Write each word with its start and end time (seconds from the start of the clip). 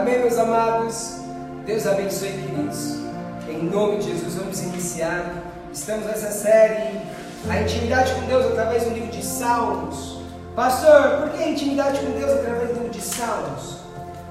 Amém, 0.00 0.18
meus 0.20 0.38
amados? 0.38 1.16
Deus 1.66 1.86
abençoe, 1.86 2.30
queridos. 2.30 3.00
Em 3.46 3.64
nome 3.64 3.98
de 3.98 4.04
Jesus, 4.04 4.34
vamos 4.36 4.62
iniciar. 4.62 5.30
Estamos 5.70 6.06
nessa 6.06 6.30
série, 6.30 7.02
A 7.46 7.60
Intimidade 7.60 8.14
com 8.14 8.22
Deus 8.22 8.46
através 8.46 8.84
do 8.84 8.94
livro 8.94 9.10
de 9.10 9.22
Salmos. 9.22 10.22
Pastor, 10.56 11.18
por 11.18 11.30
que 11.32 11.44
a 11.44 11.48
intimidade 11.50 12.00
com 12.00 12.12
Deus 12.12 12.30
através 12.30 12.68
do 12.68 12.74
livro 12.76 12.88
de 12.88 13.00
Salmos? 13.02 13.76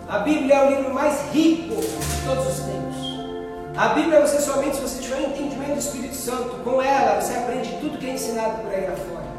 A 0.10 0.18
Bíblia 0.18 0.56
é 0.56 0.66
o 0.66 0.70
livro 0.76 0.92
mais 0.92 1.32
rico 1.32 1.76
de 1.76 2.26
todos 2.26 2.48
os 2.48 2.66
tempos. 2.66 3.78
A 3.78 3.90
Bíblia 3.90 4.26
você 4.26 4.42
somente 4.42 4.78
se 4.78 4.82
você 4.82 5.04
tiver 5.04 5.22
entendimento 5.22 5.74
do 5.74 5.80
Espírito 5.80 6.16
Santo. 6.16 6.64
Com 6.64 6.82
ela 6.82 7.22
você 7.22 7.36
aprende 7.36 7.78
tudo 7.80 8.00
que 8.00 8.10
é 8.10 8.14
ensinado 8.16 8.64
por 8.64 8.74
aí 8.74 8.88
afora. 8.88 9.30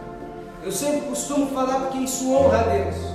Eu 0.62 0.70
sempre 0.70 1.00
costumo 1.08 1.52
falar 1.52 1.80
porque 1.80 1.98
isso 1.98 2.32
honra 2.32 2.60
a 2.60 2.62
Deus. 2.62 3.09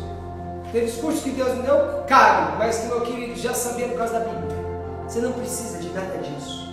Teve 0.76 0.92
cursos 0.92 1.23
que 1.23 1.30
Deus 1.30 1.55
me 1.55 1.62
deu 1.62 2.04
caro, 2.05 2.58
mas 2.58 2.80
que 2.80 2.88
meu 2.88 3.00
querido 3.00 3.39
já 3.39 3.54
sabia 3.54 3.88
por 3.88 3.98
causa 3.98 4.20
da 4.20 4.26
Bíblia. 4.26 4.58
Você 5.08 5.22
não 5.22 5.32
precisa 5.32 5.77
de 5.77 5.88
nada 5.91 6.18
disso. 6.18 6.70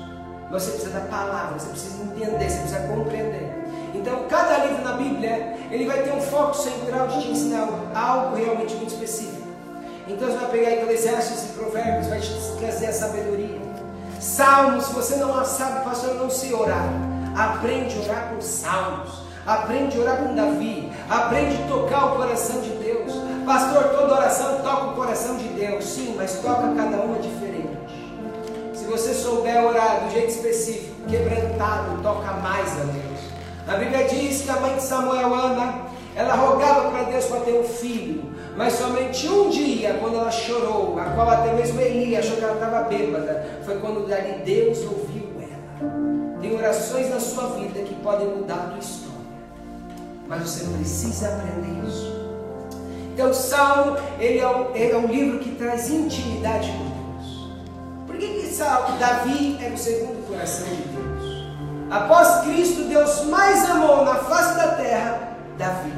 Você 0.51 0.73
precisa 0.73 0.91
da 0.99 1.07
palavra, 1.07 1.57
você 1.57 1.69
precisa 1.69 2.03
entender, 2.03 2.51
você 2.51 2.59
precisa 2.59 2.81
compreender. 2.89 3.65
Então, 3.95 4.27
cada 4.29 4.65
livro 4.65 4.83
na 4.83 4.95
Bíblia, 4.95 5.57
ele 5.71 5.87
vai 5.87 6.03
ter 6.03 6.13
um 6.15 6.21
foco 6.21 6.53
central 6.53 7.07
de 7.07 7.23
te 7.23 7.29
ensinar 7.29 7.69
algo 7.95 8.35
realmente 8.35 8.75
muito 8.75 8.93
específico. 8.93 9.47
Então, 10.09 10.29
você 10.29 10.37
vai 10.37 10.51
pegar 10.51 10.73
Eclesiastes 10.73 11.45
e 11.45 11.53
Provérbios, 11.53 12.09
vai 12.09 12.19
te 12.19 12.35
trazer 12.59 12.87
a 12.87 12.93
sabedoria. 12.93 13.61
Salmos, 14.19 14.87
se 14.87 14.95
você 14.95 15.15
não 15.15 15.45
sabe, 15.45 15.85
pastor, 15.85 16.09
eu 16.09 16.17
não 16.17 16.29
sei 16.29 16.53
orar. 16.53 16.89
Aprende 17.37 17.97
a 18.01 18.03
orar 18.03 18.31
com 18.35 18.41
salmos. 18.41 19.23
Aprende 19.47 19.97
a 19.97 20.01
orar 20.01 20.17
com 20.17 20.35
Davi. 20.35 20.93
Aprende 21.09 21.63
a 21.63 21.67
tocar 21.69 22.07
o 22.07 22.17
coração 22.17 22.61
de 22.63 22.71
Deus. 22.71 22.82
Pastor, 23.45 23.85
toda 23.85 24.15
oração 24.15 24.61
toca 24.63 24.87
o 24.87 24.95
coração 24.95 25.37
de 25.37 25.49
Deus. 25.49 25.85
Sim, 25.85 26.15
mas 26.17 26.39
toca 26.39 26.75
cada 26.77 26.99
uma 26.99 27.19
diferente. 27.19 27.73
Se 28.73 28.85
você 28.85 29.13
souber 29.15 29.65
orar 29.65 30.05
do 30.05 30.11
jeito 30.13 30.31
específico, 30.31 30.95
quebrantado, 31.09 32.01
toca 32.03 32.33
mais 32.35 32.73
a 32.81 32.85
Deus. 32.85 33.21
A 33.67 33.77
Bíblia 33.77 34.07
diz 34.07 34.43
que 34.43 34.51
a 34.51 34.57
mãe 34.57 34.77
de 34.77 34.83
Samuel, 34.83 35.35
Ana, 35.35 35.83
ela 36.15 36.35
rogava 36.35 36.91
para 36.91 37.05
Deus 37.05 37.25
para 37.27 37.41
ter 37.41 37.59
um 37.59 37.65
filho. 37.65 38.33
Mas 38.57 38.75
somente 38.75 39.29
um 39.29 39.49
dia, 39.49 39.97
quando 40.01 40.17
ela 40.17 40.31
chorou, 40.31 40.99
a 40.99 41.05
qual 41.07 41.29
até 41.29 41.53
mesmo 41.55 41.81
Eli 41.81 42.17
achou 42.17 42.37
que 42.37 42.45
ela 42.45 42.55
estava 42.55 42.83
bêbada, 42.83 43.47
foi 43.65 43.79
quando 43.79 44.07
dali 44.07 44.43
Deus 44.45 44.79
ouviu 44.81 45.31
ela. 45.41 46.41
Tem 46.41 46.55
orações 46.55 47.09
na 47.09 47.19
sua 47.19 47.47
vida 47.59 47.81
que 47.81 47.95
podem 47.97 48.27
mudar 48.27 48.55
a 48.55 48.71
tua 48.71 48.79
história. 48.79 49.13
Mas 50.29 50.43
você 50.43 50.65
precisa 50.65 51.29
aprender 51.29 51.89
isso. 51.89 52.22
Então, 53.13 53.31
o 53.31 53.35
Salmo, 53.35 53.97
ele 54.19 54.39
é, 54.39 54.49
um, 54.49 54.75
ele 54.75 54.93
é 54.93 54.97
um 54.97 55.07
livro 55.07 55.39
que 55.39 55.55
traz 55.57 55.91
intimidade 55.91 56.69
com 56.71 56.85
Deus. 56.85 57.53
Por 58.07 58.17
que, 58.17 58.27
que 58.27 58.47
Salmo, 58.47 58.99
Davi 58.99 59.59
é 59.63 59.69
o 59.69 59.77
segundo 59.77 60.27
coração 60.27 60.67
de 60.67 60.83
Deus? 60.83 61.47
Após 61.91 62.41
Cristo, 62.45 62.85
Deus 62.85 63.25
mais 63.27 63.69
amou 63.69 64.05
na 64.05 64.15
face 64.15 64.57
da 64.57 64.69
terra 64.69 65.37
Davi. 65.59 65.93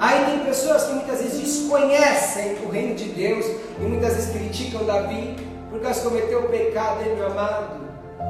Aí 0.00 0.24
tem 0.26 0.40
pessoas 0.40 0.84
que 0.84 0.92
muitas 0.92 1.20
vezes 1.20 1.40
desconhecem 1.40 2.56
o 2.64 2.68
reino 2.68 2.94
de 2.96 3.04
Deus 3.10 3.46
e 3.46 3.82
muitas 3.82 4.14
vezes 4.14 4.30
criticam 4.30 4.84
Davi 4.84 5.36
porque 5.70 5.84
elas 5.84 6.00
cometeu 6.00 6.40
o 6.40 6.48
pecado, 6.48 7.02
hein, 7.02 7.14
meu 7.14 7.26
amado? 7.26 7.80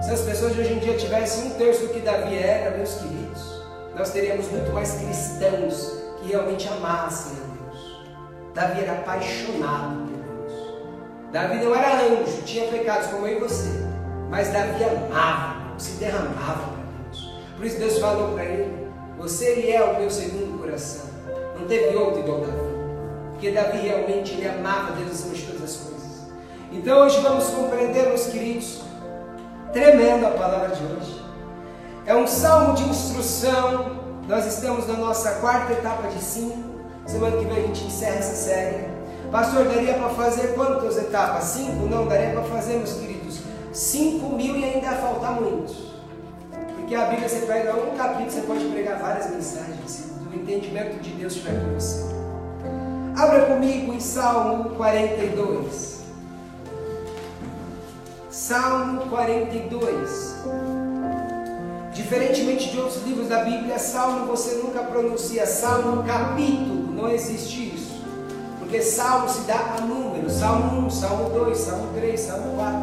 Se 0.03 0.11
as 0.11 0.21
pessoas 0.21 0.55
de 0.55 0.61
hoje 0.61 0.75
em 0.75 0.79
dia 0.79 0.97
tivessem 0.97 1.47
um 1.47 1.51
terço 1.51 1.87
do 1.87 1.95
que 1.95 2.01
Davi 2.01 2.37
era, 2.37 2.77
meus 2.77 2.95
queridos, 2.95 3.63
nós 3.97 4.11
teríamos 4.11 4.49
muito 4.51 4.73
mais 4.73 4.93
cristãos 4.93 5.93
que 6.21 6.29
realmente 6.29 6.69
amassem. 6.69 7.48
Davi 8.59 8.83
era 8.83 8.93
apaixonado 8.95 10.09
por 10.09 10.17
Deus. 10.17 10.53
Davi 11.31 11.65
não 11.65 11.73
era 11.77 12.03
anjo, 12.03 12.43
tinha 12.45 12.67
pecados 12.67 13.07
como 13.07 13.25
eu 13.25 13.37
e 13.37 13.41
você, 13.41 13.87
mas 14.29 14.53
Davi 14.53 14.83
amava, 14.83 15.79
se 15.79 15.93
derramava 15.93 16.73
para 16.73 16.83
Deus. 17.05 17.41
Por 17.57 17.65
isso 17.65 17.79
Deus 17.79 17.99
falou 18.01 18.35
para 18.35 18.45
ele: 18.45 18.89
Você 19.19 19.71
é 19.71 19.81
o 19.81 20.01
meu 20.01 20.11
segundo 20.11 20.59
coração. 20.59 21.07
Não 21.57 21.69
teve 21.69 21.97
outro 21.97 22.19
igual 22.19 22.41
Davi. 22.41 22.59
Porque 23.31 23.53
Davi 23.53 23.79
realmente 23.79 24.33
ele 24.33 24.49
amava 24.49 24.91
Deus 24.97 25.13
acima 25.13 25.35
de 25.35 25.43
todas 25.43 25.63
as 25.63 25.77
coisas. 25.77 26.33
Então 26.73 27.07
hoje 27.07 27.21
vamos 27.21 27.45
compreender, 27.51 28.09
meus 28.09 28.27
queridos, 28.27 28.81
tremendo 29.73 30.27
a 30.27 30.31
palavra 30.31 30.75
de 30.75 30.83
hoje. 30.83 31.25
É 32.05 32.17
um 32.17 32.27
salmo 32.27 32.75
de 32.75 32.83
instrução. 32.89 33.99
Nós 34.27 34.47
estamos 34.47 34.89
na 34.89 34.95
nossa 34.95 35.37
quarta 35.37 35.75
etapa 35.75 36.09
de 36.09 36.21
cinco. 36.21 36.68
Semana 37.09 37.39
que 37.39 37.45
vem 37.47 37.57
a 37.57 37.67
gente 37.67 37.85
encerra 37.85 38.17
essa 38.17 38.35
série. 38.35 38.87
Pastor, 39.33 39.65
daria 39.65 39.95
para 39.95 40.11
fazer 40.11 40.55
quantas 40.55 40.99
etapas? 40.99 41.45
Cinco? 41.45 41.87
Não, 41.87 42.07
daria 42.07 42.31
para 42.31 42.43
fazer, 42.43 42.75
meus 42.75 42.93
queridos, 42.93 43.41
cinco 43.73 44.37
mil 44.37 44.55
e 44.57 44.65
ainda 44.65 44.93
faltar 44.93 45.41
muitos. 45.41 45.95
Porque 46.77 46.95
a 46.95 47.07
Bíblia 47.07 47.29
você 47.29 47.47
pega 47.47 47.75
um 47.75 47.97
capítulo, 47.97 48.31
você 48.31 48.41
pode 48.43 48.65
pregar 48.67 48.99
várias 48.99 49.31
mensagens 49.31 50.09
o 50.31 50.37
entendimento 50.37 51.01
de 51.01 51.11
Deus 51.11 51.35
estiver 51.35 51.59
você. 51.75 52.05
Abra 53.17 53.47
comigo 53.47 53.93
em 53.93 54.01
Salmo 54.01 54.71
42. 54.77 56.03
Salmo 58.31 59.07
42. 59.09 60.37
Diferentemente 61.93 62.71
de 62.71 62.79
outros 62.79 63.03
livros 63.03 63.29
da 63.29 63.43
Bíblia, 63.43 63.79
Salmo 63.79 64.27
você 64.27 64.57
nunca 64.57 64.83
pronuncia 64.85 65.47
Salmo 65.47 66.05
capítulo, 66.05 66.88
não 66.99 67.09
existe 67.09 67.75
isso. 67.75 68.03
Porque 68.59 68.83
Salmo 68.83 69.29
se 69.29 69.41
dá 69.43 69.77
a 69.79 69.81
número, 69.81 70.29
Salmo 70.29 70.87
1, 70.87 70.91
Salmo 70.91 71.31
2, 71.31 71.57
Salmo 71.57 71.89
3, 71.95 72.21
Salmo 72.21 72.57
4. 72.57 72.81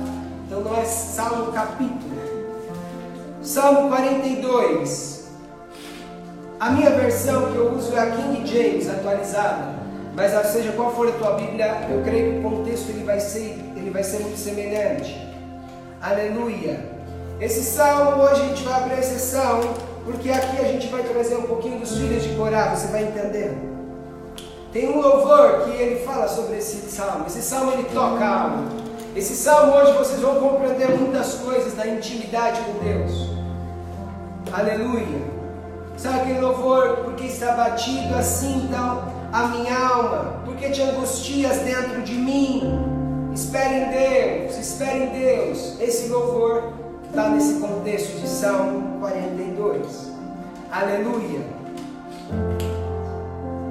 Então 0.47 0.61
não 0.61 0.75
é 0.75 0.85
Salmo 0.85 1.51
capítulo. 1.51 2.15
Salmo 3.41 3.89
42. 3.89 5.25
A 6.59 6.71
minha 6.71 6.89
versão 6.91 7.51
que 7.51 7.57
eu 7.57 7.73
uso 7.75 7.95
é 7.95 7.99
a 7.99 8.11
King 8.11 8.47
James 8.47 8.89
atualizada, 8.89 9.75
mas 10.15 10.31
seja 10.47 10.71
qual 10.71 10.95
for 10.95 11.09
a 11.09 11.11
tua 11.11 11.33
Bíblia, 11.33 11.87
eu 11.91 12.01
creio 12.01 12.31
que 12.31 12.39
o 12.39 12.49
contexto 12.49 12.89
ele 12.89 13.03
vai 13.03 13.19
ser, 13.19 13.59
ele 13.75 13.89
vai 13.89 14.03
ser 14.03 14.19
muito 14.19 14.37
semelhante. 14.37 15.15
Aleluia. 16.01 16.95
Esse 17.39 17.61
salmo 17.61 18.23
hoje 18.23 18.41
a 18.41 18.45
gente 18.45 18.63
vai 18.63 18.73
abrir 18.81 18.99
exceção, 18.99 19.59
porque 20.05 20.31
aqui 20.31 20.57
a 20.57 20.63
gente 20.63 20.87
vai 20.87 21.03
trazer 21.03 21.35
um 21.35 21.43
pouquinho 21.43 21.79
dos 21.79 21.97
filhos 21.97 22.23
de 22.23 22.29
Corá, 22.35 22.73
você 22.73 22.87
vai 22.87 23.03
entender. 23.03 23.74
Tem 24.75 24.89
um 24.89 24.99
louvor 24.99 25.61
que 25.61 25.81
ele 25.81 26.03
fala 26.03 26.27
sobre 26.27 26.57
esse 26.57 26.91
salmo. 26.91 27.27
Esse 27.27 27.41
salmo 27.41 27.71
ele 27.71 27.87
toca 27.93 28.27
algo. 28.27 28.65
Esse 29.15 29.33
salmo 29.33 29.71
hoje 29.71 29.93
vocês 29.93 30.19
vão 30.19 30.35
compreender 30.35 30.89
muitas 30.99 31.35
coisas 31.35 31.75
da 31.75 31.87
intimidade 31.87 32.59
com 32.59 32.83
Deus. 32.83 33.29
Aleluia. 34.51 35.21
Sabe 35.95 36.19
aquele 36.19 36.41
louvor? 36.41 37.05
Porque 37.05 37.23
está 37.23 37.53
batido 37.53 38.15
assim 38.15 38.65
então 38.65 39.01
a 39.31 39.47
minha 39.47 39.79
alma, 39.79 40.41
porque 40.43 40.69
te 40.69 40.81
angustias 40.81 41.59
dentro 41.59 42.01
de 42.01 42.15
mim. 42.15 43.31
Espere 43.33 43.75
em 43.75 43.89
Deus, 43.91 44.57
espere 44.57 45.05
em 45.05 45.09
Deus. 45.17 45.79
Esse 45.79 46.09
louvor 46.09 46.73
está 47.07 47.29
nesse 47.29 47.61
contexto 47.61 48.19
de 48.19 48.27
Salmo 48.27 48.99
42. 48.99 50.11
Aleluia. 50.69 51.55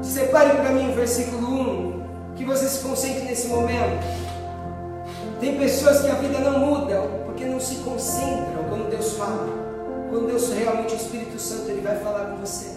Separe 0.04 0.50
para 0.50 0.70
mim 0.70 0.91
o 0.91 0.94
versículo 0.94 1.48
1, 1.48 2.03
que 2.37 2.44
você 2.44 2.69
se 2.69 2.81
concentre 2.81 3.25
nesse 3.25 3.48
momento. 3.48 4.04
Tem 5.41 5.59
pessoas 5.59 6.00
que 6.00 6.10
a 6.10 6.15
vida 6.15 6.38
não 6.38 6.59
muda 6.59 7.00
porque 7.26 7.44
não 7.44 7.59
se 7.59 7.76
concentram 7.76 8.64
quando 8.69 8.88
Deus 8.91 9.14
fala 9.14 9.64
quando 10.14 10.28
Deus 10.28 10.48
realmente, 10.53 10.94
o 10.94 10.97
Espírito 10.97 11.41
Santo, 11.41 11.69
ele 11.69 11.81
vai 11.81 11.97
falar 11.97 12.26
com 12.26 12.37
você. 12.37 12.70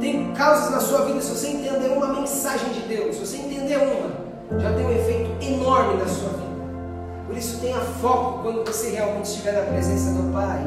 Tem 0.00 0.32
causas 0.32 0.70
na 0.70 0.80
sua 0.80 1.04
vida, 1.04 1.20
se 1.20 1.28
você 1.30 1.48
entender 1.48 1.88
uma 1.88 2.14
mensagem 2.14 2.72
de 2.72 2.80
Deus, 2.80 3.16
se 3.16 3.26
você 3.26 3.36
entender 3.36 3.76
uma, 3.76 4.58
já 4.58 4.72
tem 4.72 4.86
um 4.86 4.90
efeito 4.90 5.30
enorme 5.44 5.98
na 5.98 6.06
sua 6.06 6.30
vida. 6.30 6.50
Por 7.26 7.36
isso 7.36 7.60
tenha 7.60 7.78
foco 8.00 8.42
quando 8.42 8.64
você 8.64 8.88
realmente 8.88 9.26
estiver 9.26 9.52
na 9.52 9.70
presença 9.70 10.12
do 10.12 10.32
Pai. 10.32 10.66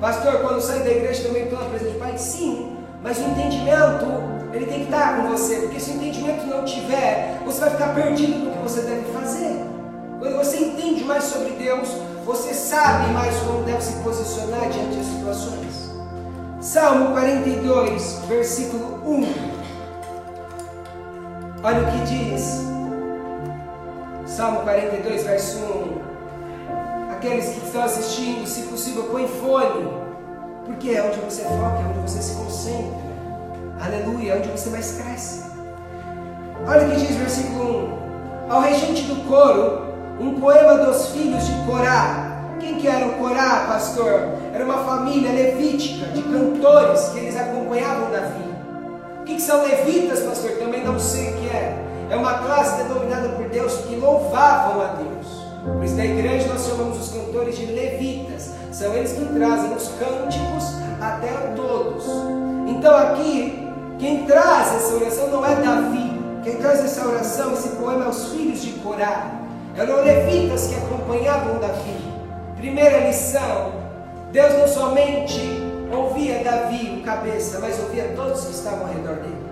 Pastor, 0.00 0.40
quando 0.40 0.60
sair 0.60 0.82
da 0.82 0.90
igreja 0.90 1.22
também 1.22 1.44
estou 1.44 1.60
na 1.60 1.66
presença 1.66 1.92
do 1.92 1.98
Pai? 2.00 2.18
Sim, 2.18 2.76
mas 3.00 3.18
o 3.18 3.22
entendimento, 3.22 4.06
ele 4.52 4.66
tem 4.66 4.80
que 4.80 4.84
estar 4.84 5.16
com 5.16 5.28
você, 5.28 5.56
porque 5.56 5.80
se 5.80 5.90
o 5.90 5.94
entendimento 5.94 6.46
não 6.46 6.64
tiver, 6.64 7.40
você 7.44 7.60
vai 7.60 7.70
ficar 7.70 7.94
perdido 7.94 8.38
no 8.38 8.50
que 8.50 8.58
você 8.58 8.82
deve 8.82 9.10
fazer. 9.12 9.64
Quando 10.18 10.36
você 10.36 10.58
entende 10.58 11.04
mais 11.04 11.24
sobre 11.24 11.50
Deus, 11.52 11.88
você 12.24 12.52
sabe 12.52 13.12
mais 13.12 13.34
como 13.40 13.64
deve 13.64 13.82
se 13.82 13.94
posicionar 14.02 14.68
diante 14.68 14.96
das 14.96 15.06
situações. 15.06 15.90
Salmo 16.60 17.12
42, 17.12 18.20
versículo 18.28 19.00
1. 19.04 19.52
Olha 21.64 21.82
o 21.82 21.90
que 21.90 21.98
diz. 22.04 22.60
Salmo 24.26 24.60
42, 24.60 25.24
verso 25.24 25.58
1. 25.58 27.12
Aqueles 27.12 27.48
que 27.50 27.66
estão 27.66 27.82
assistindo, 27.82 28.46
se 28.46 28.62
possível, 28.62 29.04
põe 29.04 29.26
fone. 29.26 29.88
Porque 30.64 30.90
é 30.90 31.02
onde 31.02 31.18
você 31.20 31.42
foca, 31.42 31.78
é 31.78 31.86
onde 31.88 32.10
você 32.10 32.22
se 32.22 32.34
concentra. 32.34 33.11
Aleluia, 33.84 34.34
é 34.34 34.36
onde 34.36 34.48
você 34.48 34.70
mais 34.70 34.92
cresce. 34.92 35.42
Olha 36.64 36.86
o 36.86 36.90
que 36.90 37.04
diz 37.04 37.16
versículo 37.16 37.98
1. 38.48 38.52
ao 38.52 38.60
regente 38.60 39.02
do 39.02 39.28
coro 39.28 39.82
um 40.20 40.38
poema 40.38 40.76
dos 40.76 41.08
filhos 41.08 41.44
de 41.44 41.52
Corá. 41.66 42.44
Quem 42.60 42.76
que 42.76 42.86
era 42.86 43.04
o 43.06 43.14
Corá, 43.14 43.64
pastor? 43.66 44.28
Era 44.54 44.64
uma 44.64 44.84
família 44.84 45.32
levítica 45.32 46.06
de 46.12 46.22
cantores 46.22 47.08
que 47.08 47.18
eles 47.18 47.36
acompanhavam 47.36 48.12
Davi. 48.12 48.54
O 49.20 49.24
que, 49.24 49.34
que 49.34 49.42
são 49.42 49.64
levitas, 49.64 50.20
pastor? 50.20 50.52
Também 50.58 50.84
não 50.84 50.96
sei 51.00 51.30
o 51.30 51.36
que 51.38 51.48
é. 51.48 51.76
É 52.08 52.14
uma 52.14 52.34
classe 52.34 52.84
denominada 52.84 53.30
por 53.30 53.48
Deus 53.48 53.74
que 53.78 53.96
louvavam 53.96 54.80
a 54.80 54.86
Deus. 54.94 55.42
Por 55.64 55.82
isso, 55.82 55.96
na 55.96 56.04
igreja, 56.04 56.46
nós 56.46 56.64
chamamos 56.64 57.00
os 57.00 57.12
cantores 57.12 57.56
de 57.56 57.66
levitas. 57.66 58.50
São 58.70 58.94
eles 58.94 59.12
que 59.12 59.24
trazem 59.24 59.74
os 59.74 59.88
cânticos 59.98 60.76
até 61.00 61.32
todos. 61.56 62.04
Então, 62.68 62.96
aqui, 62.96 63.61
quem 64.02 64.26
traz 64.26 64.74
essa 64.74 64.94
oração 64.96 65.28
não 65.28 65.46
é 65.46 65.54
Davi. 65.54 66.20
Quem 66.42 66.56
traz 66.56 66.80
essa 66.80 67.06
oração, 67.06 67.52
esse 67.52 67.68
poema, 67.76 68.06
é 68.06 68.08
os 68.08 68.32
filhos 68.32 68.60
de 68.60 68.72
Corá. 68.80 69.30
Eram 69.76 70.02
levitas 70.02 70.66
que 70.66 70.74
acompanhavam 70.74 71.60
Davi. 71.60 71.96
Primeira 72.56 73.06
lição: 73.06 73.74
Deus 74.32 74.54
não 74.54 74.66
somente 74.66 75.40
ouvia 75.92 76.42
Davi, 76.42 76.98
o 76.98 77.04
cabeça, 77.04 77.60
mas 77.60 77.78
ouvia 77.78 78.12
todos 78.16 78.44
que 78.44 78.50
estavam 78.50 78.88
ao 78.88 78.92
redor 78.92 79.14
dele. 79.22 79.46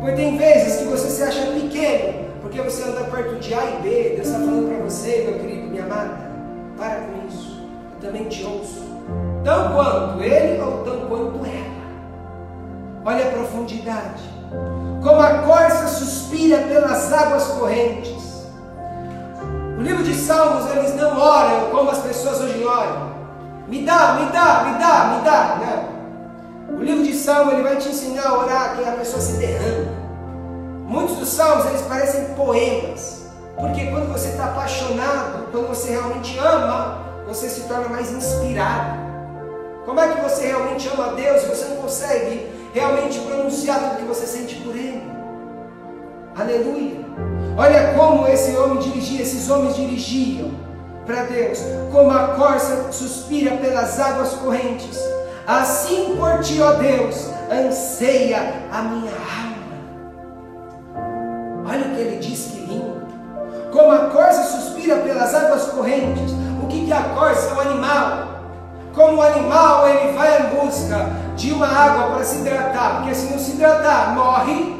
Porque 0.00 0.16
tem 0.16 0.36
vezes 0.36 0.78
que 0.78 0.84
você 0.86 1.08
se 1.08 1.22
acha 1.22 1.46
pequeno, 1.52 2.14
porque 2.42 2.60
você 2.60 2.82
anda 2.82 3.04
perto 3.04 3.36
de 3.36 3.54
A 3.54 3.64
e 3.64 3.80
B. 3.80 4.12
Deus 4.16 4.26
está 4.26 4.40
falando 4.40 4.68
para 4.68 4.84
você, 4.84 5.24
meu 5.24 5.38
querido, 5.38 5.68
minha 5.68 5.84
amada, 5.84 6.18
para 6.76 6.96
com 6.96 7.28
isso. 7.28 7.64
Eu 7.94 8.08
também 8.08 8.24
te 8.24 8.42
ouço. 8.42 8.84
Tão 9.44 9.72
quanto 9.72 10.20
ele 10.20 10.60
ou 10.60 10.82
tão 10.82 11.06
quanto. 11.06 11.35
Olha 13.06 13.28
a 13.28 13.30
profundidade. 13.30 14.24
Como 15.00 15.20
a 15.20 15.38
corça 15.38 15.86
suspira 15.86 16.58
pelas 16.62 17.12
águas 17.12 17.44
correntes. 17.44 18.44
O 19.78 19.80
livro 19.80 20.02
de 20.02 20.12
Salmos, 20.12 20.68
eles 20.72 20.96
não 20.96 21.16
oram 21.16 21.70
como 21.70 21.88
as 21.88 21.98
pessoas 21.98 22.40
hoje 22.40 22.64
oram. 22.64 23.14
Me 23.68 23.86
dá, 23.86 24.14
me 24.14 24.32
dá, 24.32 24.64
me 24.64 24.78
dá, 24.80 25.04
me 25.04 25.24
dá. 25.24 25.58
Não. 25.60 26.78
O 26.78 26.82
livro 26.82 27.04
de 27.04 27.14
Salmos 27.14 27.54
ele 27.54 27.62
vai 27.62 27.76
te 27.76 27.90
ensinar 27.90 28.26
a 28.26 28.38
orar 28.38 28.76
que 28.76 28.84
a 28.84 28.92
pessoa 28.92 29.20
se 29.20 29.34
derrama. 29.34 29.92
Muitos 30.84 31.16
dos 31.16 31.28
salmos 31.28 31.66
eles 31.66 31.82
parecem 31.82 32.24
poemas, 32.34 33.26
porque 33.56 33.86
quando 33.86 34.12
você 34.12 34.28
está 34.28 34.46
apaixonado, 34.46 35.50
quando 35.50 35.68
você 35.68 35.90
realmente 35.90 36.38
ama, 36.38 36.98
você 37.26 37.48
se 37.48 37.62
torna 37.62 37.88
mais 37.88 38.10
inspirado. 38.12 38.98
Como 39.84 40.00
é 40.00 40.08
que 40.08 40.20
você 40.20 40.46
realmente 40.46 40.88
ama 40.88 41.06
a 41.06 41.12
Deus 41.14 41.44
você 41.44 41.66
não 41.66 41.76
consegue 41.76 42.55
realmente 42.76 43.18
pronunciar 43.20 43.80
tudo 43.80 43.96
que 43.96 44.04
você 44.04 44.26
sente 44.26 44.56
por 44.56 44.76
Ele? 44.76 45.02
Aleluia! 46.36 47.06
Olha 47.56 47.94
como 47.94 48.28
esse 48.28 48.54
homem 48.54 48.78
dirigia, 48.80 49.22
esses 49.22 49.48
homens 49.48 49.76
dirigiam 49.76 50.50
para 51.06 51.22
Deus, 51.22 51.58
como 51.90 52.10
a 52.10 52.34
corça 52.34 52.92
suspira 52.92 53.56
pelas 53.56 53.98
águas 53.98 54.34
correntes. 54.34 55.00
Assim 55.46 56.16
por 56.18 56.40
ti, 56.40 56.60
ó 56.60 56.72
Deus, 56.72 57.30
anseia 57.50 58.66
a 58.70 58.82
minha 58.82 59.12
alma. 59.12 59.56
Olha 61.66 61.86
o 61.86 61.94
que 61.94 62.00
ele 62.00 62.18
diz 62.18 62.50
que 62.52 62.60
lindo. 62.60 63.06
Como 63.72 63.90
a 63.90 64.10
corça 64.10 64.42
suspira 64.42 64.96
pelas 64.96 65.34
águas 65.34 65.64
correntes. 65.68 66.30
O 66.62 66.66
que, 66.66 66.84
que 66.84 66.92
é 66.92 66.96
a 66.96 67.04
corça? 67.04 67.48
É 67.48 67.54
um 67.54 67.60
animal. 67.60 68.25
Como 68.96 69.18
o 69.18 69.22
animal, 69.22 69.86
ele 69.86 70.12
vai 70.14 70.40
em 70.40 70.56
busca 70.56 71.10
de 71.36 71.52
uma 71.52 71.68
água 71.68 72.14
para 72.14 72.24
se 72.24 72.38
hidratar, 72.38 72.96
porque 72.96 73.14
se 73.14 73.30
não 73.30 73.38
se 73.38 73.50
hidratar, 73.50 74.14
morre. 74.14 74.74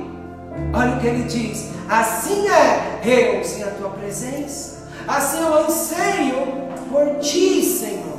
Olha 0.72 0.96
o 0.96 1.00
que 1.00 1.06
ele 1.06 1.24
diz: 1.24 1.68
assim 1.86 2.48
é 2.48 2.98
eu 3.04 3.44
sem 3.44 3.62
a 3.62 3.72
tua 3.72 3.90
presença, 3.90 4.88
assim 5.06 5.38
eu 5.38 5.58
anseio 5.58 6.46
por 6.90 7.18
ti, 7.18 7.62
Senhor. 7.62 8.16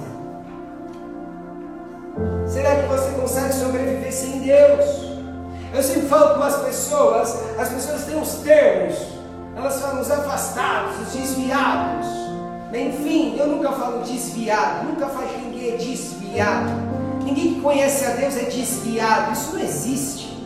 Será 2.45 2.75
que 2.75 2.87
você 2.87 3.09
consegue 3.19 3.53
sobreviver 3.53 4.13
sem 4.13 4.39
Deus? 4.41 4.85
Eu 5.73 5.81
sempre 5.81 6.07
falo 6.07 6.35
com 6.35 6.43
as 6.43 6.57
pessoas, 6.57 7.39
as 7.57 7.69
pessoas 7.69 8.03
têm 8.03 8.17
uns 8.17 8.35
termos, 8.35 8.95
elas 9.55 9.81
falam 9.81 10.01
os 10.01 10.11
afastados, 10.11 11.07
os 11.07 11.13
desviados. 11.13 12.05
Enfim, 12.71 13.35
eu 13.39 13.47
nunca 13.47 13.71
falo 13.71 14.03
desviado, 14.03 14.85
nunca 14.85 15.07
falo 15.07 15.46
é 15.69 15.77
desviado. 15.77 16.71
Ninguém 17.23 17.55
que 17.55 17.61
conhece 17.61 18.05
a 18.05 18.11
Deus 18.11 18.37
é 18.37 18.43
desviado, 18.43 19.33
isso 19.33 19.53
não 19.53 19.61
existe. 19.61 20.37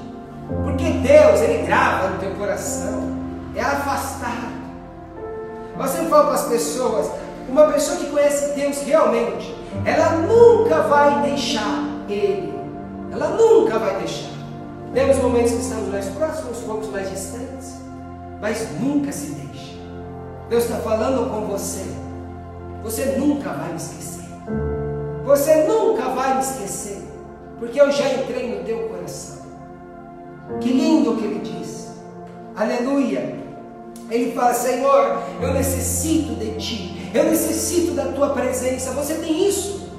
Porque 0.64 0.84
Deus, 0.84 1.40
Ele 1.42 1.66
grava 1.66 2.10
no 2.10 2.20
teu 2.20 2.32
coração, 2.36 3.16
é 3.56 3.62
afastado. 3.62 4.52
Eu 5.78 5.88
sempre 5.88 6.10
falo 6.10 6.26
para 6.26 6.34
as 6.36 6.46
pessoas, 6.46 7.10
uma 7.50 7.68
pessoa 7.68 7.98
que 7.98 8.10
conhece 8.10 8.54
Deus 8.56 8.82
realmente, 8.82 9.56
ela 9.86 10.18
nunca 10.18 10.82
vai 10.82 11.22
deixar 11.24 11.84
Ele. 12.10 12.54
Ela 13.12 13.30
nunca 13.30 13.80
vai 13.80 13.98
deixar. 13.98 14.32
Temos 14.94 15.18
momentos 15.18 15.52
que 15.52 15.62
estamos 15.62 15.88
mais 15.90 16.06
próximos, 16.08 16.58
poucos 16.60 16.90
mais 16.90 17.10
distantes, 17.10 17.76
mas 18.42 18.68
nunca 18.80 19.12
se 19.12 19.32
deixe. 19.32 19.80
Deus 20.50 20.64
está 20.64 20.78
falando 20.78 21.30
com 21.30 21.48
você. 21.48 21.86
Você 22.84 23.16
nunca 23.18 23.50
vai 23.54 23.74
esquecer. 23.76 24.26
Você 25.32 25.64
nunca 25.64 26.10
vai 26.10 26.34
me 26.34 26.42
esquecer, 26.42 27.08
porque 27.58 27.80
eu 27.80 27.90
já 27.90 28.06
entrei 28.10 28.54
no 28.54 28.66
teu 28.66 28.90
coração. 28.90 29.44
Que 30.60 30.74
lindo 30.74 31.16
que 31.16 31.24
ele 31.24 31.40
diz. 31.40 31.88
Aleluia. 32.54 33.40
Ele 34.10 34.34
fala: 34.34 34.54
Senhor, 34.54 35.24
eu 35.42 35.54
necessito 35.54 36.36
de 36.36 36.58
ti. 36.58 37.12
Eu 37.14 37.24
necessito 37.24 37.94
da 37.94 38.08
tua 38.08 38.32
presença. 38.32 38.92
Você 38.92 39.14
tem 39.14 39.48
isso. 39.48 39.90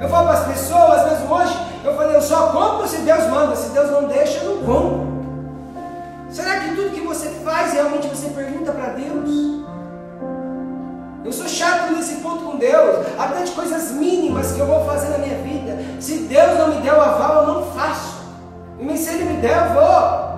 Eu 0.00 0.08
falo 0.08 0.28
para 0.28 0.38
as 0.38 0.46
pessoas, 0.46 1.04
mesmo 1.04 1.34
hoje, 1.34 1.58
eu 1.84 1.96
falei, 1.96 2.14
eu 2.14 2.22
só 2.22 2.52
compro 2.52 2.86
se 2.86 2.98
Deus 2.98 3.26
manda, 3.26 3.56
se 3.56 3.70
Deus 3.70 3.90
não 3.90 4.04
deixa, 4.04 4.38
eu 4.38 4.54
não 4.54 4.62
compro. 4.62 5.10
Será 6.30 6.60
que 6.60 6.76
tudo 6.76 6.94
que 6.94 7.00
você 7.00 7.28
faz 7.44 7.72
realmente 7.72 8.06
você 8.06 8.28
pergunta 8.28 8.70
para 8.70 8.90
Deus? 8.90 9.30
Eu 11.24 11.32
sou 11.32 11.46
chato 11.46 11.92
nesse 11.92 12.16
ponto 12.16 12.44
com 12.44 12.56
Deus, 12.56 13.06
até 13.18 13.42
de 13.42 13.50
coisas 13.52 13.92
mínimas 13.92 14.52
que 14.52 14.60
eu 14.60 14.66
vou 14.66 14.86
fazer 14.86 15.08
na 15.08 15.18
minha 15.18 15.36
vida. 15.38 15.76
Se 16.00 16.20
Deus 16.20 16.58
não 16.58 16.68
me 16.68 16.80
der 16.80 16.94
o 16.94 17.00
aval, 17.00 17.42
eu 17.42 17.54
não 17.54 17.72
faço. 17.72 18.20
E 18.78 18.96
se 18.96 19.10
Ele 19.10 19.24
me 19.24 19.40
der, 19.40 19.56
eu 19.56 19.74
vou. 19.74 20.30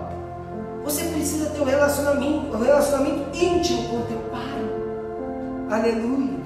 Você 0.84 1.04
precisa 1.04 1.50
ter 1.50 1.60
um 1.60 1.64
relacionamento, 1.64 2.56
um 2.56 2.60
relacionamento 2.60 3.36
íntimo 3.36 3.88
com 3.88 3.96
o 3.98 4.02
teu 4.02 4.18
Pai. 4.32 5.78
Aleluia. 5.78 6.40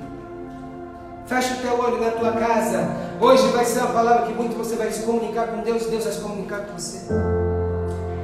Fecha 1.24 1.54
o 1.54 1.56
teu 1.56 1.80
olho 1.80 2.04
na 2.04 2.10
tua 2.10 2.32
casa. 2.32 2.88
Hoje 3.18 3.48
vai 3.48 3.64
ser 3.64 3.80
uma 3.80 3.88
palavra 3.88 4.26
que 4.26 4.34
muito 4.34 4.56
você 4.56 4.76
vai 4.76 4.92
se 4.92 5.02
comunicar 5.02 5.48
com 5.48 5.62
Deus, 5.62 5.86
Deus 5.86 6.04
vai 6.04 6.12
se 6.12 6.20
comunicar 6.20 6.60
com 6.60 6.78
você. 6.78 7.06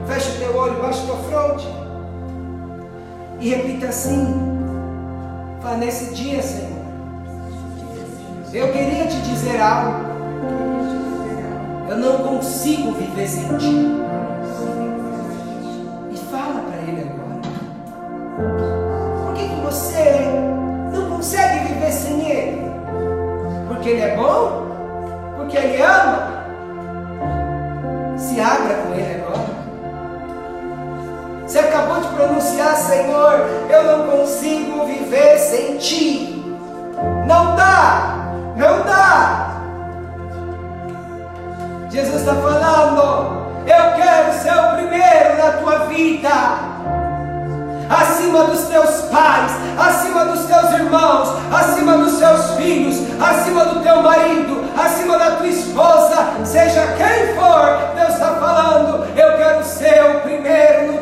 Fecha 0.06 0.30
o 0.30 0.38
teu 0.38 0.56
olho, 0.56 0.82
baixa 0.82 1.06
tua 1.06 1.16
fronte. 1.16 1.66
E 3.40 3.48
repita 3.48 3.86
assim. 3.86 4.61
Fala 5.62 5.76
nesse 5.76 6.12
dia, 6.12 6.42
Senhor. 6.42 6.82
Eu 8.52 8.72
queria 8.72 9.06
te 9.06 9.16
dizer 9.22 9.60
algo. 9.60 10.12
Eu 11.88 11.96
não 11.98 12.18
consigo 12.18 12.90
viver 12.90 13.28
sem 13.28 13.56
ti. 13.58 13.86
E 16.10 16.16
fala 16.32 16.62
para 16.62 16.78
ele 16.82 17.08
agora. 17.08 17.40
Por 19.24 19.34
que, 19.34 19.48
que 19.48 19.60
você 19.60 20.24
não 20.92 21.10
consegue 21.10 21.68
viver 21.68 21.92
sem 21.92 22.28
ele? 22.28 22.62
Porque 23.68 23.88
ele 23.90 24.00
é 24.00 24.16
bom? 24.16 24.66
Porque 25.36 25.56
ele 25.56 25.80
ama? 25.80 26.44
Se 28.18 28.40
abra 28.40 28.74
com 28.74 28.94
ele 28.94 29.14
agora. 29.14 29.21
Você 31.52 31.58
acabou 31.58 32.00
de 32.00 32.08
pronunciar, 32.08 32.74
Senhor, 32.76 33.46
eu 33.68 33.82
não 33.84 34.08
consigo 34.08 34.86
viver 34.86 35.36
sem 35.38 35.76
ti. 35.76 36.42
Não 37.26 37.54
dá, 37.54 38.32
não 38.56 38.82
dá. 38.84 39.60
Jesus 41.90 42.20
está 42.22 42.34
falando, 42.36 43.52
eu 43.66 44.02
quero 44.02 44.32
ser 44.40 44.54
o 44.54 44.76
primeiro 44.76 45.36
na 45.36 45.52
tua 45.58 45.78
vida 45.88 46.30
acima 47.92 48.44
dos 48.44 48.62
teus 48.62 49.02
pais, 49.10 49.52
acima 49.78 50.24
dos 50.24 50.46
teus 50.46 50.72
irmãos, 50.72 51.28
acima 51.52 51.98
dos 51.98 52.18
teus 52.18 52.50
filhos, 52.52 52.96
acima 53.20 53.66
do 53.66 53.80
teu 53.80 54.02
marido, 54.02 54.64
acima 54.74 55.18
da 55.18 55.32
tua 55.32 55.48
esposa, 55.48 56.28
seja 56.44 56.94
quem 56.96 57.34
for, 57.34 57.78
Deus 57.94 58.14
está 58.14 58.36
falando, 58.36 59.04
eu 59.14 59.36
quero 59.36 59.62
ser 59.64 60.16
o 60.16 60.20
primeiro 60.20 60.92
no 60.92 61.01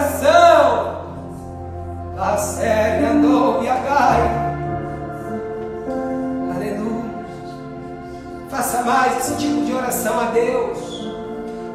coração. 0.00 1.00
A 2.18 2.36
série 2.36 3.04
andou 3.04 3.62
e 3.62 3.68
a 3.68 3.76
Aleluia. 6.54 7.26
Faça 8.50 8.82
mais 8.82 9.18
esse 9.18 9.36
tipo 9.36 9.64
de 9.64 9.72
oração 9.72 10.18
a 10.20 10.24
Deus. 10.26 11.10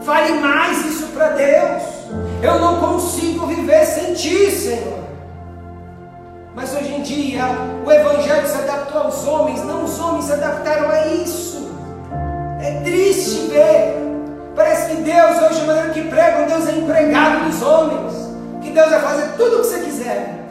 Fale 0.03 0.33
mais 0.39 0.85
isso 0.85 1.07
para 1.07 1.29
Deus. 1.29 1.83
Eu 2.41 2.59
não 2.59 2.79
consigo 2.79 3.47
viver 3.47 3.85
sem 3.85 4.13
ti, 4.13 4.51
Senhor. 4.51 5.05
dia 7.01 7.43
o 7.85 7.91
Evangelho 7.91 8.47
se 8.47 8.57
adaptou 8.57 9.01
aos 9.01 9.27
homens, 9.27 9.63
não 9.63 9.83
os 9.83 9.99
homens 9.99 10.25
se 10.25 10.33
adaptaram 10.33 10.89
a 10.89 11.07
isso. 11.07 11.69
É 12.61 12.81
triste 12.83 13.47
ver. 13.47 14.04
Parece 14.55 14.95
que 14.95 15.01
Deus, 15.01 15.41
hoje, 15.41 15.59
de 15.59 15.67
maneira 15.67 15.89
que 15.89 16.01
pregam, 16.03 16.47
Deus 16.47 16.67
é 16.67 16.77
empregado 16.77 17.45
dos 17.45 17.61
homens. 17.61 18.13
Que 18.61 18.71
Deus 18.71 18.89
vai 18.89 19.01
fazer 19.01 19.31
tudo 19.35 19.57
o 19.57 19.61
que 19.61 19.67
você 19.67 19.79
quiser. 19.79 20.45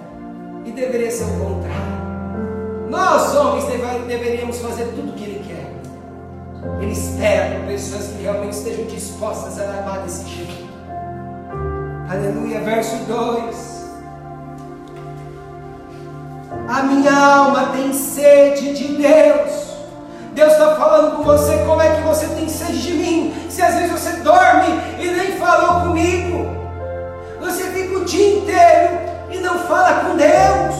E 0.65 0.71
deveria 0.71 1.11
ser 1.11 1.25
o 1.25 1.41
contrário. 1.41 1.95
Nós, 2.91 3.35
homens, 3.35 3.65
deveríamos 4.07 4.59
fazer 4.59 4.85
tudo 4.95 5.11
o 5.11 5.13
que 5.15 5.25
Ele 5.25 5.45
quer. 5.47 5.73
Ele 6.81 6.93
espera 6.93 7.57
por 7.57 7.67
pessoas 7.67 8.09
que 8.09 8.23
realmente 8.23 8.53
estejam 8.53 8.85
dispostas 8.87 9.59
a 9.59 9.65
amar 9.81 10.03
desse 10.03 10.27
jeito. 10.27 10.65
Aleluia, 12.11 12.61
verso 12.61 12.97
2. 13.07 13.85
A 16.69 16.83
minha 16.83 17.13
alma 17.13 17.73
tem 17.73 17.93
sede 17.93 18.75
de 18.75 18.97
Deus. 18.97 19.74
Deus 20.35 20.53
está 20.53 20.75
falando 20.75 21.17
com 21.17 21.23
você 21.23 21.59
como 21.59 21.81
é 21.81 21.95
que 21.95 22.03
você 22.03 22.27
tem 22.27 22.49
sede 22.49 22.83
de 22.83 22.93
mim. 22.93 23.47
Se 23.49 23.63
às 23.63 23.75
vezes 23.75 23.93
você 23.93 24.11
dorme 24.17 24.67
e 24.99 25.07
nem 25.07 25.39
falou 25.39 25.83
comigo, 25.83 26.49
você 27.41 27.63
fica 27.71 27.99
o 27.99 28.05
dia 28.05 28.39
inteiro 28.39 28.99
e 29.31 29.39
não 29.39 29.61
fala 29.61 30.01
com 30.01 30.17
Deus. 30.17 30.75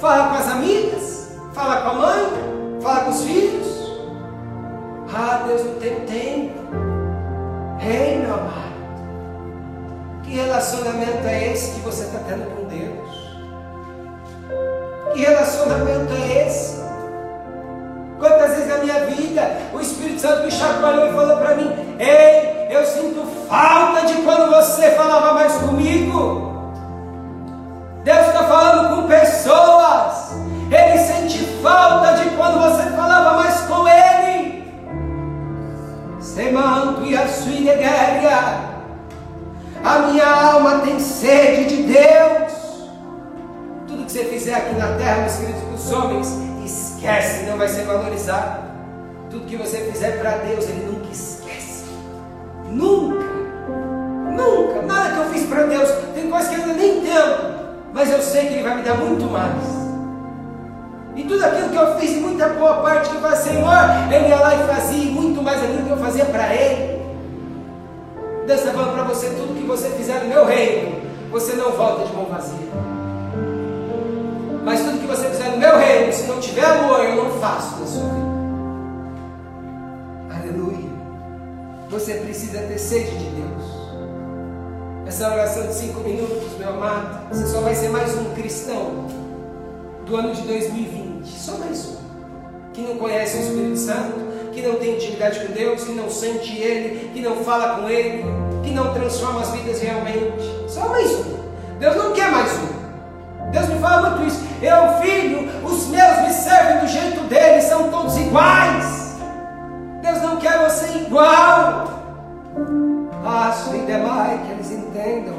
Fala 0.00 0.28
com 0.28 0.34
as 0.34 0.48
amigas, 0.50 1.28
fala 1.52 1.82
com 1.82 1.88
a 1.90 1.94
mãe, 1.94 2.80
fala 2.82 3.00
com 3.02 3.10
os 3.10 3.22
filhos. 3.22 3.68
Ah, 5.14 5.44
Deus 5.46 5.64
não 5.64 5.74
tem 5.74 6.00
tempo. 6.00 6.58
Ei, 7.80 8.18
meu 8.18 8.34
amado, 8.34 8.74
que 10.24 10.34
relacionamento 10.34 11.26
é 11.26 11.52
esse 11.52 11.74
que 11.74 11.80
você 11.80 12.04
está 12.04 12.18
tendo 12.26 12.44
com 12.56 12.64
Deus? 12.64 13.08
Que 15.14 15.20
relacionamento 15.20 16.12
é 16.12 16.46
esse? 16.46 16.87
Minha 18.80 19.04
vida 19.06 19.50
o 19.72 19.80
Espírito 19.80 20.20
Santo 20.20 20.44
me 20.44 20.50
chacoalhou 20.50 21.08
e 21.08 21.12
falou 21.12 21.36
para 21.38 21.54
mim: 21.54 21.70
Ei, 21.98 22.68
eu 22.70 22.84
sinto 22.84 23.26
falta 23.48 24.06
de 24.06 24.14
quando 24.22 24.50
você 24.50 24.90
falava 24.92 25.34
mais 25.34 25.52
comigo. 25.54 26.72
Deus 28.04 28.26
está 28.26 28.44
falando 28.44 28.96
com 28.96 29.08
pessoas. 29.08 30.32
Ele 30.70 30.98
sente 30.98 31.38
falta 31.62 32.12
de 32.14 32.30
quando 32.30 32.60
você 32.60 32.90
falava 32.90 33.38
mais 33.38 33.60
com 33.62 33.88
Ele. 33.88 34.72
Semando 36.20 37.06
e 37.06 37.16
a 37.16 37.26
sua 37.26 37.48
A 39.84 39.98
minha 40.00 40.26
alma 40.26 40.80
tem 40.80 40.98
sede 41.00 41.76
de 41.76 41.82
Deus 41.84 42.58
que 44.08 44.12
você 44.12 44.24
fizer 44.24 44.54
aqui 44.54 44.74
na 44.74 44.96
terra, 44.96 45.20
meus 45.20 45.36
queridos, 45.36 45.62
para 45.62 45.74
os 45.74 45.92
homens, 45.92 46.28
esquece, 46.64 47.44
não 47.44 47.58
vai 47.58 47.68
ser 47.68 47.84
valorizado. 47.84 48.67
Tudo 49.30 49.46
que 49.46 49.56
você 49.56 49.78
fizer 49.92 50.18
para 50.20 50.38
Deus, 50.38 50.64
Ele 50.68 50.86
nunca 50.90 51.12
esquece. 51.12 51.84
Nunca. 52.70 53.26
Nunca. 54.32 54.82
Nada 54.82 55.14
que 55.14 55.18
eu 55.18 55.24
fiz 55.30 55.46
para 55.46 55.64
Deus. 55.64 55.90
Tem 56.14 56.30
coisas 56.30 56.48
que 56.48 56.54
eu 56.54 56.62
ainda 56.62 56.74
nem 56.74 56.98
entendo. 56.98 57.58
Mas 57.92 58.10
eu 58.10 58.22
sei 58.22 58.46
que 58.46 58.54
Ele 58.54 58.62
vai 58.62 58.76
me 58.76 58.82
dar 58.82 58.94
muito 58.94 59.24
mais. 59.24 59.78
E 61.14 61.24
tudo 61.24 61.44
aquilo 61.44 61.68
que 61.70 61.76
eu 61.76 61.98
fiz, 61.98 62.16
muita 62.16 62.48
boa 62.50 62.76
parte 62.76 63.10
que 63.10 63.16
eu 63.16 63.20
fazia, 63.20 63.52
Senhor, 63.52 63.74
eu 64.12 64.28
ia 64.28 64.36
lá 64.36 64.54
e 64.54 64.66
fazia 64.66 65.10
muito 65.10 65.42
mais 65.42 65.62
aquilo 65.62 65.84
que 65.84 65.90
eu 65.90 65.96
fazia 65.96 66.24
para 66.24 66.54
Ele. 66.54 67.02
Deus 68.46 68.60
está 68.60 68.72
falando 68.72 68.94
para 68.94 69.02
você, 69.02 69.26
tudo 69.30 69.58
que 69.58 69.66
você 69.66 69.90
fizer 69.90 70.20
no 70.20 70.28
meu 70.28 70.46
reino, 70.46 71.02
você 71.30 71.54
não 71.54 71.72
volta 71.72 72.06
de 72.06 72.12
mão 72.14 72.26
vazia. 72.26 72.68
Mas 74.64 74.80
tudo 74.80 75.00
que 75.00 75.06
você 75.06 75.28
fizer 75.28 75.50
no 75.50 75.58
meu 75.58 75.76
reino, 75.76 76.12
se 76.12 76.28
não 76.28 76.38
tiver 76.38 76.64
amor, 76.64 77.00
eu 77.00 77.16
não 77.16 77.30
faço 77.40 77.80
na 77.80 77.86
sua 77.86 78.08
vida. 78.08 78.27
Você 81.90 82.14
precisa 82.14 82.58
ter 82.58 82.78
sede 82.78 83.16
de 83.16 83.30
Deus. 83.30 83.64
Essa 85.06 85.32
oração 85.32 85.66
de 85.66 85.72
cinco 85.72 86.00
minutos, 86.00 86.58
meu 86.58 86.68
amado, 86.68 87.28
você 87.32 87.46
só 87.46 87.62
vai 87.62 87.74
ser 87.74 87.88
mais 87.88 88.14
um 88.14 88.34
cristão 88.34 89.06
do 90.04 90.14
ano 90.14 90.34
de 90.34 90.42
2020. 90.42 91.26
Só 91.26 91.56
mais 91.56 91.86
um. 91.86 91.96
Que 92.74 92.82
não 92.82 92.98
conhece 92.98 93.38
o 93.38 93.40
Espírito 93.40 93.78
Santo, 93.78 94.52
que 94.52 94.60
não 94.60 94.74
tem 94.74 94.96
intimidade 94.96 95.40
com 95.46 95.52
Deus, 95.54 95.82
que 95.82 95.92
não 95.92 96.10
sente 96.10 96.58
Ele, 96.58 97.10
que 97.14 97.22
não 97.22 97.36
fala 97.36 97.80
com 97.80 97.88
Ele, 97.88 98.22
que 98.62 98.70
não 98.70 98.92
transforma 98.92 99.40
as 99.40 99.50
vidas 99.52 99.80
realmente. 99.80 100.44
Só 100.68 100.90
mais 100.90 101.10
um. 101.10 101.38
Deus 101.78 101.96
não 101.96 102.12
quer 102.12 102.30
mais 102.30 102.50
um. 102.52 103.50
Deus 103.50 103.66
me 103.66 103.78
fala 103.78 104.10
muito 104.10 104.28
isso. 104.28 104.42
Eu, 104.60 105.00
filho, 105.00 105.48
os 105.64 105.86
meus 105.86 106.18
me 106.18 106.34
servem 106.34 106.80
do 106.80 106.86
jeito 106.86 107.22
deles, 107.28 107.64
são 107.64 107.90
todos 107.90 108.14
iguais. 108.18 109.07
Ah, 113.48 113.52
sui 113.52 113.78
demais, 113.86 114.42
que 114.42 114.52
eles 114.52 114.70
entendam, 114.70 115.36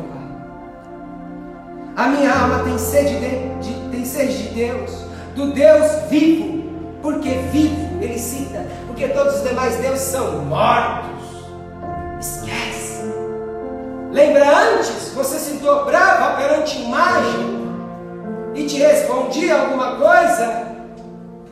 A 1.95 2.07
minha 2.07 2.33
alma 2.33 2.63
tem 2.63 2.75
sede 2.79 3.19
de, 3.19 3.59
de, 3.59 3.89
tem 3.91 4.03
sede 4.03 4.47
de 4.47 4.55
Deus, 4.55 5.05
do 5.35 5.53
Deus 5.53 6.09
vivo, 6.09 6.63
porque 7.03 7.29
vivo, 7.51 8.01
ele 8.01 8.17
cita, 8.17 8.65
porque 8.87 9.09
todos 9.09 9.35
os 9.35 9.43
demais 9.43 9.75
deuses 9.75 10.07
são 10.07 10.39
mortos. 10.45 11.45
Esquece. 12.19 13.03
Lembra 14.11 14.73
antes, 14.73 15.13
você 15.13 15.37
se 15.37 15.57
dobrava 15.57 16.35
perante 16.37 16.81
imagem 16.81 17.59
e 18.55 18.65
te 18.65 18.79
respondia 18.79 19.61
alguma 19.61 19.97
coisa? 19.97 20.65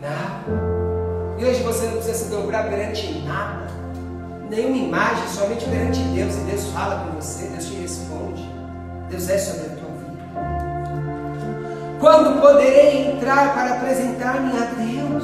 Não. 0.02 1.38
E 1.38 1.46
hoje 1.46 1.62
você 1.62 1.86
não 1.86 1.98
precisa 1.98 2.16
se 2.16 2.32
dobrar 2.32 2.68
perante 2.68 3.20
nada, 3.20 3.66
nenhuma 4.50 4.77
imagem, 4.77 5.27
somente 5.27 5.66
perante 5.66 6.00
Deus. 6.00 6.36
E 6.36 6.39
Deus 6.42 6.68
fala 6.68 7.06
com 7.06 7.16
você, 7.20 7.48
Deus 7.48 7.66
te 7.66 7.75
responde. 7.75 8.50
Deus 9.10 9.30
é 9.30 9.38
sobre 9.38 9.66
a 9.66 9.70
tua 9.70 9.89
vida. 9.98 10.08
Quando 12.00 12.42
poderei 12.42 13.12
entrar 13.12 13.54
para 13.54 13.74
apresentar-me 13.75 14.51
a 14.51 14.66
Deus? 14.66 15.24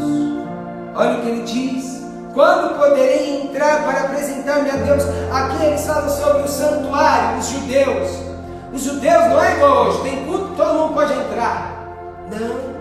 Olha 0.96 1.18
o 1.18 1.22
que 1.22 1.28
ele 1.30 1.44
diz. 1.44 2.04
Quando 2.34 2.78
poderei 2.80 3.44
entrar 3.44 3.84
para 3.84 4.06
apresentar-me 4.06 4.70
a 4.70 4.76
Deus? 4.78 5.04
Aqui 5.32 5.66
eles 5.66 5.86
falam 5.86 6.10
sobre 6.10 6.44
o 6.44 6.48
santuário, 6.48 7.38
os 7.40 7.48
judeus. 7.48 8.10
Os 8.74 8.82
judeus 8.82 9.26
não 9.26 9.44
é 9.44 9.56
igual 9.56 9.88
hoje, 9.88 10.02
tem 10.02 10.26
culto, 10.26 10.56
todo 10.58 10.74
mundo 10.74 10.94
pode 10.96 11.14
entrar. 11.14 11.74
Não. 12.32 12.74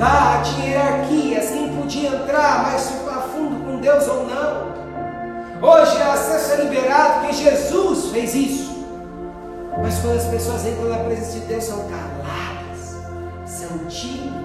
Ah, 0.00 0.40
tinha 0.44 0.70
hierarquias, 0.70 1.50
quem 1.50 1.76
podia 1.76 2.10
entrar 2.10 2.62
mais 2.62 2.92
a 3.08 3.20
fundo 3.22 3.64
com 3.64 3.80
Deus 3.80 4.06
ou 4.06 4.26
não. 4.28 4.69
Hoje 5.62 5.96
o 5.96 6.10
acesso 6.10 6.52
é 6.52 6.64
liberado 6.64 7.20
porque 7.20 7.32
Jesus 7.34 8.10
fez 8.10 8.34
isso. 8.34 8.86
Mas 9.82 9.98
quando 9.98 10.16
as 10.16 10.26
pessoas 10.26 10.66
entram 10.66 10.88
na 10.88 10.98
presença 10.98 11.38
de 11.38 11.46
Deus, 11.46 11.64
são 11.64 11.78
caladas, 11.88 12.96
são 13.46 13.78
tímidas. 13.88 14.40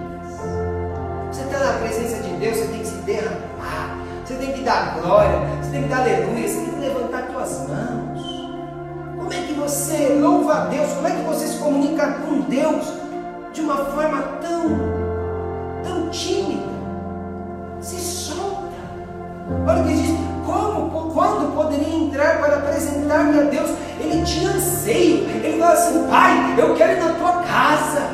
Você 1.30 1.42
está 1.42 1.58
na 1.58 1.78
presença 1.78 2.22
de 2.22 2.30
Deus, 2.36 2.56
você 2.56 2.66
tem 2.68 2.80
que 2.80 2.86
se 2.86 2.96
derramar, 2.96 3.98
você 4.24 4.34
tem 4.34 4.52
que 4.52 4.60
dar 4.62 4.98
glória, 5.00 5.38
você 5.62 5.70
tem 5.70 5.82
que 5.82 5.88
dar 5.88 6.00
aleluia, 6.00 6.48
você 6.48 6.60
tem 6.60 6.70
que 6.70 6.80
levantar 6.80 7.30
suas 7.32 7.68
mãos. 7.68 8.36
Como 9.16 9.32
é 9.32 9.40
que 9.42 9.54
você 9.54 10.18
louva 10.20 10.54
a 10.54 10.64
Deus? 10.66 10.92
Como 10.92 11.08
é 11.08 11.10
que 11.10 11.22
você 11.22 11.46
se 11.46 11.58
comunica 11.58 12.06
com 12.26 12.40
Deus? 12.42 13.06
de 13.56 13.62
uma 13.62 13.76
forma 13.86 14.22
tão, 14.42 14.68
tão 15.82 16.10
tímida. 16.10 16.76
Se 17.80 17.96
solta. 17.98 18.66
Olha 19.66 19.82
o 19.82 19.86
que 19.86 19.94
diz: 19.94 20.15
quando 21.26 21.54
poderia 21.54 21.94
entrar 21.94 22.40
para 22.40 22.56
apresentar-me 22.56 23.38
a 23.38 23.42
Deus? 23.42 23.70
Ele 24.00 24.22
tinha 24.24 24.50
anseio. 24.50 25.28
Ele 25.42 25.58
fala 25.58 25.72
assim: 25.72 26.06
Pai, 26.08 26.54
eu 26.58 26.74
quero 26.74 26.92
ir 26.92 27.00
na 27.00 27.12
tua 27.14 27.42
casa. 27.42 28.08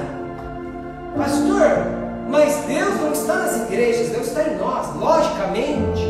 Pastor, 1.16 2.02
mas 2.28 2.56
Deus 2.66 3.00
não 3.00 3.12
está 3.12 3.34
nas 3.36 3.56
igrejas, 3.56 4.08
Deus 4.08 4.28
está 4.28 4.42
em 4.44 4.56
nós, 4.56 4.94
logicamente. 4.96 6.02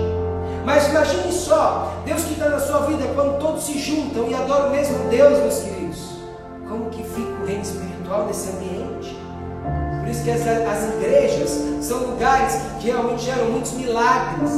Mas 0.65 0.89
imagine 0.89 1.33
só, 1.33 1.93
Deus 2.05 2.23
que 2.23 2.35
está 2.35 2.49
na 2.49 2.61
sua 2.61 2.87
vida 2.87 3.03
quando 3.15 3.41
todos 3.41 3.65
se 3.65 3.79
juntam 3.79 4.29
e 4.29 4.35
adoram 4.35 4.69
o 4.69 4.71
mesmo 4.71 4.97
Deus, 5.09 5.39
meus 5.41 5.59
queridos. 5.59 6.13
Como 6.69 6.89
que 6.91 7.03
fica 7.03 7.43
o 7.43 7.47
reino 7.47 7.63
espiritual 7.63 8.27
nesse 8.27 8.51
ambiente? 8.51 9.19
Por 10.01 10.09
isso 10.09 10.23
que 10.23 10.31
as, 10.31 10.47
as 10.47 10.95
igrejas 10.95 11.51
são 11.81 11.99
lugares 11.99 12.61
que 12.81 12.87
realmente 12.87 13.25
geram 13.25 13.47
muitos 13.47 13.73
milagres, 13.73 14.53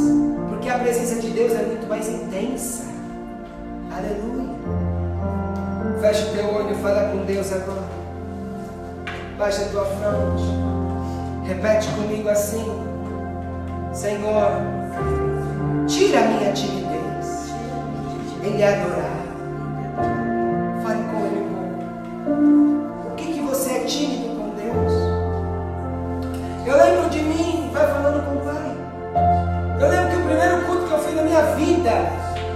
porque 0.65 0.77
a 0.77 0.79
presença 0.79 1.21
de 1.21 1.29
Deus 1.29 1.53
é 1.53 1.63
muito 1.63 1.87
mais 1.87 2.09
intensa. 2.09 2.85
Aleluia. 3.95 4.55
Feche 6.01 6.31
teu 6.31 6.55
olho 6.55 6.73
e 6.73 6.83
fala 6.83 7.11
com 7.11 7.19
Deus 7.27 7.53
agora. 7.53 7.85
Baixa 9.37 9.67
a 9.67 9.69
tua 9.69 9.85
fronte. 9.85 10.45
Repete 11.47 11.87
comigo 11.89 12.31
assim: 12.31 12.65
Senhor, 13.93 14.53
tira 15.87 16.21
a 16.21 16.29
minha 16.29 16.53
timidez 16.55 17.51
em 18.43 18.57
lhe 18.57 18.65
adorar. 18.65 19.24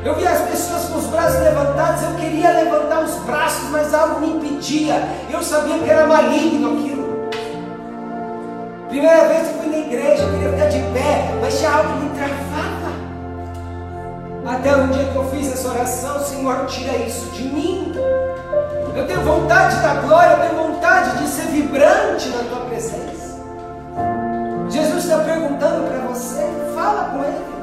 Eu 0.05 0.15
via 0.15 0.31
as 0.31 0.43
pessoas 0.43 0.85
com 0.85 0.99
os 0.99 1.07
braços 1.07 1.41
levantados, 1.41 2.03
eu 2.03 2.15
queria 2.15 2.53
levantar 2.53 3.01
os 3.03 3.15
braços, 3.25 3.69
mas 3.71 3.93
algo 3.93 4.21
me 4.21 4.29
impedia. 4.29 5.03
Eu 5.31 5.43
sabia 5.43 5.79
que 5.79 5.91
era 5.91 6.07
maligno 6.07 6.79
aquilo. 6.79 7.29
Primeira 8.89 9.29
vez 9.29 9.49
que 9.49 9.55
fui 9.55 9.67
na 9.67 9.79
igreja, 9.79 10.23
eu 10.23 10.33
queria 10.33 10.51
ficar 10.53 10.67
de 10.67 10.79
pé, 10.95 11.35
mas 11.41 11.59
tinha 11.59 11.71
algo 11.71 11.93
que 11.93 11.99
me 12.05 12.11
travava. 12.11 12.89
Até 14.47 14.77
um 14.77 14.89
dia 14.89 15.05
que 15.05 15.17
eu 15.17 15.25
fiz 15.31 15.53
essa 15.53 15.69
oração, 15.69 16.21
Senhor, 16.21 16.65
tira 16.67 16.97
isso 16.97 17.27
de 17.33 17.43
mim. 17.43 17.93
Eu 18.97 19.07
tenho 19.07 19.21
vontade 19.21 19.77
da 19.83 19.95
glória, 19.95 20.33
eu 20.33 20.49
tenho 20.49 20.73
vontade 20.73 21.19
de 21.19 21.29
ser 21.29 21.49
vibrante 21.49 22.31
na 22.31 22.45
tua 22.45 22.65
presença. 22.67 23.39
Jesus 24.71 25.05
está 25.05 25.19
perguntando 25.19 25.87
para 25.87 25.99
você, 26.09 26.49
fala 26.75 27.11
com 27.11 27.25
ele. 27.25 27.58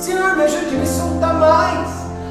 Senhor, 0.00 0.34
me 0.34 0.44
ajude 0.44 0.76
a 0.76 0.78
me 0.78 0.86
soltar 0.86 1.34
mais. 1.34 1.88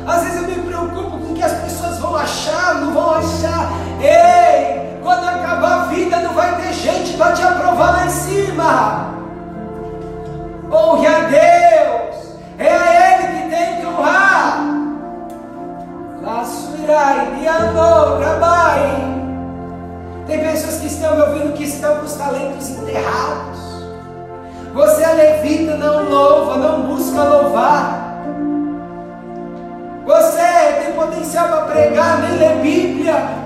Às 0.07 0.23
vezes 0.23 0.41
eu 0.41 0.47
me 0.47 0.61
preocupo 0.63 1.19
com 1.19 1.31
o 1.31 1.35
que 1.35 1.43
as 1.43 1.53
pessoas 1.53 1.99
vão 1.99 2.15
achar, 2.15 2.75
não 2.81 2.93
vão 2.93 3.11
achar. 3.11 3.71
Ei, 4.01 4.97
quando 5.03 5.23
acabar 5.23 5.81
a 5.81 5.85
vida, 5.85 6.19
não 6.19 6.33
vai 6.33 6.59
ter 6.59 6.73
gente 6.73 7.15
para 7.15 7.33
te 7.33 7.43
aprovar 7.43 7.91
lá 7.91 8.05
em 8.07 8.09
cima. 8.09 9.13
Honre 10.71 11.07
a 11.07 11.19
Deus, 11.19 12.15
é 12.57 12.71
a 12.71 13.17
Ele 13.17 13.43
que 13.43 13.55
tem 13.55 13.81
que 13.81 13.85
honrar. 13.85 14.29
Diano, 17.39 18.19
Rabai. 18.19 19.19
Tem 20.25 20.39
pessoas 20.39 20.77
que 20.77 20.87
estão 20.87 21.15
me 21.15 21.21
ouvindo 21.21 21.53
que 21.53 21.63
estão 21.63 21.97
com 21.97 22.05
os 22.05 22.13
talentos 22.13 22.69
enterrados. 22.69 23.58
Você 24.73 25.03
é 25.03 25.13
levita, 25.13 25.75
não 25.75 26.09
louva, 26.09 26.57
não 26.57 26.81
busca 26.83 27.23
louvar. 27.23 28.15
Você 30.05 30.83
tem 30.83 30.93
potencial 30.93 31.47
para 31.47 31.61
pregar, 31.65 32.21
nem 32.21 32.37
ler 32.37 32.55
Bíblia 32.61 33.39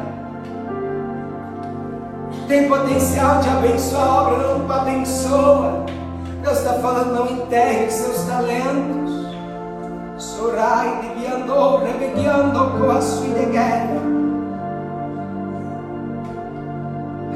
tem 2.47 2.67
potencial 2.67 3.39
de 3.39 3.49
abençoar 3.49 4.07
a 4.07 4.21
obra, 4.21 4.37
não 4.37 4.71
abençoa. 4.71 5.85
Deus 6.41 6.57
está 6.59 6.73
falando, 6.73 7.15
não 7.15 7.27
enterre 7.27 7.87
os 7.87 7.93
seus 7.93 8.25
talentos. 8.25 9.23
Sorai, 10.17 11.01
deviando, 11.01 11.77
remediando 11.77 12.71
com 12.77 12.91
a 12.91 13.01
sua 13.01 13.45
guerra. 13.45 13.89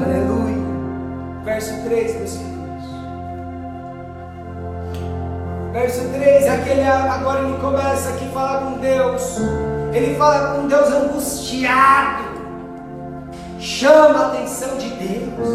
Aleluia. 0.06 0.68
Verso 1.44 1.84
3, 1.84 2.16
meus 2.18 2.38
filhos. 2.38 2.57
Verso 5.78 6.10
3, 6.10 6.48
aquele 6.48 6.82
agora 6.82 7.42
ele 7.42 7.56
começa 7.60 8.10
aqui 8.10 8.26
a 8.26 8.32
falar 8.32 8.62
com 8.62 8.80
Deus. 8.80 9.38
Ele 9.94 10.16
fala 10.16 10.56
com 10.56 10.68
Deus 10.68 10.92
angustiado 10.92 12.24
chama 13.60 14.20
a 14.20 14.28
atenção 14.30 14.76
de 14.78 14.90
Deus, 14.90 15.50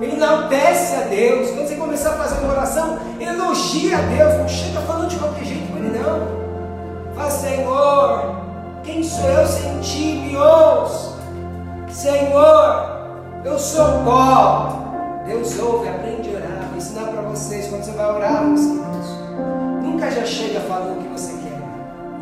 ele 0.00 0.14
enaltece 0.14 0.94
a 0.96 1.00
Deus. 1.00 1.50
Quando 1.50 1.68
você 1.68 1.76
começar 1.76 2.10
a 2.10 2.12
fazer 2.14 2.40
uma 2.40 2.52
oração, 2.52 2.98
elogia 3.20 3.98
a 3.98 4.00
Deus, 4.00 4.34
não 4.38 4.48
chega 4.48 4.80
falando 4.80 5.08
de 5.08 5.16
qualquer 5.16 5.44
jeito 5.44 5.70
com 5.70 5.76
ele, 5.76 5.98
não. 5.98 7.14
Fala, 7.14 7.30
Senhor, 7.30 8.36
quem 8.82 9.02
sou 9.02 9.28
eu 9.28 9.46
sem 9.46 9.78
ti? 9.80 10.22
Me 10.26 10.36
ouça. 10.38 11.18
Senhor, 11.90 13.10
eu 13.44 13.58
sou 13.58 14.04
pó. 14.04 14.80
Deus 15.26 15.58
ouve, 15.58 15.88
aprende 15.88 16.30
a 16.30 16.38
orar. 16.38 16.68
Vou 16.68 16.78
ensinar 16.78 17.08
para 17.08 17.22
vocês 17.22 17.68
quando 17.68 17.84
você 17.84 17.92
vai 17.92 18.06
orar, 18.06 18.40
queridos. 18.44 18.93
Nunca 19.82 20.10
já 20.10 20.24
chega 20.24 20.60
falando 20.60 20.98
o 20.98 21.02
que 21.02 21.08
você 21.08 21.32
quer. 21.32 21.58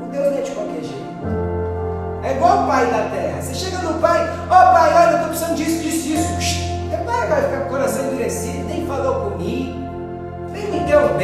O 0.03 0.11
Deus 0.11 0.31
não 0.31 0.39
é 0.39 0.41
de 0.43 0.51
qualquer 0.51 0.83
jeito. 0.83 1.03
É 2.23 2.33
igual 2.33 2.65
o 2.65 2.67
pai 2.67 2.87
da 2.87 3.09
terra. 3.11 3.43
Você 3.43 3.55
chega 3.55 3.79
no 3.79 3.99
pai, 4.01 4.29
ó 4.49 4.55
oh, 4.55 4.73
pai, 4.73 4.95
olha, 4.95 5.11
eu 5.11 5.15
estou 5.15 5.29
precisando 5.29 5.57
disso, 5.57 5.83
disso, 5.83 6.09
disso. 6.09 6.73
O 6.93 7.05
pai 7.05 7.27
vai 7.29 7.43
ficar 7.43 7.61
com 7.61 7.67
o 7.67 7.71
coração 7.71 8.07
endurecido, 8.07 8.65
nem 8.65 8.87
falou 8.87 9.31
comigo, 9.31 9.79
nem 10.53 10.71
me 10.71 10.81
deu 10.81 11.01
um 11.01 11.17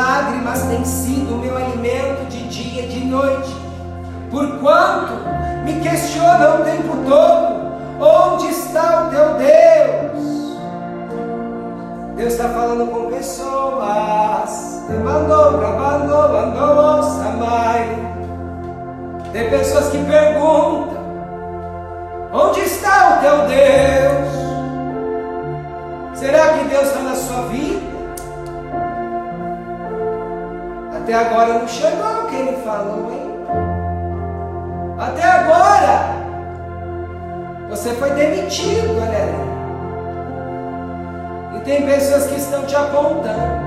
lágrimas 0.00 0.62
têm 0.62 0.84
sido 0.84 1.34
o 1.34 1.38
meu 1.38 1.56
alimento 1.56 2.26
de 2.28 2.48
dia 2.48 2.84
e 2.84 2.88
de 2.88 3.04
noite. 3.04 3.54
Porquanto 4.30 5.12
me 5.64 5.80
questiona 5.80 6.54
o 6.54 6.64
tempo 6.64 6.96
todo: 7.08 8.04
onde 8.04 8.46
está 8.48 9.06
o 9.06 9.10
teu 9.10 9.34
Deus? 9.34 10.30
Deus 12.16 12.32
está 12.32 12.48
falando 12.48 12.90
com 12.90 13.10
pessoas. 13.10 14.80
Mandou, 15.04 15.52
mandou, 15.52 16.28
mandou. 16.28 16.60
Tem 19.32 19.48
pessoas 19.48 19.88
que 19.88 19.98
perguntam: 19.98 20.98
onde 22.32 22.60
está 22.60 23.16
o 23.16 23.20
teu 23.22 23.46
Deus? 23.46 24.28
Será 26.14 26.54
que 26.54 26.64
Deus 26.64 26.88
está 26.88 27.00
na 27.00 27.14
sua 27.14 27.42
vida? 27.42 27.79
Até 31.10 31.26
agora 31.26 31.54
não 31.54 31.66
chegou 31.66 32.22
o 32.22 32.26
que 32.28 32.36
ele 32.36 32.56
falou, 32.62 33.10
hein? 33.10 33.44
Até 34.96 35.24
agora, 35.24 36.14
você 37.68 37.90
foi 37.94 38.10
demitido, 38.10 38.94
galera. 38.94 39.34
E 41.56 41.60
tem 41.64 41.84
pessoas 41.84 42.28
que 42.28 42.36
estão 42.36 42.62
te 42.62 42.76
apontando. 42.76 43.60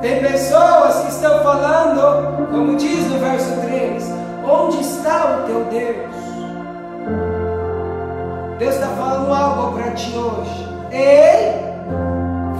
Tem 0.00 0.20
pessoas 0.20 0.98
que 1.02 1.10
estão 1.10 1.44
falando, 1.44 2.48
como 2.50 2.74
diz 2.74 3.08
no 3.08 3.20
verso 3.20 3.52
3, 3.60 4.12
onde 4.44 4.80
está 4.80 5.26
o 5.26 5.46
teu 5.46 5.64
Deus? 5.66 6.16
Deus 8.58 8.74
está 8.74 8.88
falando 8.88 9.32
algo 9.32 9.78
para 9.78 9.92
ti 9.92 10.12
hoje. 10.12 10.68
Ei, 10.90 11.54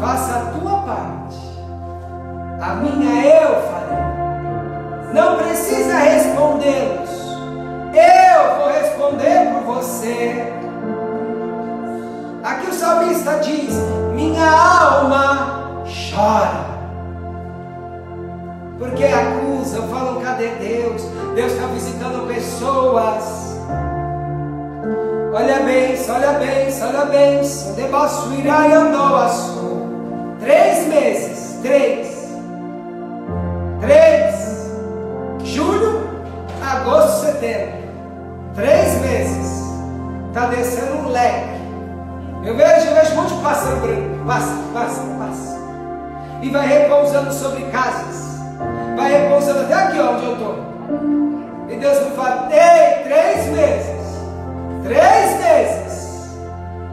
faça 0.01 0.37
a 0.37 0.53
tua 0.57 0.83
parte. 0.83 1.50
A 2.61 2.75
minha 2.75 3.25
eu 3.25 3.63
farei. 3.63 5.15
Não 5.15 5.39
precisa 5.39 5.95
respondê-los. 5.97 7.11
Eu 7.95 8.59
vou 8.59 8.69
responder 8.69 9.51
por 9.53 9.75
você. 9.77 10.53
Aqui 12.45 12.67
o 12.69 12.75
salmista 12.75 13.39
diz: 13.39 13.75
Minha 14.15 14.47
alma 14.47 15.83
chora. 15.87 16.67
Porque 18.79 19.05
acusam, 19.05 19.89
falam: 19.89 20.21
cadê 20.21 20.49
Deus? 20.57 21.03
Deus 21.35 21.53
está 21.53 21.67
visitando 21.69 22.29
pessoas. 22.29 23.59
Olha 25.33 25.61
bem, 25.61 25.97
olha 26.11 26.33
bem, 26.33 26.69
olha 26.83 27.05
bem. 27.07 27.41
Debaixo 27.75 28.35
irá 28.35 28.69
e 28.69 28.73
andou 28.75 29.17
a 29.17 29.31
Três 30.41 30.87
meses, 30.89 31.59
três. 31.63 32.10
Três 33.91 34.71
julho, 35.43 36.09
agosto, 36.65 37.27
setembro. 37.27 37.75
Três 38.55 39.01
meses. 39.01 39.65
Está 40.29 40.47
descendo 40.47 40.99
um 40.99 41.09
leque. 41.09 41.59
Eu 42.45 42.57
vejo, 42.57 42.87
eu 42.87 42.95
vejo 42.95 43.13
um 43.13 43.17
monte 43.17 43.35
de 43.35 43.43
pássaro 43.43 43.77
branco. 43.79 44.25
Passa, 44.25 44.55
passa, 44.73 45.01
passa. 45.19 45.59
E 46.41 46.51
vai 46.51 46.69
repousando 46.69 47.33
sobre 47.33 47.65
casas. 47.65 48.39
Vai 48.97 49.23
repousando 49.23 49.63
até 49.63 49.75
aqui 49.75 49.99
onde 49.99 50.25
eu 50.25 50.33
estou. 50.35 50.55
E 51.69 51.77
Deus 51.77 52.05
me 52.05 52.11
fala, 52.13 52.49
ei, 52.53 53.03
três 53.03 53.47
meses. 53.49 54.21
Três 54.85 55.41
meses. 55.41 56.31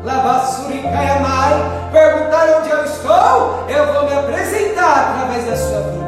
Lavassurincaiamai. 0.04 1.54
Perguntar 1.92 2.58
onde 2.60 2.72
eu 2.72 2.84
estou, 2.86 3.66
eu 3.70 3.94
vou 3.94 4.10
me 4.10 4.18
apresentar 4.18 5.12
através 5.12 5.46
da 5.46 5.56
sua 5.56 5.82
vida. 5.82 6.07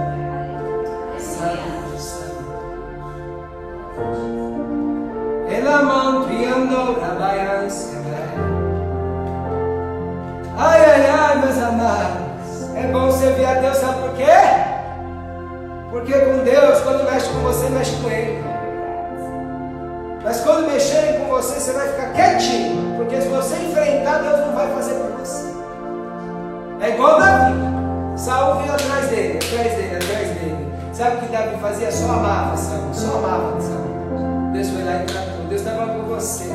Ai, 10.58 10.84
ai, 10.84 11.10
ai, 11.10 11.40
meus 11.40 11.58
amados. 11.58 12.76
É 12.76 12.88
bom 12.88 13.12
servir 13.12 13.46
a 13.46 13.54
Deus, 13.56 13.78
sabe 13.78 14.02
por 14.02 14.14
quê? 14.16 14.26
Porque 15.90 16.14
com 16.14 16.44
Deus, 16.44 16.82
quando 16.82 17.10
mexe 17.10 17.30
com 17.30 17.40
você, 17.40 17.70
mexe 17.70 17.96
com 18.02 18.10
Ele. 18.10 18.44
Mas 20.24 20.42
quando 20.42 20.68
mexerem 20.68 21.22
com 21.22 21.28
você, 21.28 21.60
você 21.60 21.72
vai 21.72 21.88
ficar 21.88 22.14
quietinho. 22.14 22.96
Porque 22.98 23.22
se 23.22 23.28
você 23.30 23.56
enfrentar, 23.56 24.20
Deus 24.20 24.40
não 24.40 24.54
vai 24.54 24.68
fazer 24.74 24.96
por 24.96 25.12
você. 25.20 25.46
É 26.82 26.90
igual 26.90 27.20
Davi. 27.20 27.54
Saul 28.18 28.56
vinha 28.62 28.74
atrás 28.74 29.08
dele, 29.08 29.38
atrás 29.38 29.76
dele, 29.76 29.96
atrás 29.96 30.28
dele. 30.28 30.74
Sabe 30.94 31.16
o 31.16 31.20
que 31.20 31.32
Davi 31.32 31.58
fazia? 31.62 31.92
Só 31.92 32.12
amava 32.12 32.58
Saul, 32.58 32.94
só 32.94 33.18
amava 33.18 33.62
Saul. 33.62 34.52
Deus 34.52 34.70
foi 34.70 34.84
lá 34.84 35.02
e 35.02 35.06
tratou. 35.06 35.39
Deus 35.50 35.62
estava 35.62 35.94
com 35.94 36.04
você. 36.04 36.48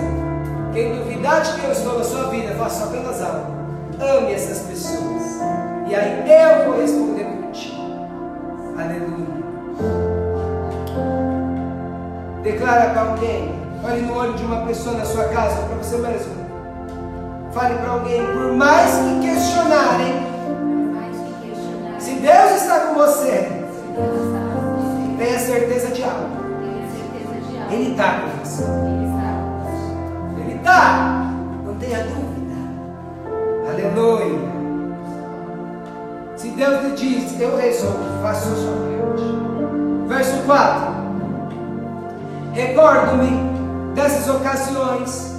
Quem 0.72 0.94
duvidar 0.96 1.42
de 1.42 1.60
que 1.60 1.66
eu 1.66 1.72
estou 1.72 1.98
na 1.98 2.04
sua 2.04 2.28
vida, 2.30 2.54
faça 2.54 2.84
apenas 2.84 3.20
algo. 3.20 3.52
Ame 4.00 4.32
essas 4.32 4.60
pessoas. 4.60 5.22
E 5.88 5.94
aí 5.94 6.24
eu 6.30 6.70
vou 6.70 6.80
responder 6.80 7.24
por 7.24 7.50
ti. 7.50 7.76
Aleluia. 8.78 9.34
Declara 12.44 12.90
para 12.90 13.00
alguém. 13.10 13.64
Olhe 13.84 14.02
no 14.02 14.16
olho 14.16 14.32
de 14.34 14.44
uma 14.44 14.64
pessoa 14.64 14.96
na 14.96 15.04
sua 15.04 15.24
casa, 15.24 15.66
para 15.66 15.76
você 15.76 15.96
mesmo. 15.96 16.32
Fale 17.52 17.74
para 17.74 17.90
alguém, 17.90 18.24
por 18.26 18.52
mais 18.52 18.90
que 18.96 19.28
questionarem, 19.28 20.26
se 21.98 22.14
Deus 22.14 22.62
está 22.62 22.80
com 22.80 22.94
você, 22.94 23.48
Ele 27.74 27.90
está 27.90 28.20
com 28.20 28.44
você. 28.44 28.62
Ele 30.38 30.54
está. 30.54 31.32
Não 31.66 31.74
tenha 31.74 32.04
dúvida. 32.04 32.54
Aleluia. 33.68 34.38
Se 36.36 36.50
Deus 36.50 36.84
lhe 36.84 36.90
diz, 36.92 37.40
eu 37.40 37.56
resolvo, 37.56 38.22
faça 38.22 38.48
a 38.48 38.54
sua 38.54 38.74
parte. 38.76 39.24
Verso 40.06 40.42
4. 40.46 40.94
Recordo-me 42.52 43.92
dessas 43.94 44.32
ocasiões, 44.32 45.34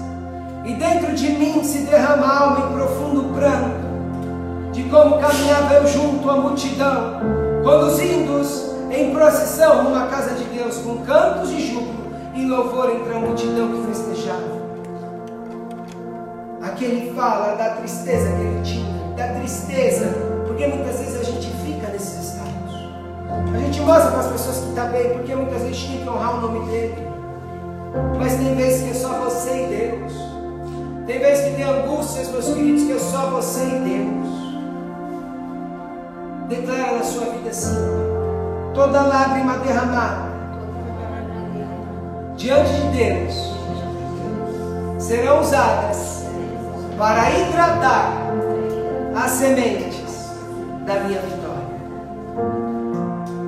e 0.66 0.74
dentro 0.74 1.16
de 1.16 1.30
mim 1.30 1.64
se 1.64 1.84
derramava 1.84 2.68
em 2.68 2.74
profundo 2.74 3.34
pranto, 3.34 4.74
de 4.74 4.84
como 4.84 5.20
caminhava 5.20 5.74
eu 5.76 5.88
junto 5.88 6.30
à 6.30 6.36
multidão, 6.36 7.22
conduzindo-os 7.64 8.76
em 8.92 9.14
procissão 9.14 9.84
numa 9.84 10.08
casa 10.08 10.36
de 10.36 10.44
Deus, 10.46 10.78
com 10.80 10.98
cantos 11.06 11.50
de 11.50 11.66
júbilo 11.66 12.05
e 12.36 12.46
louvor 12.46 12.90
entre 12.92 13.14
a 13.14 13.20
multidão 13.20 13.72
que 13.72 13.88
festejava. 13.88 14.66
Aqui 16.62 16.86
ele 16.86 17.14
fala 17.14 17.56
da 17.56 17.70
tristeza 17.76 18.28
que 18.28 18.42
ele 18.42 18.62
tinha, 18.62 19.16
da 19.16 19.40
tristeza, 19.40 20.08
porque 20.46 20.68
muitas 20.68 21.00
vezes 21.00 21.22
a 21.22 21.24
gente 21.24 21.48
fica 21.64 21.88
nesses 21.88 22.32
estados. 22.32 22.76
A 23.54 23.58
gente 23.58 23.80
mostra 23.82 24.12
para 24.12 24.20
as 24.20 24.32
pessoas 24.34 24.58
que 24.58 24.70
está 24.70 24.86
bem, 24.86 25.14
porque 25.14 25.34
muitas 25.34 25.62
vezes 25.62 25.84
tem 25.86 26.04
que 26.04 26.10
honrar 26.10 26.38
o 26.38 26.42
nome 26.42 26.66
dele. 26.70 27.08
Mas 28.20 28.36
tem 28.36 28.54
vezes 28.56 28.84
que 28.84 28.90
é 28.90 28.94
só 28.94 29.20
você 29.22 29.64
e 29.64 29.68
Deus. 29.68 30.14
Tem 31.08 31.20
vezes 31.20 31.46
que 31.46 31.56
tem 31.56 31.64
angústias, 31.64 32.30
meus 32.30 32.46
queridos, 32.48 32.84
que 32.84 32.92
é 32.92 33.00
só 33.00 33.30
você 33.30 33.64
e 33.64 33.80
Deus. 33.80 34.36
Declara 36.50 36.98
na 36.98 37.04
sua 37.04 37.26
vida 37.28 37.50
assim: 37.50 37.76
toda 38.74 39.04
lágrima 39.04 39.58
derramada 39.60 40.25
diante 42.38 42.72
de 42.74 42.88
Deus 42.98 43.56
serão 45.00 45.42
usadas 45.42 46.26
para 46.98 47.32
hidratar 47.32 48.12
as 49.16 49.32
sementes 49.32 50.32
da 50.86 50.96
minha 50.96 51.20
vitória. 51.22 51.66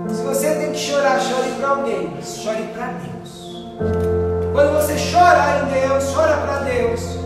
Se 0.10 0.24
você 0.24 0.56
tem 0.56 0.72
que 0.72 0.78
chorar, 0.78 1.20
chore 1.20 1.52
para 1.60 1.70
alguém, 1.70 2.14
mas 2.16 2.38
chore 2.38 2.64
para 2.74 2.94
Deus. 2.94 3.68
Quando 4.54 4.74
você 4.74 4.96
chora 5.12 5.62
em 5.62 5.82
Deus, 5.82 6.14
chora 6.14 6.38
para 6.38 6.60
Deus, 6.60 7.18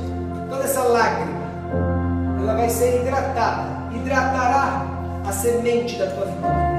toda 0.49 0.63
essa 0.63 0.81
lágrima, 0.81 1.41
ela 2.41 2.55
vai 2.55 2.69
ser 2.69 3.01
hidratada, 3.01 3.67
hidratará 3.93 4.85
a 5.27 5.31
semente 5.31 5.97
da 5.97 6.07
tua 6.07 6.25
vitória. 6.25 6.71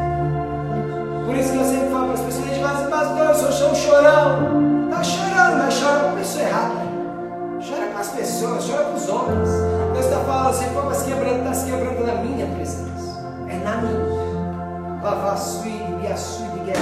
Por 1.25 1.37
isso 1.37 1.53
que 1.53 1.59
eu 1.59 1.65
sempre 1.65 1.89
falo 1.91 2.05
para 2.07 2.15
as 2.15 2.21
pessoas, 2.21 2.59
mas 2.59 2.89
pastor, 2.89 3.27
eu 3.27 3.53
sou 3.53 3.71
um 3.71 3.75
chorão. 3.75 4.72
Está 5.03 5.17
chorando, 5.19 5.59
mas 5.59 5.81
chora 5.81 5.99
com 5.99 6.11
a 6.11 6.13
pessoa 6.13 6.45
errada. 6.45 6.75
Chora 7.61 7.87
com 7.93 7.99
as 7.99 8.09
pessoas, 8.11 8.65
chora 8.65 8.85
com 8.85 8.95
os 8.95 9.09
homens. 9.09 9.49
Deus 9.95 10.05
está 10.05 10.21
falando 10.21 10.51
assim, 10.51 10.67
pô, 10.73 10.83
mas 10.83 11.03
quebrando, 11.03 11.39
está 11.39 11.55
se 11.55 11.65
quebrando 11.69 12.07
na 12.07 12.15
minha 12.15 12.47
presença. 12.47 13.19
É 13.49 13.57
na 13.57 13.79
minha. 13.79 15.03
Lavassui, 15.03 15.83
biassui, 16.01 16.47
guerra, 16.65 16.81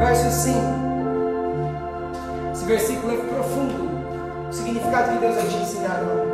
Verso 0.00 0.30
5. 0.42 0.58
Esse 2.52 2.64
versículo 2.64 3.12
é 3.12 3.18
profundo. 3.18 4.48
O 4.50 4.52
significado 4.52 5.12
que 5.12 5.18
Deus 5.18 5.36
vai 5.36 5.46
te 5.46 5.56
ensinar 5.56 6.00
agora. 6.00 6.26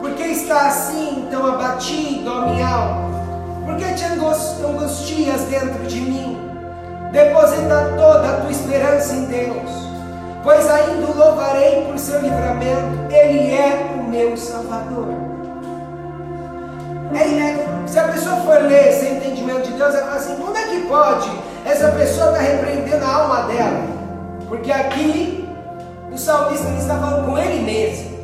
Por 0.00 0.10
que 0.12 0.22
está 0.24 0.66
assim 0.66 1.28
tão 1.30 1.46
abatido, 1.46 2.30
a 2.30 2.46
minha 2.48 2.68
alma? 2.68 3.10
Por 3.64 3.76
que 3.76 3.94
te 3.94 4.04
angustias 4.04 5.40
dentro 5.44 5.86
de 5.86 6.00
mim? 6.02 6.45
Deposita 7.12 7.92
toda 7.96 8.28
a 8.28 8.40
tua 8.40 8.50
esperança 8.50 9.14
em 9.14 9.24
Deus, 9.26 9.70
pois 10.42 10.68
ainda 10.68 11.06
o 11.06 11.16
louvarei 11.16 11.84
por 11.84 11.98
seu 11.98 12.20
livramento, 12.20 13.12
Ele 13.12 13.54
é 13.54 13.94
o 13.94 14.02
meu 14.02 14.36
Salvador. 14.36 15.08
É, 17.14 17.86
se 17.86 17.98
a 17.98 18.08
pessoa 18.08 18.36
for 18.36 18.62
ler 18.62 18.92
sem 18.92 19.16
entendimento 19.16 19.62
de 19.62 19.72
Deus, 19.72 19.94
ela 19.94 20.06
fala 20.06 20.16
assim: 20.16 20.36
como 20.36 20.56
é 20.56 20.64
que 20.64 20.80
pode 20.82 21.30
essa 21.64 21.88
pessoa 21.92 22.32
estar 22.32 22.38
tá 22.38 22.50
repreendendo 22.50 23.04
a 23.04 23.14
alma 23.14 23.42
dela? 23.42 23.84
Porque 24.48 24.70
aqui 24.72 25.48
o 26.12 26.18
salmista 26.18 26.68
está 26.78 26.98
falando 26.98 27.26
com 27.26 27.38
ele 27.38 27.62
mesmo. 27.62 28.16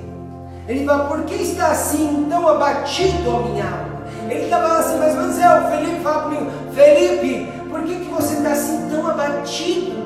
Ele 0.69 0.85
fala, 0.87 1.05
por 1.05 1.23
que 1.25 1.35
está 1.35 1.69
assim 1.69 2.27
tão 2.31 2.49
abatido 2.49 3.31
a 3.31 3.41
minha 3.41 3.65
alma? 3.65 3.93
Ele 4.31 4.45
está 4.45 4.61
falando 4.61 4.79
assim, 4.79 4.99
mas 4.99 5.15
mas 5.15 5.39
é, 5.39 5.59
o 5.59 5.71
Felipe 5.71 6.01
fala 6.03 6.23
comigo, 6.23 6.51
Felipe, 6.73 7.52
por 7.73 7.83
que, 7.85 7.97
que 7.97 8.11
você 8.11 8.35
está 8.35 8.51
assim 8.51 8.89
tão 8.91 9.07
abatido? 9.09 10.03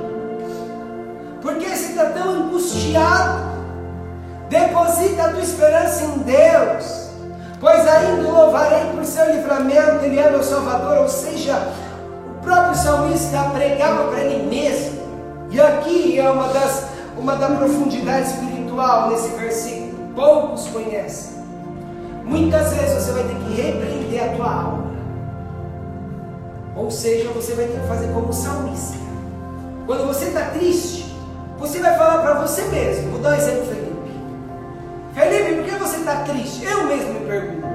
Por 1.43 1.57
que 1.57 1.69
você 1.69 1.87
está 1.89 2.07
tão 2.07 2.31
angustiado? 2.31 3.57
Deposita 4.49 5.25
a 5.25 5.29
tua 5.31 5.43
esperança 5.43 6.05
em 6.05 6.19
Deus, 6.19 7.09
pois 7.61 7.87
ainda 7.87 8.31
louvarei 8.31 8.93
por 8.95 9.05
seu 9.05 9.35
livramento, 9.35 10.05
Ele 10.05 10.21
é 10.21 10.31
meu 10.31 10.43
Salvador, 10.43 10.99
ou 10.99 11.09
seja, 11.09 11.73
o 12.31 12.41
próprio 12.41 12.77
salmista 12.77 13.51
pregava 13.53 14.05
para 14.05 14.21
ele 14.21 14.47
mesmo. 14.49 15.03
E 15.51 15.61
aqui 15.61 16.21
é 16.21 16.31
uma 16.31 16.49
das 16.49 16.87
uma 17.19 17.35
da 17.35 17.49
profundidade 17.49 18.29
espiritual 18.29 19.11
nesse 19.11 19.29
versículo. 19.31 20.13
Poucos 20.15 20.69
conhecem. 20.69 21.37
Muitas 22.25 22.73
vezes 22.73 23.03
você 23.03 23.13
vai 23.13 23.25
ter 23.25 23.35
que 23.35 23.61
repreender 23.61 24.25
a 24.25 24.37
tua 24.37 24.53
alma. 24.53 24.86
Ou 26.77 26.91
seja, 26.91 27.31
você 27.31 27.55
vai 27.55 27.67
ter 27.67 27.81
que 27.81 27.87
fazer 27.89 28.13
como 28.13 28.33
salmista. 28.33 28.99
Quando 29.87 30.07
você 30.07 30.27
está 30.27 30.51
triste, 30.51 31.17
você 31.59 31.81
vai 31.81 31.97
falar 31.97 32.23
para 32.23 32.35
você 32.35 32.63
mesmo. 32.65 33.13
Vou 33.13 33.21
dar 33.21 33.31
um 33.31 33.35
exemplo, 33.35 33.67
Felipe. 33.67 33.87
Felipe, 35.15 35.55
por 35.55 35.65
que 35.65 35.83
você 35.83 35.97
está 35.97 36.17
triste? 36.25 36.65
Eu 36.65 36.85
mesmo 36.85 37.15
me 37.15 37.27
pergunto. 37.27 37.67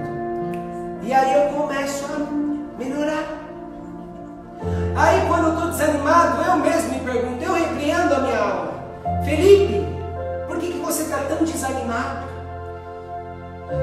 E 1.01 1.11
aí 1.11 1.33
eu 1.33 1.53
começo 1.53 2.05
a 2.05 2.19
melhorar. 2.77 3.41
Aí 4.95 5.27
quando 5.27 5.47
eu 5.47 5.53
estou 5.53 5.69
desanimado, 5.69 6.43
eu 6.43 6.57
mesmo 6.57 6.93
me 6.93 6.99
pergunto, 6.99 7.43
eu 7.43 7.53
repreendo 7.53 8.13
a 8.13 8.19
minha 8.19 8.37
alma. 8.37 8.71
Felipe, 9.25 9.83
por 10.47 10.59
que, 10.59 10.73
que 10.73 10.79
você 10.79 11.03
está 11.03 11.17
tão 11.27 11.43
desanimado? 11.43 12.27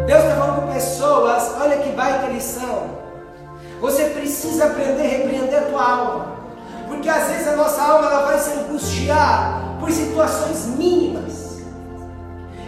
Deus 0.07 0.22
está 0.22 0.37
falando 0.37 0.62
com 0.62 0.72
pessoas, 0.72 1.54
olha 1.61 1.78
que 1.78 1.90
baita 1.90 2.26
lição. 2.28 2.97
Você 3.80 4.04
precisa 4.06 4.66
aprender 4.66 5.02
a 5.02 5.08
repreender 5.08 5.58
a 5.58 5.62
tua 5.62 5.82
alma. 5.82 6.38
Porque 6.88 7.08
às 7.08 7.28
vezes 7.28 7.48
a 7.48 7.56
nossa 7.56 7.82
alma 7.82 8.08
ela 8.08 8.26
vai 8.26 8.38
se 8.38 8.52
angustiar 8.52 9.76
por 9.78 9.90
situações 9.90 10.66
mínimas. 10.66 11.58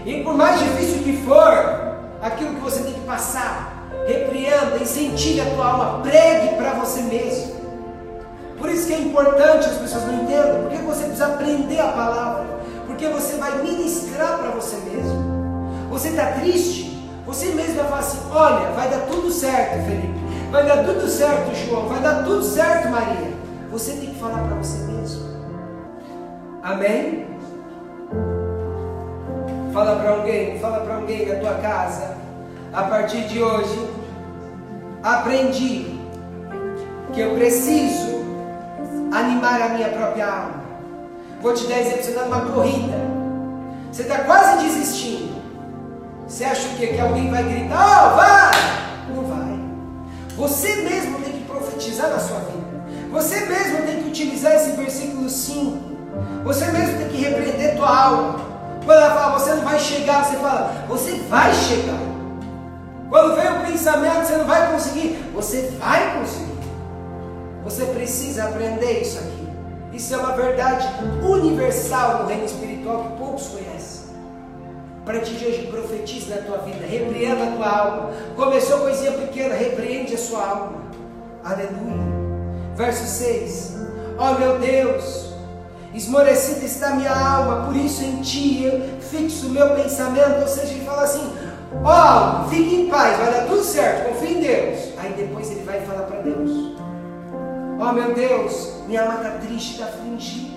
E 0.04 0.22
por 0.22 0.34
mais 0.34 0.60
difícil 0.60 1.02
que 1.02 1.24
for, 1.24 1.98
aquilo 2.22 2.54
que 2.54 2.60
você 2.60 2.82
tem 2.82 2.94
que 2.94 3.00
passar, 3.00 3.88
repreenda, 4.06 4.78
incentive 4.80 5.40
a 5.40 5.54
tua 5.54 5.66
alma, 5.66 6.02
pregue 6.02 6.56
para 6.56 6.74
você 6.74 7.02
mesmo. 7.02 7.60
Por 8.58 8.68
isso 8.68 8.86
que 8.86 8.94
é 8.94 8.98
importante 8.98 9.66
as 9.66 9.78
pessoas 9.78 10.04
não 10.04 10.22
entendam, 10.22 10.62
porque 10.62 10.76
você 10.78 11.04
precisa 11.04 11.26
aprender 11.26 11.80
a 11.80 11.88
palavra, 11.88 12.44
porque 12.86 13.08
você 13.08 13.36
vai 13.36 13.62
ministrar 13.62 14.38
para 14.38 14.50
você 14.50 14.76
mesmo. 14.76 15.40
Você 15.90 16.08
está 16.08 16.26
triste? 16.32 17.08
Você 17.26 17.46
mesmo 17.46 17.76
vai 17.76 17.84
falar 17.84 18.00
assim: 18.00 18.18
olha, 18.30 18.70
vai 18.72 18.88
dar 18.88 19.06
tudo 19.06 19.30
certo, 19.30 19.84
Felipe, 19.86 20.20
vai 20.50 20.66
dar 20.66 20.84
tudo 20.84 21.08
certo, 21.08 21.54
João, 21.54 21.88
vai 21.88 22.00
dar 22.00 22.24
tudo 22.24 22.42
certo, 22.42 22.88
Maria. 22.88 23.30
Você 23.70 23.92
tem 23.92 24.10
que 24.10 24.20
falar 24.20 24.42
para 24.42 24.56
você 24.56 24.78
mesmo. 24.90 25.30
Amém? 26.62 27.26
Fala 29.72 29.96
para 29.96 30.10
alguém, 30.10 30.58
fala 30.58 30.80
para 30.80 30.96
alguém 30.96 31.28
da 31.28 31.36
tua 31.36 31.54
casa. 31.54 32.16
A 32.72 32.82
partir 32.84 33.28
de 33.28 33.40
hoje, 33.40 33.88
aprendi 35.02 36.00
que 37.12 37.20
eu 37.20 37.34
preciso 37.34 38.20
animar 39.12 39.62
a 39.62 39.68
minha 39.70 39.88
própria 39.88 40.26
alma. 40.26 40.60
Vou 41.40 41.54
te 41.54 41.66
dar 41.66 41.78
exemplo, 41.78 42.02
você 42.02 42.10
está 42.10 42.24
numa 42.24 42.52
corrida, 42.52 42.98
você 43.90 44.02
está 44.02 44.18
quase 44.24 44.64
desistindo. 44.64 45.40
Você 46.26 46.44
acha 46.44 46.68
que, 46.76 46.86
que 46.86 47.00
alguém 47.00 47.30
vai 47.30 47.42
gritar, 47.42 48.12
oh, 48.12 48.16
vai? 48.16 49.14
Não 49.14 49.24
vai. 49.24 49.49
Você 50.40 50.74
mesmo 50.76 51.20
tem 51.20 51.34
que 51.34 51.44
profetizar 51.44 52.08
na 52.08 52.18
sua 52.18 52.38
vida. 52.38 52.82
Você 53.12 53.40
mesmo 53.40 53.82
tem 53.86 54.02
que 54.02 54.08
utilizar 54.08 54.54
esse 54.54 54.70
versículo 54.70 55.28
5. 55.28 55.78
Você 56.44 56.64
mesmo 56.72 56.96
tem 56.96 57.08
que 57.10 57.16
repreender 57.18 57.76
tua 57.76 58.04
alma. 58.06 58.40
Quando 58.82 58.96
ela 59.02 59.14
fala, 59.14 59.38
você 59.38 59.52
não 59.52 59.64
vai 59.64 59.78
chegar, 59.78 60.24
você 60.24 60.36
fala, 60.36 60.86
você 60.88 61.12
vai 61.28 61.52
chegar. 61.52 62.00
Quando 63.10 63.36
vem 63.36 63.52
o 63.52 63.66
pensamento, 63.66 64.26
você 64.26 64.36
não 64.38 64.46
vai 64.46 64.72
conseguir, 64.72 65.22
você 65.34 65.74
vai 65.78 66.18
conseguir. 66.18 66.58
Você 67.62 67.84
precisa 67.84 68.44
aprender 68.44 69.02
isso 69.02 69.18
aqui. 69.18 69.48
Isso 69.92 70.14
é 70.14 70.16
uma 70.16 70.32
verdade 70.32 70.88
universal 71.22 72.22
no 72.22 72.28
reino 72.30 72.46
espiritual 72.46 73.02
que 73.02 73.18
poucos 73.18 73.46
conhecem. 73.48 73.79
Para 75.10 75.22
ti 75.22 75.34
de 75.34 75.44
hoje, 75.44 75.66
profetize 75.66 76.30
na 76.30 76.36
tua 76.36 76.58
vida, 76.58 76.86
repreenda 76.86 77.42
a 77.42 77.50
tua 77.56 77.68
alma. 77.68 78.10
Começou 78.36 78.78
coisinha 78.78 79.10
pequena, 79.10 79.56
repreende 79.56 80.14
a 80.14 80.18
sua 80.18 80.46
alma. 80.46 80.82
Aleluia. 81.42 82.00
Verso 82.76 83.04
6: 83.06 83.76
Ó 84.16 84.30
oh, 84.30 84.38
meu 84.38 84.60
Deus, 84.60 85.30
esmorecida 85.92 86.64
está 86.64 86.90
minha 86.90 87.10
alma, 87.10 87.66
por 87.66 87.74
isso 87.74 88.04
em 88.04 88.20
ti 88.20 88.62
eu 88.62 89.00
fixo 89.00 89.48
o 89.48 89.50
meu 89.50 89.74
pensamento. 89.74 90.42
Ou 90.42 90.46
seja, 90.46 90.74
ele 90.74 90.84
fala 90.84 91.02
assim: 91.02 91.28
Ó, 91.82 92.44
oh, 92.44 92.48
fique 92.48 92.82
em 92.82 92.88
paz, 92.88 93.18
vai 93.18 93.32
dar 93.32 93.48
tudo 93.48 93.64
certo, 93.64 94.10
confie 94.10 94.34
em 94.34 94.40
Deus. 94.40 94.78
Aí 94.96 95.12
depois 95.14 95.50
ele 95.50 95.64
vai 95.64 95.80
falar 95.80 96.02
para 96.02 96.20
Deus: 96.20 96.76
Ó 97.80 97.90
oh, 97.90 97.92
meu 97.92 98.14
Deus, 98.14 98.74
minha 98.86 99.02
alma 99.02 99.14
está 99.14 99.30
triste, 99.44 99.72
está 99.72 99.86
afligida. 99.86 100.49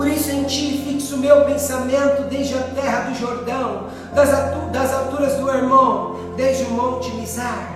Por 0.00 0.08
isso 0.08 0.30
em 0.30 0.44
ti 0.44 0.82
fixo 0.82 1.16
o 1.16 1.18
meu 1.18 1.44
pensamento 1.44 2.22
desde 2.30 2.54
a 2.54 2.62
terra 2.62 3.00
do 3.00 3.14
Jordão, 3.16 3.88
das, 4.14 4.30
das 4.72 4.94
alturas 4.94 5.34
do 5.34 5.46
Hermon, 5.50 6.32
desde 6.38 6.64
o 6.64 6.70
monte 6.70 7.10
Mizar. 7.16 7.70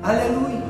Aleluia. 0.00 0.62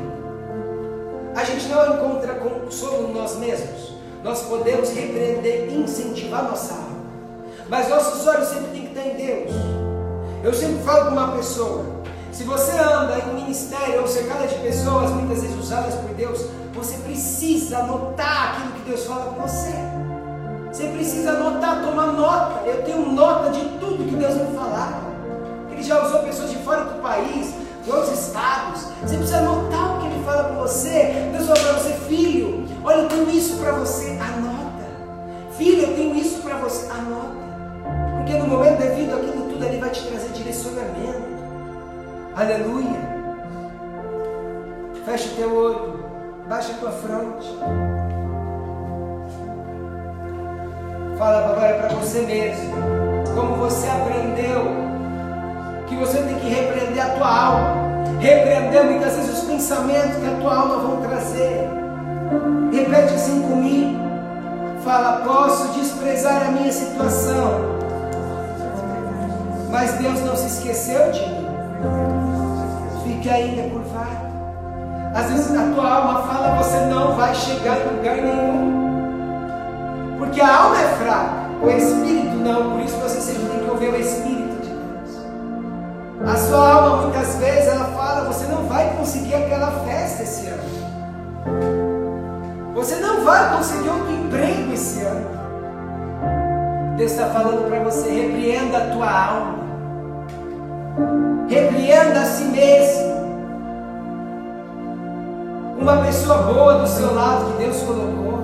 A 1.37 1.44
gente 1.44 1.68
não 1.68 1.96
encontra 1.96 2.37
consolo 2.37 3.11
em 3.11 3.12
nós 3.12 3.37
mesmos. 3.37 3.92
Nós 4.22 4.40
podemos 4.44 4.88
repreender 4.88 5.68
e 5.68 5.83
incentivar 5.83 6.44
nossa 6.44 6.72
alma. 6.72 6.96
Mas 7.68 7.90
nossos 7.90 8.27
olhos 8.27 8.48
sempre 8.48 8.68
têm 8.68 8.87
que 8.87 8.98
estar 8.98 9.07
em 9.07 9.16
Deus. 9.16 9.53
Eu 10.42 10.55
sempre 10.55 10.83
falo 10.83 11.11
com 11.11 11.11
uma 11.11 11.33
pessoa: 11.37 11.85
se 12.33 12.42
você 12.44 12.72
anda 12.79 13.18
em 13.18 13.35
ministério 13.35 14.00
ou 14.00 14.09
cercada 14.09 14.46
de 14.46 14.55
pessoas, 14.61 15.11
muitas 15.11 15.42
vezes 15.42 15.59
usadas 15.59 15.94
por 15.96 16.14
Deus, 16.14 16.46
você 16.72 16.96
precisa 16.96 17.81
anotar 17.81 18.55
aquilo 18.55 18.72
que 18.72 18.88
Deus 18.88 19.05
fala 19.05 19.31
com 19.31 19.42
você. 19.42 20.03
Você 20.74 20.88
precisa 20.88 21.30
anotar, 21.30 21.84
tomar 21.84 22.08
nota. 22.08 22.68
Eu 22.68 22.82
tenho 22.82 23.12
nota 23.12 23.48
de 23.50 23.60
tudo 23.78 24.08
que 24.08 24.16
Deus 24.16 24.34
me 24.34 24.56
falar. 24.56 25.04
Ele 25.70 25.80
já 25.80 26.04
usou 26.04 26.18
pessoas 26.24 26.50
de 26.50 26.56
fora 26.56 26.87
do 26.87 27.00
país, 27.00 27.54
de 27.84 27.92
outros 27.92 28.26
estados. 28.26 28.88
Você 29.00 29.16
precisa 29.16 29.38
anotar 29.38 29.96
o 29.96 30.00
que 30.00 30.06
Ele 30.08 30.24
fala 30.24 30.48
com 30.48 30.56
você. 30.56 31.30
Deus 31.30 31.46
fala 31.46 31.60
para 31.60 31.72
você, 31.74 31.92
filho, 32.08 32.66
olha, 32.82 33.02
eu 33.02 33.08
tenho 33.08 33.30
isso 33.30 33.56
para 33.58 33.70
você, 33.70 34.18
anota. 34.20 34.84
Filho, 35.56 35.82
eu 35.82 35.94
tenho 35.94 36.16
isso 36.16 36.42
para 36.42 36.56
você, 36.56 36.90
anota. 36.90 37.37
Porque 38.16 38.37
no 38.37 38.48
momento 38.48 38.78
devido, 38.78 39.14
aquilo 39.14 39.48
tudo 39.48 39.64
ali 39.64 39.78
vai 39.78 39.90
te 39.90 40.04
trazer 40.08 40.30
direcionamento. 40.30 41.22
Aleluia. 42.34 42.98
Fecha 45.04 45.28
o 45.28 45.37
teu 45.37 45.56
olho. 45.56 46.04
Baixa 46.48 46.72
a 46.72 46.78
tua 46.78 46.90
fronte. 46.90 47.46
Fala 51.24 51.38
agora 51.38 51.74
para 51.76 51.88
você 51.96 52.20
mesmo. 52.20 52.74
Como 53.34 53.56
você 53.56 53.88
aprendeu 53.88 54.62
que 55.87 55.96
você 55.96 56.18
tem 56.18 56.38
que 56.38 56.50
repreender 56.50 57.02
a 57.02 57.08
tua 57.16 57.44
alma. 57.46 57.74
Repreender 58.20 58.84
muitas 58.84 59.16
vezes 59.16 59.38
os 59.38 59.44
pensamentos 59.44 60.16
que 60.16 60.26
a 60.26 60.38
tua 60.38 60.54
alma 60.54 60.76
vão 60.76 61.00
trazer. 61.00 61.66
Repete 62.70 63.14
assim 63.14 63.40
comigo. 63.40 63.98
Fala, 64.84 65.22
posso 65.24 65.68
desprezar 65.68 66.48
a 66.48 66.50
minha 66.50 66.70
situação. 66.70 67.52
Mas 69.70 69.92
Deus 69.94 70.20
não 70.20 70.37
se 70.37 70.46
esqueceu 70.46 71.10
de 71.10 71.20
mim 71.20 71.44
fique 73.02 73.30
ainda 73.30 73.62
curvado. 73.70 74.26
Às 75.14 75.30
vezes 75.30 75.56
a 75.56 75.72
tua 75.74 75.90
alma 75.90 76.22
fala, 76.24 76.62
você 76.62 76.80
não 76.80 77.16
vai 77.16 77.34
chegar 77.34 77.78
em 77.80 77.96
lugar 77.96 78.16
nenhum. 78.16 78.93
Porque 80.24 80.40
a 80.40 80.62
alma 80.62 80.80
é 80.80 80.88
fraca, 80.96 81.34
o 81.62 81.70
espírito 81.70 82.37
não, 82.37 82.72
por 82.72 82.80
isso 82.80 82.96
você 82.96 83.20
sempre 83.20 83.46
tem 83.50 83.58
que 83.60 83.70
ouvir 83.70 83.90
o 83.90 83.96
espírito 83.96 84.62
de 84.62 84.70
Deus. 84.70 85.20
A 86.26 86.37
sua 86.37 86.72
alma 86.72 87.02
muitas 87.02 87.37
vezes 87.37 87.68
ela 87.68 87.84
fala, 87.96 88.32
você 88.32 88.46
não 88.46 88.64
vai 88.66 88.88
conseguir 88.96 89.34
aquela 89.34 89.70
festa 89.84 90.22
esse 90.22 90.46
ano. 90.46 90.64
Você 92.74 92.96
não 92.96 93.22
vai 93.22 93.54
conseguir 93.54 93.88
outro 93.90 94.10
emprego 94.12 94.72
esse 94.72 95.02
ano. 95.02 95.26
Deus 96.96 97.12
está 97.12 97.26
falando 97.26 97.68
para 97.68 97.80
você, 97.80 98.08
repreenda 98.08 98.78
a 98.78 98.90
tua 98.92 99.10
alma. 99.10 99.58
Repreenda 101.48 102.20
a 102.20 102.24
si 102.24 102.44
mesmo. 102.44 103.14
Uma 105.78 105.98
pessoa 105.98 106.38
boa 106.38 106.78
do 106.78 106.88
seu 106.88 107.14
lado 107.14 107.52
que 107.52 107.64
Deus 107.64 107.82
colocou. 107.82 108.43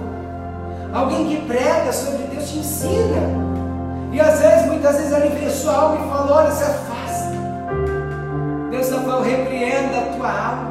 Alguém 0.92 1.29
que 1.29 1.46
prega 1.46 1.92
sobre 1.92 2.24
Deus 2.24 2.50
te 2.50 2.59
ensina. 2.59 3.50
E 4.12 4.20
às 4.20 4.40
vezes, 4.40 4.66
muitas 4.66 4.96
vezes, 4.96 5.12
ele 5.12 5.46
a 5.46 5.50
sua 5.50 5.72
alma 5.72 6.05
e 6.05 6.09
fala: 6.09 6.37
Olha, 6.37 6.50
se 6.50 6.64
afasta. 6.64 7.31
Deus 8.70 8.88
falando: 8.88 9.22
repreenda 9.22 9.98
a 9.98 10.16
tua 10.16 10.31
alma. 10.31 10.70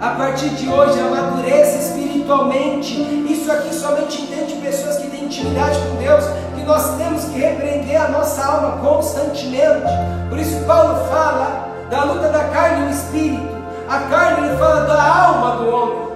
A 0.00 0.10
partir 0.10 0.50
de 0.50 0.68
hoje, 0.68 0.98
amadureça 1.00 1.78
espiritualmente. 1.78 2.94
Isso 3.28 3.50
aqui 3.52 3.74
somente 3.74 4.22
entende 4.22 4.54
pessoas 4.54 4.96
que 4.98 5.08
têm 5.08 5.24
intimidade 5.24 5.78
com 5.80 5.96
Deus, 5.96 6.24
que 6.54 6.62
nós 6.62 6.96
temos 6.96 7.24
que 7.24 7.38
repreender 7.40 8.00
a 8.00 8.08
nossa 8.08 8.42
alma 8.44 8.78
constantemente. 8.78 9.92
Por 10.30 10.38
isso, 10.38 10.64
Paulo 10.64 11.04
fala 11.08 11.68
da 11.90 12.04
luta 12.04 12.28
da 12.28 12.44
carne 12.44 12.82
e 12.82 12.84
do 12.86 12.90
espírito. 12.90 13.58
A 13.88 14.00
carne 14.00 14.46
ele 14.46 14.56
fala 14.56 14.82
da 14.82 15.02
alma 15.02 15.56
do 15.56 15.68
homem. 15.68 16.07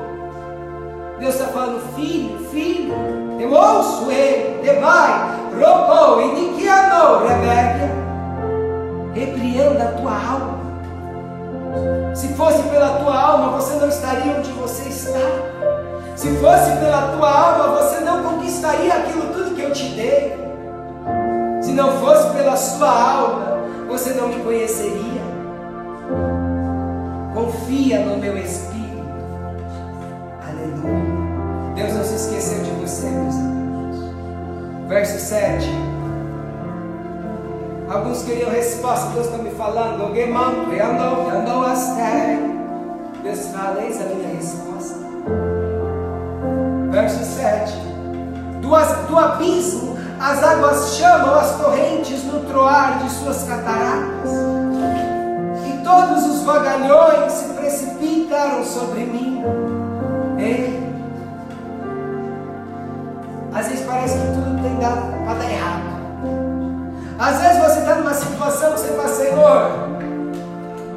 Deus 1.23 1.37
está 1.37 1.47
falando, 1.47 1.95
filho, 1.95 2.37
filho, 2.51 2.93
eu 3.39 3.53
ouço 3.53 4.11
ele, 4.11 4.61
demai, 4.61 5.39
roubou, 5.55 6.21
iniquianou, 6.21 7.25
Rebeca. 7.25 7.93
Repreenda 9.15 9.85
a 9.85 9.93
tua 9.93 10.15
alma. 10.15 10.59
Se 12.13 12.27
fosse 12.35 12.61
pela 12.65 12.99
tua 12.99 13.17
alma, 13.17 13.53
você 13.53 13.77
não 13.77 13.89
estaria 13.89 14.37
onde 14.37 14.51
você 14.51 14.89
está. 14.89 15.21
Se 16.17 16.29
fosse 16.39 16.73
pela 16.81 17.17
tua 17.17 17.31
alma, 17.31 17.79
você 17.79 18.01
não 18.01 18.25
conquistaria 18.25 18.93
aquilo 18.93 19.33
tudo 19.33 19.55
que 19.55 19.63
eu 19.63 19.73
te 19.73 19.91
dei. 19.91 20.37
Se 21.63 21.71
não 21.71 21.93
fosse 22.01 22.31
pela 22.31 22.57
sua 22.57 22.91
alma, 22.91 23.59
você 23.87 24.13
não 24.15 24.27
me 24.27 24.43
conheceria. 24.43 25.23
Confia 27.33 28.01
no 28.01 28.17
meu 28.17 28.37
Espírito. 28.37 28.72
Se 32.13 32.27
esqueceu 32.27 32.63
de 32.63 32.71
você, 32.73 33.07
meus 33.07 33.35
amigos. 33.35 33.97
Verso 34.87 35.19
7. 35.19 35.67
Alguns 37.89 38.23
queriam 38.23 38.51
resposta, 38.51 39.11
Deus 39.15 39.27
está 39.27 39.39
me 39.39 39.51
falando. 39.53 40.03
Deus 43.23 43.47
fala, 43.49 43.83
eis 43.83 44.01
a 44.01 44.05
minha 44.05 44.29
resposta. 44.29 44.99
Verso 46.91 47.25
7. 47.25 47.73
Do, 48.61 48.69
do 49.09 49.19
abismo 49.19 49.97
as 50.21 50.43
águas 50.43 50.95
chamam 50.97 51.35
as 51.35 51.57
torrentes 51.57 52.25
no 52.25 52.41
troar 52.45 52.99
de 53.03 53.11
suas 53.11 53.45
cataratas. 53.45 54.31
E 55.67 55.83
todos 55.83 56.27
os 56.27 56.43
vagalhões 56.43 57.33
se 57.33 57.55
precipitaram 57.55 58.65
sobre 58.65 59.01
mim. 59.01 59.43
Ei. 60.39 60.92
Às 63.55 63.69
vezes 63.69 63.85
parece 63.85 64.19
que 64.19 64.27
tudo 64.29 64.63
tem 64.63 64.79
dado 64.79 65.25
para 65.25 65.35
dar 65.35 65.51
errado. 65.51 65.93
Às 67.19 67.41
vezes 67.41 67.59
você 67.59 67.81
está 67.81 67.95
numa 67.97 68.15
situação 68.15 68.73
que 68.73 68.81
você 68.81 68.89
fala, 68.89 69.09
Senhor, 69.09 69.71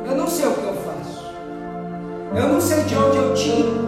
eu 0.05 0.15
não 0.15 0.27
sei 0.27 0.47
o 0.47 0.53
que 0.53 0.63
eu 0.63 0.73
faço. 0.73 1.35
Eu 2.33 2.47
não 2.47 2.61
sei 2.61 2.83
de 2.83 2.95
onde 2.95 3.17
eu 3.17 3.33
tiro. 3.33 3.85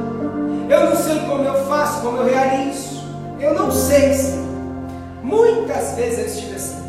Eu 0.70 0.90
não 0.90 0.96
sei 0.98 1.20
como 1.22 1.44
eu 1.44 1.66
faço, 1.66 2.02
como 2.02 2.18
eu 2.18 2.26
realizo. 2.26 3.04
Eu 3.40 3.54
não 3.54 3.72
sei, 3.72 4.14
Senhor. 4.14 4.46
Muitas 5.24 5.96
vezes 5.96 6.20
eu 6.20 6.26
estive 6.26 6.56
assim, 6.56 6.84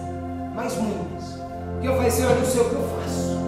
mas 0.54 0.74
muitas. 0.76 1.38
Que 1.80 1.86
eu 1.86 1.94
falei, 1.94 2.10
Senhor, 2.10 2.32
eu 2.32 2.38
não 2.38 2.46
sei 2.46 2.60
o 2.60 2.64
que 2.64 2.74
eu 2.74 2.88
faço. 2.96 3.38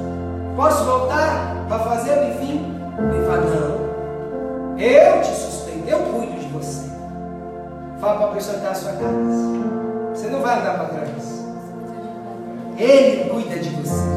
Posso 0.56 0.84
voltar 0.84 1.56
para 1.68 1.78
fazer, 1.80 2.30
enfim? 2.30 2.76
Ele 2.96 3.26
fala, 3.26 3.40
não. 3.40 4.78
Eu 4.78 5.20
te 5.20 5.34
sustento, 5.34 5.88
eu 5.88 5.98
cuido 5.98 6.38
de 6.38 6.46
você. 6.48 6.89
Fala 8.00 8.16
para 8.16 8.26
a 8.26 8.32
pessoa 8.32 8.56
que 8.56 8.62
está 8.62 8.74
sua 8.74 8.92
casa. 8.92 9.04
Você 10.14 10.28
não 10.28 10.40
vai 10.40 10.58
andar 10.58 10.74
para 10.74 10.86
trás. 10.86 11.44
Ele 12.78 13.28
cuida 13.28 13.58
de 13.58 13.68
você. 13.70 14.10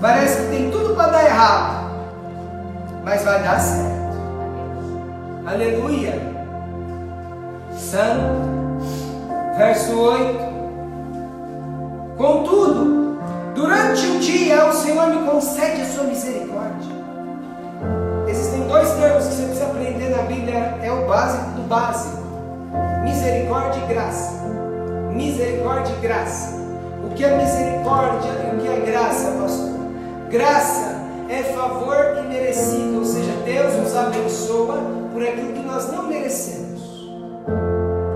Parece 0.00 0.42
que 0.42 0.48
tem 0.48 0.70
tudo 0.72 0.96
para 0.96 1.12
dar 1.12 1.24
errado, 1.24 1.90
mas 3.04 3.22
vai 3.22 3.40
dar 3.44 3.60
certo. 3.60 3.92
Aleluia. 5.46 6.20
Santo. 7.76 8.42
Verso 9.56 9.96
8. 9.96 10.52
Contudo, 12.16 13.20
durante 13.54 14.06
o 14.06 14.18
dia 14.18 14.66
o 14.66 14.72
Senhor 14.72 15.06
me 15.08 15.30
concede 15.30 15.82
a 15.82 15.86
sua 15.86 16.04
misericórdia. 16.04 16.92
Existem 18.26 18.66
dois 18.66 18.90
termos 18.94 19.26
que 19.26 19.34
você 19.34 19.42
precisa 19.44 19.66
aprender 19.66 20.08
na 20.08 20.22
Bíblia, 20.22 20.78
é 20.82 20.90
o 20.90 21.06
básico 21.06 21.50
do 21.50 21.62
básico: 21.68 22.21
misericórdia 23.02 23.82
e 23.84 23.86
graça. 23.86 24.32
Misericórdia 25.12 25.94
e 25.98 26.00
graça. 26.00 26.60
O 27.04 27.14
que 27.14 27.24
é 27.24 27.36
misericórdia 27.36 28.30
e 28.30 28.56
o 28.56 28.60
que 28.60 28.68
é 28.68 28.86
graça, 28.86 29.30
pastor? 29.32 29.72
Graça 30.30 30.96
é 31.28 31.42
favor 31.42 32.18
imerecido, 32.24 32.98
ou 32.98 33.04
seja, 33.04 33.32
Deus 33.44 33.74
nos 33.74 33.96
abençoa 33.96 34.78
por 35.12 35.22
aquilo 35.22 35.52
que 35.52 35.60
nós 35.60 35.90
não 35.92 36.04
merecemos. 36.08 36.80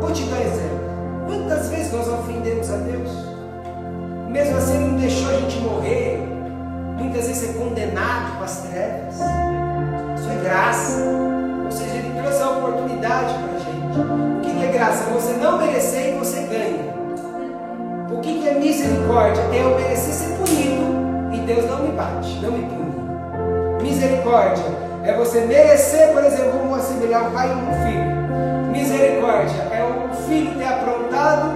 Vou 0.01 0.11
te 0.13 0.23
dar 0.25 0.41
exemplo. 0.41 0.77
Quantas 1.27 1.69
vezes 1.69 1.93
nós 1.93 2.09
ofendemos 2.09 2.71
a 2.71 2.77
Deus? 2.77 3.11
Mesmo 4.29 4.57
assim, 4.57 4.77
Ele 4.77 4.91
não 4.93 4.99
deixou 4.99 5.29
a 5.31 5.35
gente 5.35 5.59
morrer. 5.61 6.19
Muitas 6.99 7.27
vezes 7.27 7.51
é 7.51 7.59
condenado 7.59 8.39
com 8.39 8.45
as 8.45 8.63
trevas. 8.63 9.15
Isso 9.15 10.31
é 10.31 10.43
graça. 10.43 11.03
Ou 11.65 11.71
seja, 11.71 11.95
Ele 11.95 12.21
trouxe 12.21 12.43
a 12.43 12.51
oportunidade 12.51 13.35
para 13.35 13.53
a 13.53 13.59
gente. 13.59 14.36
Que 14.57 14.65
é 14.65 14.69
graça? 14.69 15.05
Você 15.11 15.35
não 15.35 15.59
merecer 15.59 16.15
e 16.15 16.19
você 16.19 16.41
ganha. 16.41 16.97
O 18.11 18.21
que 18.23 18.49
é 18.49 18.55
misericórdia? 18.55 19.43
É 19.53 19.63
eu 19.63 19.77
merecer 19.77 20.15
ser 20.15 20.35
punido 20.37 21.31
e 21.31 21.39
Deus 21.41 21.71
não 21.71 21.83
me 21.83 21.93
bate, 21.93 22.41
não 22.41 22.53
me 22.53 22.65
pune. 22.65 23.83
Misericórdia 23.83 24.65
é 25.05 25.13
você 25.13 25.43
merecer, 25.43 26.11
por 26.15 26.25
exemplo, 26.25 26.59
vamos 26.59 26.79
assemelhar 26.79 27.29
o 27.29 27.33
pai 27.33 27.51
e 27.51 27.53
um 27.53 27.85
filho. 27.85 28.73
Misericórdia 28.73 29.61
é 29.73 29.85
o 29.85 30.15
filho 30.27 30.57
ter 30.57 30.65
aprontado, 30.65 31.51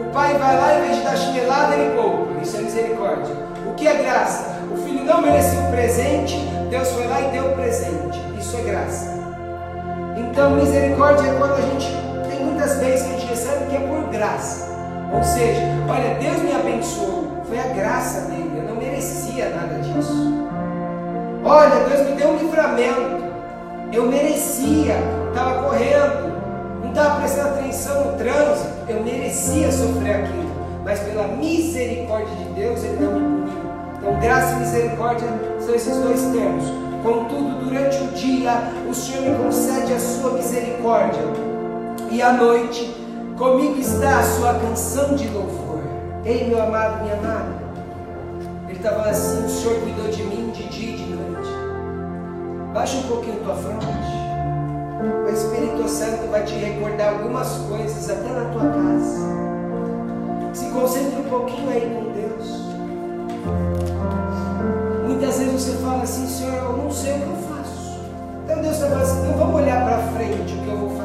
o 0.00 0.12
pai 0.12 0.38
vai 0.38 0.56
lá 0.56 0.74
e, 0.74 0.78
em 0.78 0.82
vez 0.82 0.96
de 0.98 1.02
dar 1.02 1.16
chinelada, 1.16 1.74
ele 1.74 1.96
poupa. 1.96 2.40
Isso 2.40 2.56
é 2.56 2.60
misericórdia. 2.60 3.34
O 3.66 3.74
que 3.74 3.88
é 3.88 3.94
graça? 3.94 4.60
O 4.72 4.76
filho 4.76 5.04
não 5.04 5.22
merecia 5.22 5.58
o 5.58 5.70
presente, 5.72 6.36
Deus 6.70 6.88
foi 6.90 7.08
lá 7.08 7.20
e 7.20 7.32
deu 7.32 7.46
o 7.46 7.56
presente. 7.56 8.22
Isso 8.38 8.56
é 8.56 8.60
graça. 8.60 9.18
Então, 10.16 10.50
misericórdia 10.52 11.26
é 11.26 11.34
quando 11.34 11.54
a 11.54 11.60
gente 11.60 12.07
tem 12.38 12.46
muitas 12.46 12.76
vezes 12.76 13.02
que 13.02 13.14
a 13.14 13.18
gente 13.18 13.26
recebe 13.26 13.66
que 13.68 13.76
é 13.76 13.80
por 13.80 14.08
graça. 14.10 14.68
Ou 15.12 15.24
seja, 15.24 15.60
olha, 15.88 16.14
Deus 16.20 16.40
me 16.42 16.54
abençoou, 16.54 17.42
foi 17.46 17.58
a 17.58 17.68
graça 17.68 18.28
dele, 18.28 18.52
eu 18.56 18.62
não 18.62 18.76
merecia 18.76 19.48
nada 19.48 19.80
disso. 19.80 20.34
Olha, 21.44 21.84
Deus 21.88 22.08
me 22.08 22.14
deu 22.14 22.28
um 22.28 22.36
livramento, 22.36 23.24
eu 23.92 24.06
merecia, 24.06 24.96
estava 25.28 25.64
correndo, 25.64 26.32
não 26.82 26.90
estava 26.90 27.20
prestando 27.20 27.48
atenção 27.48 28.12
no 28.12 28.18
trânsito, 28.18 28.68
eu 28.88 29.02
merecia 29.02 29.72
sofrer 29.72 30.16
aquilo, 30.16 30.50
mas 30.84 31.00
pela 31.00 31.26
misericórdia 31.28 32.34
de 32.36 32.44
Deus 32.52 32.84
ele 32.84 33.04
não 33.04 33.12
me 33.14 33.20
puniu. 33.20 33.68
Então, 33.98 34.20
graça 34.20 34.54
e 34.54 34.58
misericórdia 34.60 35.28
são 35.58 35.74
esses 35.74 35.96
dois 35.96 36.20
termos. 36.22 36.64
Contudo, 37.02 37.64
durante 37.64 37.96
o 38.02 38.08
dia, 38.08 38.52
o 38.88 38.94
Senhor 38.94 39.22
me 39.22 39.44
concede 39.44 39.92
a 39.92 39.98
sua 39.98 40.32
misericórdia, 40.32 41.22
e 42.10 42.22
à 42.22 42.32
noite, 42.32 42.98
Comigo 43.38 43.78
está 43.78 44.18
a 44.18 44.22
sua 44.24 44.54
canção 44.54 45.14
de 45.14 45.28
louvor. 45.28 45.78
Ei, 46.24 46.48
meu 46.48 46.60
amado, 46.60 47.04
minha 47.04 47.14
amada. 47.14 47.54
Ele 48.66 48.76
estava 48.76 49.08
assim: 49.08 49.46
o 49.46 49.48
Senhor 49.48 49.80
cuidou 49.80 50.08
de 50.08 50.24
mim 50.24 50.50
de 50.50 50.64
dia 50.64 50.94
e 50.94 50.96
de 50.96 51.04
noite. 51.14 51.48
Baixa 52.74 52.96
um 52.98 53.02
pouquinho 53.02 53.38
tua 53.44 53.54
fronte. 53.54 53.86
O 55.24 55.28
Espírito 55.32 55.88
Santo 55.88 56.28
vai 56.32 56.42
te 56.42 56.54
recordar 56.54 57.12
algumas 57.12 57.48
coisas 57.68 58.10
até 58.10 58.28
na 58.28 58.50
tua 58.50 58.72
casa. 58.72 59.20
Se 60.52 60.66
concentre 60.70 61.20
um 61.20 61.30
pouquinho 61.30 61.70
aí 61.70 61.82
com 61.82 62.10
Deus. 62.12 62.48
Muitas 65.06 65.38
vezes 65.38 65.62
você 65.62 65.72
fala 65.74 66.02
assim, 66.02 66.26
Senhor, 66.26 66.54
eu 66.54 66.76
não 66.76 66.90
sei 66.90 67.12
o 67.12 67.16
que 67.18 67.22
eu 67.22 67.36
faço. 67.54 68.00
Então 68.44 68.62
Deus 68.62 68.74
está 68.74 68.88
falando 68.88 69.02
assim, 69.02 69.20
então 69.20 69.38
vamos 69.38 69.54
olhar 69.54 69.84
para 69.84 69.98
frente 70.18 70.54
o 70.54 70.60
que 70.60 70.68
eu 70.68 70.76
vou 70.76 70.88
fazer. 70.88 70.97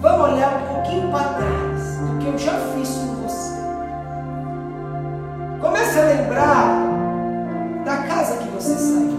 Vamos 0.00 0.32
olhar 0.32 0.62
um 0.62 0.74
pouquinho 0.74 1.10
para 1.10 1.24
trás 1.24 1.98
do 1.98 2.18
que 2.20 2.26
eu 2.28 2.38
já 2.38 2.52
fiz 2.52 2.88
com 2.88 3.16
você. 3.16 3.52
Comece 5.60 5.98
a 5.98 6.04
lembrar 6.04 6.88
da 7.84 7.96
casa 8.06 8.36
que 8.36 8.48
você 8.50 8.76
saiu. 8.76 9.18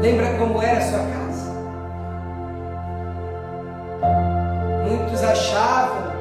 Lembra 0.00 0.38
como 0.38 0.62
era 0.62 0.78
a 0.78 0.82
sua 0.82 1.00
casa? 1.00 1.50
Muitos 4.88 5.24
achavam 5.24 6.12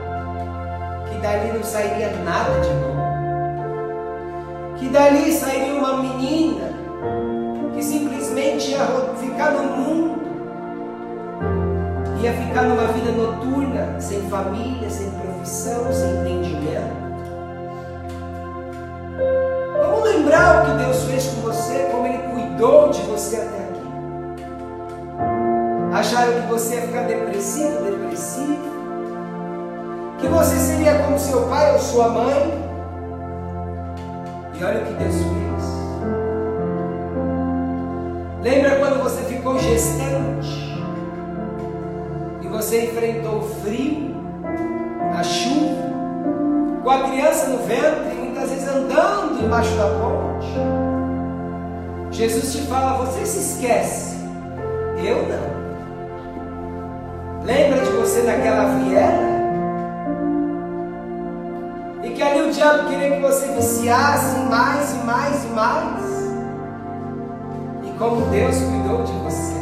que 1.08 1.20
dali 1.20 1.52
não 1.54 1.64
sairia 1.64 2.10
nada 2.24 2.60
de 2.60 2.70
bom. 2.70 2.96
Que 4.78 4.90
dali 4.90 5.32
sairia 5.32 5.76
uma 5.76 5.98
menina 5.98 6.74
que 7.76 7.84
simplesmente 7.84 8.72
ia 8.72 8.88
ficar 9.20 9.52
no 9.52 9.64
mundo 9.64 10.25
ia 12.26 12.34
ficar 12.34 12.64
numa 12.64 12.88
vida 12.88 13.12
noturna, 13.12 14.00
sem 14.00 14.20
família, 14.30 14.90
sem 14.90 15.12
profissão, 15.12 15.94
sem 15.94 16.10
entendimento. 16.10 17.06
Vamos 19.80 20.04
lembrar 20.10 20.64
o 20.64 20.66
que 20.66 20.84
Deus 20.84 21.04
fez 21.04 21.28
com 21.28 21.42
você, 21.42 21.88
como 21.92 22.08
Ele 22.08 22.18
cuidou 22.30 22.90
de 22.90 23.02
você 23.04 23.36
até 23.36 23.58
aqui. 23.60 23.86
Acharam 25.94 26.42
que 26.42 26.48
você 26.48 26.76
ia 26.76 26.82
ficar 26.82 27.04
depressivo, 27.04 27.84
depressivo? 27.84 28.66
Que 30.18 30.28
você 30.28 30.56
seria 30.56 31.04
como 31.04 31.20
seu 31.20 31.44
pai 31.44 31.74
ou 31.74 31.80
sua 31.80 32.10
mãe? 32.10 32.66
E 34.60 34.64
olha 34.64 34.82
o 34.82 34.86
que 34.86 34.94
Deus 34.94 35.16
fez. 35.16 35.36
Lembra 38.42 38.80
quando 38.80 39.04
você 39.04 39.22
ficou 39.26 39.60
gestante? 39.60 40.65
Você 42.66 42.86
enfrentou 42.86 43.38
o 43.38 43.50
frio, 43.62 44.16
a 45.16 45.22
chuva, 45.22 45.86
com 46.84 46.90
a 46.90 47.04
criança 47.10 47.50
no 47.50 47.60
ventre, 47.60 48.16
muitas 48.16 48.50
vezes 48.50 48.68
andando 48.68 49.46
embaixo 49.46 49.76
da 49.76 49.86
ponte. 49.86 50.48
Jesus 52.10 52.54
te 52.54 52.62
fala: 52.62 53.06
você 53.06 53.24
se 53.24 53.38
esquece, 53.38 54.16
eu 54.98 55.28
não. 55.28 55.56
Lembra 57.46 57.86
de 57.86 57.92
você 57.92 58.24
naquela 58.24 58.80
viela? 58.80 59.36
E 62.04 62.10
que 62.10 62.24
ali 62.24 62.50
o 62.50 62.52
diabo 62.52 62.90
queria 62.90 63.12
que 63.16 63.22
você 63.22 63.48
viciasse 63.54 64.40
mais 64.40 64.92
e 64.92 65.06
mais 65.06 65.44
e 65.44 65.48
mais. 65.50 66.04
E 67.84 67.92
como 68.00 68.26
Deus 68.32 68.58
cuidou 68.58 69.04
de 69.04 69.12
você. 69.24 69.55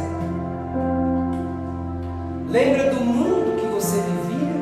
Lembra 2.54 2.88
do 2.90 3.00
mundo 3.00 3.60
que 3.60 3.66
você 3.66 3.96
vivia? 3.96 4.54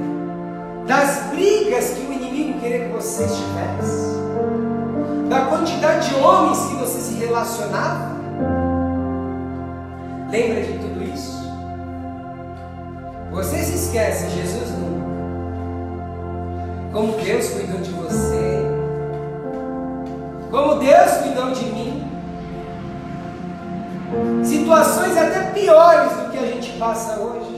Das 0.87 1.25
brigas 1.25 1.91
que 1.91 2.01
o 2.01 2.11
inimigo 2.11 2.59
queria 2.59 2.87
que 2.87 2.93
você 2.95 3.25
estivesse? 3.25 4.17
Da 5.29 5.43
quantidade 5.43 6.09
de 6.09 6.15
homens 6.15 6.59
que 6.59 6.77
você 6.77 6.99
se 6.99 7.15
relacionava? 7.17 8.17
Lembra 10.31 10.63
de 10.63 10.79
tudo 10.79 11.03
isso? 11.03 11.53
Você 13.31 13.59
se 13.59 13.75
esquece, 13.75 14.31
Jesus 14.31 14.71
nunca. 14.71 15.07
Como 16.95 17.13
Deus 17.23 17.49
cuidou 17.51 17.81
de 17.83 17.91
você. 17.91 18.63
Como 20.51 20.77
Deus 20.77 21.11
cuidou 21.19 21.51
de 21.51 21.65
mim. 21.67 22.11
Situações 24.43 25.15
até 25.15 25.51
piores 25.53 26.13
do 26.13 26.31
que 26.31 26.39
a 26.39 26.47
gente 26.47 26.73
passa 26.79 27.21
hoje. 27.21 27.52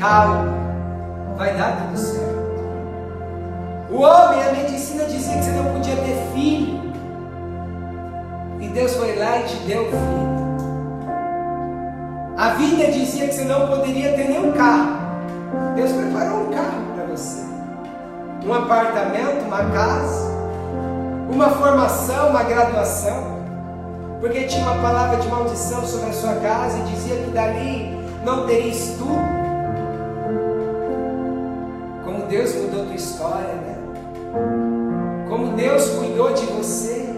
Calma, 0.00 0.46
vai 1.36 1.54
dar 1.58 1.76
tudo 1.76 1.98
certo. 1.98 2.40
O 3.90 4.00
homem, 4.00 4.42
a 4.42 4.52
medicina 4.52 5.04
dizia 5.04 5.36
que 5.36 5.44
você 5.44 5.50
não 5.50 5.74
podia 5.74 5.94
ter 5.94 6.16
filho. 6.32 6.80
E 8.60 8.68
Deus 8.68 8.96
foi 8.96 9.16
lá 9.16 9.40
e 9.40 9.44
te 9.44 9.56
deu 9.66 9.84
filho. 9.84 10.30
A 12.34 12.48
vida 12.54 12.90
dizia 12.90 13.28
que 13.28 13.34
você 13.34 13.44
não 13.44 13.68
poderia 13.68 14.14
ter 14.14 14.28
nenhum 14.28 14.52
carro. 14.52 14.96
Deus 15.76 15.92
preparou 15.92 16.46
um 16.46 16.50
carro 16.50 16.80
para 16.94 17.04
você. 17.04 17.44
Um 18.46 18.54
apartamento, 18.54 19.44
uma 19.44 19.64
casa, 19.66 20.30
uma 21.30 21.50
formação, 21.50 22.30
uma 22.30 22.42
graduação. 22.42 23.38
Porque 24.18 24.44
tinha 24.44 24.62
uma 24.62 24.80
palavra 24.80 25.18
de 25.18 25.28
maldição 25.28 25.84
sobre 25.84 26.08
a 26.08 26.12
sua 26.14 26.36
casa 26.36 26.78
e 26.78 26.82
dizia 26.84 27.16
que 27.16 27.30
dali 27.32 28.00
não 28.24 28.46
teria 28.46 28.70
estudo. 28.70 29.29
Deus 32.30 32.54
mudou 32.54 32.86
tua 32.86 32.94
história, 32.94 33.54
né? 33.54 33.76
Como 35.28 35.56
Deus 35.56 35.88
cuidou 35.90 36.32
de 36.32 36.46
você. 36.46 37.12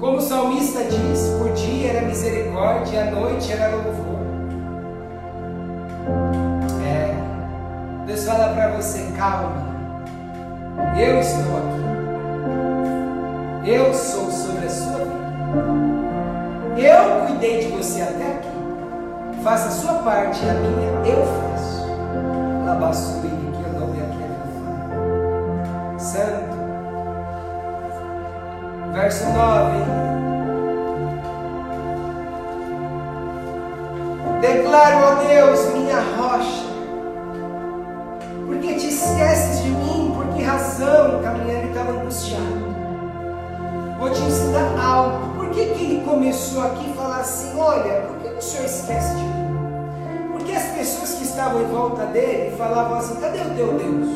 Como 0.00 0.16
o 0.16 0.20
salmista 0.20 0.82
diz, 0.82 1.28
por 1.38 1.52
dia 1.52 1.92
era 1.92 2.02
misericórdia, 2.04 3.02
à 3.02 3.10
noite 3.12 3.52
era 3.52 3.68
louvor. 3.68 4.18
É, 6.84 7.14
Deus 8.04 8.24
fala 8.24 8.48
para 8.48 8.72
você: 8.72 9.12
calma, 9.16 9.62
eu 10.98 11.20
estou 11.20 11.56
aqui. 11.56 11.84
Eu 13.70 13.94
sou 13.94 14.28
sobre 14.28 14.66
a 14.66 14.70
sua 14.70 15.04
vida. 15.04 15.14
Eu 16.76 17.26
cuidei 17.26 17.60
de 17.60 17.68
você 17.68 18.02
até 18.02 18.26
aqui. 18.26 18.48
Faça 19.44 19.68
a 19.68 19.70
sua 19.70 19.94
parte 20.02 20.44
e 20.44 20.50
a 20.50 20.54
minha 20.54 20.90
eu 21.06 21.24
faço. 21.24 21.86
Labassui 22.66 23.23
Verso 29.04 29.26
9. 29.28 29.84
Declaro, 34.40 34.96
ó 35.04 35.14
Deus, 35.26 35.74
minha 35.74 36.00
rocha. 36.16 36.64
Porque 38.46 38.76
te 38.76 38.88
esqueces 38.88 39.62
de 39.62 39.68
mim? 39.68 40.10
Por 40.16 40.26
que 40.28 40.42
razão? 40.42 41.20
Caminhando 41.22 41.68
estava 41.68 41.90
angustiado. 41.92 42.74
Vou 43.98 44.08
te 44.08 44.22
ensinar 44.22 44.72
algo. 44.82 45.34
Por 45.34 45.50
que, 45.50 45.66
que 45.66 45.84
ele 45.84 46.04
começou 46.06 46.62
aqui 46.62 46.90
a 46.90 46.94
falar 46.94 47.18
assim? 47.18 47.60
Olha, 47.60 48.06
por 48.06 48.16
que 48.20 48.28
o 48.28 48.40
senhor 48.40 48.64
esquece 48.64 49.16
de 49.16 49.22
mim? 49.22 50.30
Porque 50.32 50.52
as 50.52 50.64
pessoas 50.68 51.12
que 51.16 51.24
estavam 51.24 51.60
em 51.60 51.66
volta 51.66 52.06
dele 52.06 52.56
falavam 52.56 52.96
assim: 52.96 53.16
cadê 53.16 53.42
o 53.42 53.54
teu 53.54 53.74
Deus? 53.74 54.08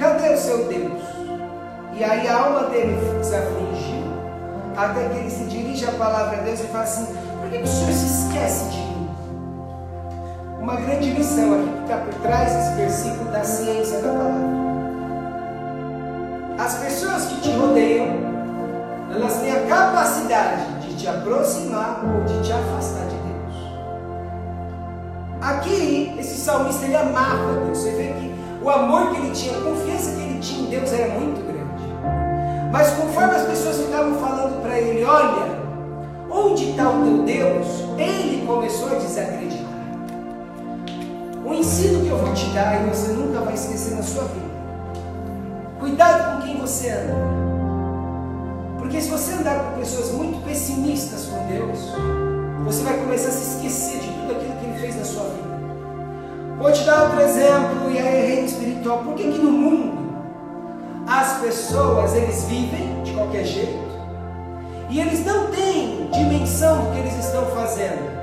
Cadê 0.00 0.34
o 0.34 0.36
seu 0.36 0.64
Deus? 0.64 1.15
E 1.98 2.04
aí 2.04 2.28
a 2.28 2.44
alma 2.44 2.64
dele 2.64 2.94
se 3.22 3.34
afligiu, 3.34 4.04
até 4.76 5.08
que 5.08 5.16
ele 5.16 5.30
se 5.30 5.44
dirige 5.44 5.86
à 5.86 5.92
palavra 5.92 6.36
de 6.36 6.44
Deus 6.44 6.60
e 6.60 6.64
fala 6.64 6.84
assim: 6.84 7.06
por 7.40 7.48
que 7.48 7.56
o 7.56 7.66
Senhor 7.66 7.92
se 7.92 8.06
esquece 8.06 8.68
de 8.68 8.76
mim? 8.76 9.08
Uma 10.60 10.76
grande 10.76 11.10
lição 11.12 11.54
aqui 11.54 11.72
que 11.72 11.82
está 11.84 11.96
por 11.96 12.14
trás 12.20 12.52
desse 12.52 12.74
versículo 12.74 13.30
da 13.30 13.42
ciência 13.42 14.02
da 14.02 14.08
palavra. 14.08 14.56
As 16.58 16.74
pessoas 16.74 17.24
que 17.28 17.40
te 17.40 17.52
rodeiam, 17.52 18.08
elas 19.14 19.38
têm 19.38 19.52
a 19.52 19.60
capacidade 19.66 20.66
de 20.80 20.96
te 20.96 21.08
aproximar 21.08 22.02
ou 22.04 22.24
de 22.24 22.46
te 22.46 22.52
afastar 22.52 23.06
de 23.06 23.16
Deus. 23.16 23.54
Aqui, 25.40 26.14
esse 26.18 26.36
salmista 26.36 26.84
ele 26.84 26.96
amava 26.96 27.64
Deus. 27.64 27.78
Você 27.78 27.90
vê 27.92 28.12
que 28.20 28.34
o 28.62 28.68
amor 28.68 29.12
que 29.12 29.16
ele 29.16 29.30
tinha, 29.30 29.56
a 29.56 29.62
confiança 29.62 30.10
que 30.10 30.20
ele 30.20 30.38
tinha 30.40 30.66
em 30.66 30.70
Deus 30.70 30.92
era 30.92 31.08
muito 31.14 31.40
grande. 31.40 31.55
Mas 32.76 32.90
conforme 32.90 33.34
as 33.34 33.46
pessoas 33.46 33.76
ficavam 33.78 34.20
falando 34.20 34.60
para 34.60 34.78
ele, 34.78 35.02
olha, 35.02 35.56
Onde 36.30 36.70
está 36.70 36.90
o 36.90 37.02
teu 37.02 37.22
Deus? 37.22 37.66
Ele 37.96 38.46
começou 38.46 38.88
a 38.88 38.94
desacreditar. 38.96 39.64
O 41.42 41.54
ensino 41.54 42.04
que 42.04 42.10
eu 42.10 42.18
vou 42.18 42.34
te 42.34 42.44
dar 42.50 42.82
e 42.82 42.90
você 42.90 43.12
nunca 43.12 43.40
vai 43.40 43.54
esquecer 43.54 43.94
na 43.94 44.02
sua 44.02 44.24
vida. 44.24 44.46
Cuidado 45.80 46.34
com 46.34 46.46
quem 46.46 46.58
você 46.58 46.90
anda. 46.90 47.14
Porque 48.78 49.00
se 49.00 49.08
você 49.08 49.32
andar 49.32 49.58
com 49.60 49.80
pessoas 49.80 50.10
muito 50.10 50.44
pessimistas 50.44 51.26
com 51.26 51.46
Deus, 51.46 51.78
você 52.64 52.82
vai 52.82 52.98
começar 52.98 53.28
a 53.28 53.32
se 53.32 53.56
esquecer 53.56 54.00
de 54.00 54.08
tudo 54.08 54.32
aquilo 54.32 54.56
que 54.60 54.66
Ele 54.66 54.78
fez 54.78 54.96
na 54.96 55.04
sua 55.04 55.24
vida. 55.24 55.56
Vou 56.58 56.70
te 56.70 56.84
dar 56.84 57.04
outro 57.04 57.20
exemplo, 57.22 57.90
e 57.90 57.98
aí 57.98 58.16
é 58.16 58.26
reino 58.26 58.46
espiritual. 58.46 58.98
Por 58.98 59.14
que, 59.14 59.22
que 59.22 59.38
no 59.38 59.52
mundo 59.52 59.95
as 61.06 61.38
pessoas 61.38 62.14
eles 62.14 62.44
vivem 62.44 63.02
de 63.04 63.12
qualquer 63.12 63.44
jeito? 63.44 63.86
E 64.90 65.00
eles 65.00 65.24
não 65.24 65.50
têm 65.50 66.08
dimensão 66.12 66.84
do 66.84 66.92
que 66.92 66.98
eles 66.98 67.14
estão 67.24 67.46
fazendo. 67.46 68.16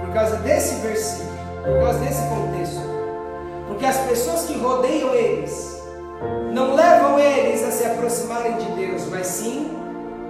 Por 0.00 0.12
causa 0.12 0.36
desse 0.36 0.80
versículo, 0.80 1.36
por 1.64 1.80
causa 1.80 1.98
desse 2.00 2.22
contexto. 2.28 2.80
Porque 3.68 3.86
as 3.86 3.96
pessoas 3.98 4.42
que 4.42 4.58
rodeiam 4.58 5.14
eles 5.14 5.82
não 6.52 6.74
levam 6.74 7.18
eles 7.18 7.64
a 7.64 7.70
se 7.70 7.84
aproximarem 7.84 8.56
de 8.56 8.66
Deus, 8.72 9.06
mas 9.10 9.26
sim 9.26 9.76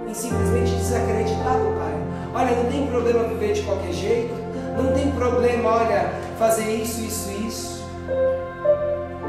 em 0.07 0.13
simplesmente 0.13 0.71
desacreditar 0.71 1.57
do 1.57 1.77
Pai. 1.77 2.43
Olha, 2.43 2.55
não 2.55 2.69
tem 2.69 2.87
problema 2.87 3.23
viver 3.25 3.53
de 3.53 3.61
qualquer 3.61 3.93
jeito, 3.93 4.33
não 4.75 4.93
tem 4.93 5.11
problema, 5.11 5.69
olha, 5.69 6.11
fazer 6.37 6.69
isso, 6.69 7.01
isso, 7.01 7.31
isso. 7.31 7.85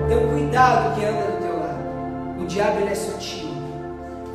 Então 0.04 0.28
cuidado 0.28 0.94
que 0.94 1.04
anda. 1.04 1.35
O 2.46 2.48
diabo 2.48 2.78
ele 2.78 2.90
é 2.90 2.94
sutil. 2.94 3.48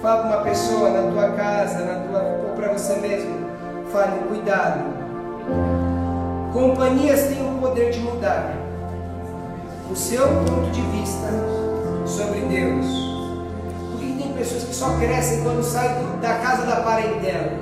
Fala 0.02 0.24
para 0.24 0.36
uma 0.36 0.44
pessoa 0.44 0.90
na 0.90 1.10
tua 1.10 1.30
casa, 1.30 1.80
na 1.80 1.96
tua, 2.02 2.22
ou 2.46 2.56
para 2.58 2.74
você 2.74 2.96
mesmo. 2.96 3.48
Fale, 3.90 4.20
cuidado. 4.28 4.84
Companhias 6.52 7.28
têm 7.28 7.50
o 7.50 7.58
poder 7.62 7.90
de 7.90 8.02
mudar 8.02 8.54
o 9.90 9.96
seu 9.96 10.28
ponto 10.28 10.70
de 10.72 10.82
vista 10.82 11.30
sobre 12.06 12.42
Deus. 12.42 12.86
Por 13.92 14.00
que 14.02 14.22
tem 14.22 14.34
pessoas 14.34 14.66
que 14.66 14.76
só 14.76 14.90
crescem 14.98 15.44
quando 15.44 15.64
saem 15.64 16.20
da 16.22 16.34
casa 16.40 16.66
da 16.66 16.82
parentela? 16.82 17.54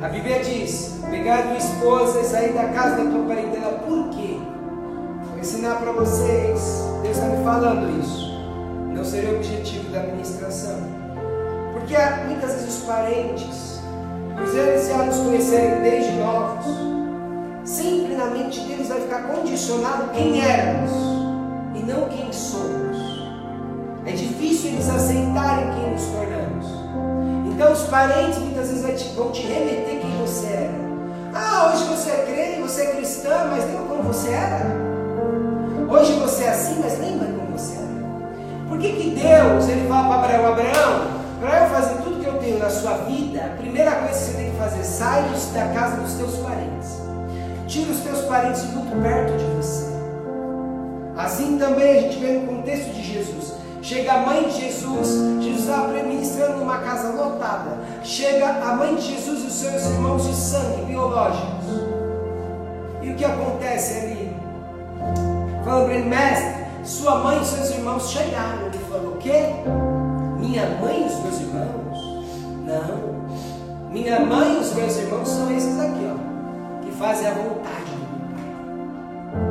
A 0.00 0.08
Bíblia 0.08 0.42
diz: 0.42 1.00
pegar 1.10 1.40
a 1.40 1.42
tua 1.42 1.58
esposa 1.58 2.20
e 2.20 2.24
sair 2.24 2.54
da 2.54 2.68
casa 2.68 3.04
da 3.04 3.10
tua 3.10 3.26
parentela. 3.26 3.72
Por 3.86 4.08
quê? 4.08 4.38
Vou 5.28 5.38
ensinar 5.38 5.74
para 5.74 5.92
vocês. 5.92 6.82
Deus 7.02 7.14
está 7.18 7.26
me 7.26 7.44
falando 7.44 8.00
isso. 8.00 8.33
Não 9.04 9.10
seria 9.10 9.32
o 9.32 9.36
objetivo 9.36 9.90
da 9.90 10.00
ministração. 10.00 10.78
Porque 11.74 11.94
muitas 12.26 12.52
vezes 12.52 12.78
os 12.78 12.84
parentes, 12.84 13.78
já 14.88 15.04
nos 15.04 15.18
conhecerem 15.18 15.82
desde 15.82 16.12
novos, 16.12 16.64
sempre 17.66 18.14
na 18.14 18.24
mente 18.28 18.60
deles 18.60 18.88
vai 18.88 19.02
ficar 19.02 19.24
condicionado 19.24 20.08
quem 20.14 20.42
éramos 20.42 20.90
e 21.74 21.80
não 21.80 22.08
quem 22.08 22.32
somos. 22.32 22.96
É 24.06 24.12
difícil 24.12 24.70
eles 24.70 24.88
aceitarem 24.88 25.74
quem 25.74 25.92
nos 25.92 26.04
tornamos. 26.06 26.66
Então 27.52 27.72
os 27.74 27.82
parentes 27.82 28.38
muitas 28.38 28.70
vezes 28.70 29.12
vão 29.14 29.30
te 29.30 29.42
remeter 29.42 30.00
quem 30.00 30.16
você 30.22 30.46
era. 30.46 30.74
Ah, 31.34 31.74
hoje 31.74 31.84
você 31.84 32.10
é 32.10 32.24
crente, 32.24 32.62
você 32.62 32.80
é 32.84 32.86
cristã, 32.94 33.48
mas 33.50 33.66
lembra 33.66 33.82
como 33.82 34.02
você 34.02 34.30
era? 34.30 34.64
Hoje 35.90 36.14
você 36.14 36.44
é 36.44 36.48
assim, 36.48 36.80
mas 36.82 36.98
lembra 36.98 37.13
que, 38.84 38.92
que 38.92 39.10
Deus 39.10 39.68
ele 39.68 39.88
fala 39.88 40.18
para 40.22 40.36
Abraão, 40.36 40.52
Abraão, 40.52 41.06
para 41.40 41.64
eu 41.64 41.70
fazer 41.70 42.02
tudo 42.02 42.20
que 42.20 42.26
eu 42.26 42.38
tenho 42.38 42.58
na 42.58 42.68
sua 42.68 42.98
vida, 42.98 43.40
a 43.44 43.56
primeira 43.56 43.92
coisa 43.92 44.12
que 44.12 44.16
você 44.18 44.32
tem 44.34 44.50
que 44.50 44.56
fazer, 44.58 44.84
sai 44.84 45.22
da 45.54 45.68
casa 45.68 45.96
dos 45.96 46.14
teus 46.14 46.36
parentes. 46.36 47.02
Tira 47.66 47.90
os 47.90 48.00
teus 48.00 48.20
parentes 48.22 48.62
muito 48.64 49.02
perto 49.02 49.36
de 49.38 49.44
você. 49.56 49.94
Assim 51.16 51.58
também 51.58 51.98
a 51.98 52.00
gente 52.02 52.18
vê 52.18 52.32
no 52.32 52.46
contexto 52.46 52.92
de 52.92 53.02
Jesus. 53.02 53.54
Chega 53.80 54.12
a 54.12 54.18
mãe 54.20 54.48
de 54.48 54.60
Jesus, 54.62 55.42
Jesus 55.42 55.60
estava 55.60 55.92
ministrando 55.92 56.58
numa 56.58 56.78
casa 56.78 57.10
lotada. 57.10 57.78
Chega 58.02 58.48
a 58.48 58.76
mãe 58.76 58.94
de 58.96 59.02
Jesus 59.02 59.44
e 59.44 59.46
os 59.46 59.52
seus 59.52 59.82
irmãos 59.86 60.26
de 60.26 60.34
sangue 60.34 60.82
biológicos. 60.86 61.64
E 63.02 63.10
o 63.10 63.14
que 63.14 63.24
acontece 63.24 63.98
ali? 63.98 64.36
Falando 65.64 65.84
para 65.84 65.94
ele, 65.94 66.08
mestre, 66.08 66.63
sua 66.84 67.16
mãe 67.16 67.40
e 67.40 67.44
seus 67.44 67.70
irmãos 67.70 68.10
chegaram. 68.10 68.66
Ele 68.66 68.78
falou, 68.90 69.14
o 69.14 69.16
quê? 69.16 69.46
Minha 70.38 70.68
mãe 70.80 71.02
e 71.02 71.06
os 71.06 71.18
meus 71.20 71.40
irmãos? 71.40 71.98
Não. 72.66 73.14
Minha 73.90 74.20
mãe 74.20 74.56
e 74.56 74.58
os 74.58 74.74
meus 74.74 74.96
irmãos 74.96 75.28
são 75.28 75.54
esses 75.54 75.78
aqui, 75.78 76.10
ó, 76.10 76.84
que 76.84 76.90
fazem 76.92 77.28
a 77.28 77.34
vontade 77.34 77.90
do 77.90 78.06
meu 78.10 78.26
Pai. 78.34 79.44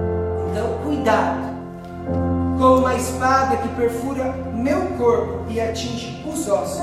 Então, 0.51 0.77
cuidado 0.83 1.53
com 2.59 2.77
uma 2.79 2.95
espada 2.95 3.57
que 3.57 3.67
perfura 3.69 4.35
meu 4.53 4.81
corpo 4.97 5.45
e 5.49 5.59
atinge 5.59 6.23
os 6.27 6.47
ossos. 6.47 6.81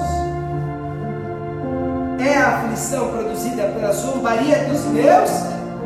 É 2.19 2.37
a 2.37 2.59
aflição 2.59 3.09
produzida 3.11 3.65
pela 3.65 3.93
zombaria 3.93 4.65
dos 4.65 4.85
meus 4.87 5.31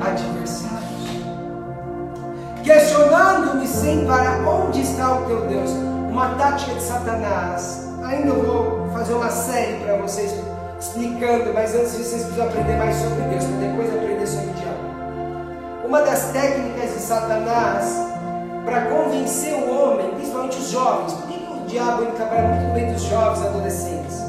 adversários. 0.01 0.75
Questionando-me 3.55 3.66
sem 3.66 4.07
parar 4.07 4.40
onde 4.46 4.80
está 4.80 5.14
o 5.14 5.26
teu 5.26 5.46
Deus. 5.46 5.70
Uma 6.11 6.34
tática 6.36 6.74
de 6.74 6.82
Satanás 6.82 7.84
Ainda 8.05 8.34
vou 8.34 8.90
fazer 8.92 9.14
uma 9.14 9.30
série 9.30 9.82
para 9.82 9.96
vocês 9.96 10.34
explicando, 10.78 11.55
mas 11.55 11.74
antes 11.74 11.92
vocês 11.92 12.22
precisam 12.24 12.46
aprender 12.46 12.76
mais 12.76 12.96
sobre 12.96 13.22
Deus, 13.22 13.44
para 13.44 13.57
depois 13.66 13.94
aprender 13.94 14.26
sobre 14.26 14.50
o 14.50 14.52
diabo. 14.52 15.86
Uma 15.86 16.02
das 16.02 16.24
técnicas 16.32 16.90
de 16.90 17.00
Satanás 17.00 17.96
para 18.62 18.82
convencer 18.82 19.55
o 19.55 19.74
homem, 19.74 20.11
principalmente 20.16 20.59
os 20.59 20.68
jovens, 20.68 21.14
por 21.14 21.28
que, 21.28 21.34
o 21.50 21.66
diabo 21.66 22.05
trabalha 22.12 22.48
muito 22.48 22.74
meio 22.74 22.92
dos 22.92 23.02
jovens 23.05 23.46
adolescentes? 23.46 24.22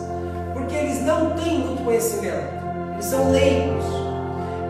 Porque 0.54 0.74
eles 0.74 1.02
não 1.02 1.32
têm 1.32 1.60
muito 1.60 1.84
conhecimento, 1.84 2.48
eles 2.94 3.06
são 3.06 3.30
leigos. 3.30 3.84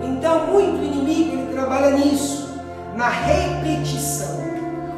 Então, 0.03 0.47
muito 0.47 0.83
inimigo 0.83 1.37
ele 1.37 1.53
trabalha 1.53 1.91
nisso, 1.91 2.59
na 2.95 3.09
repetição. 3.09 4.34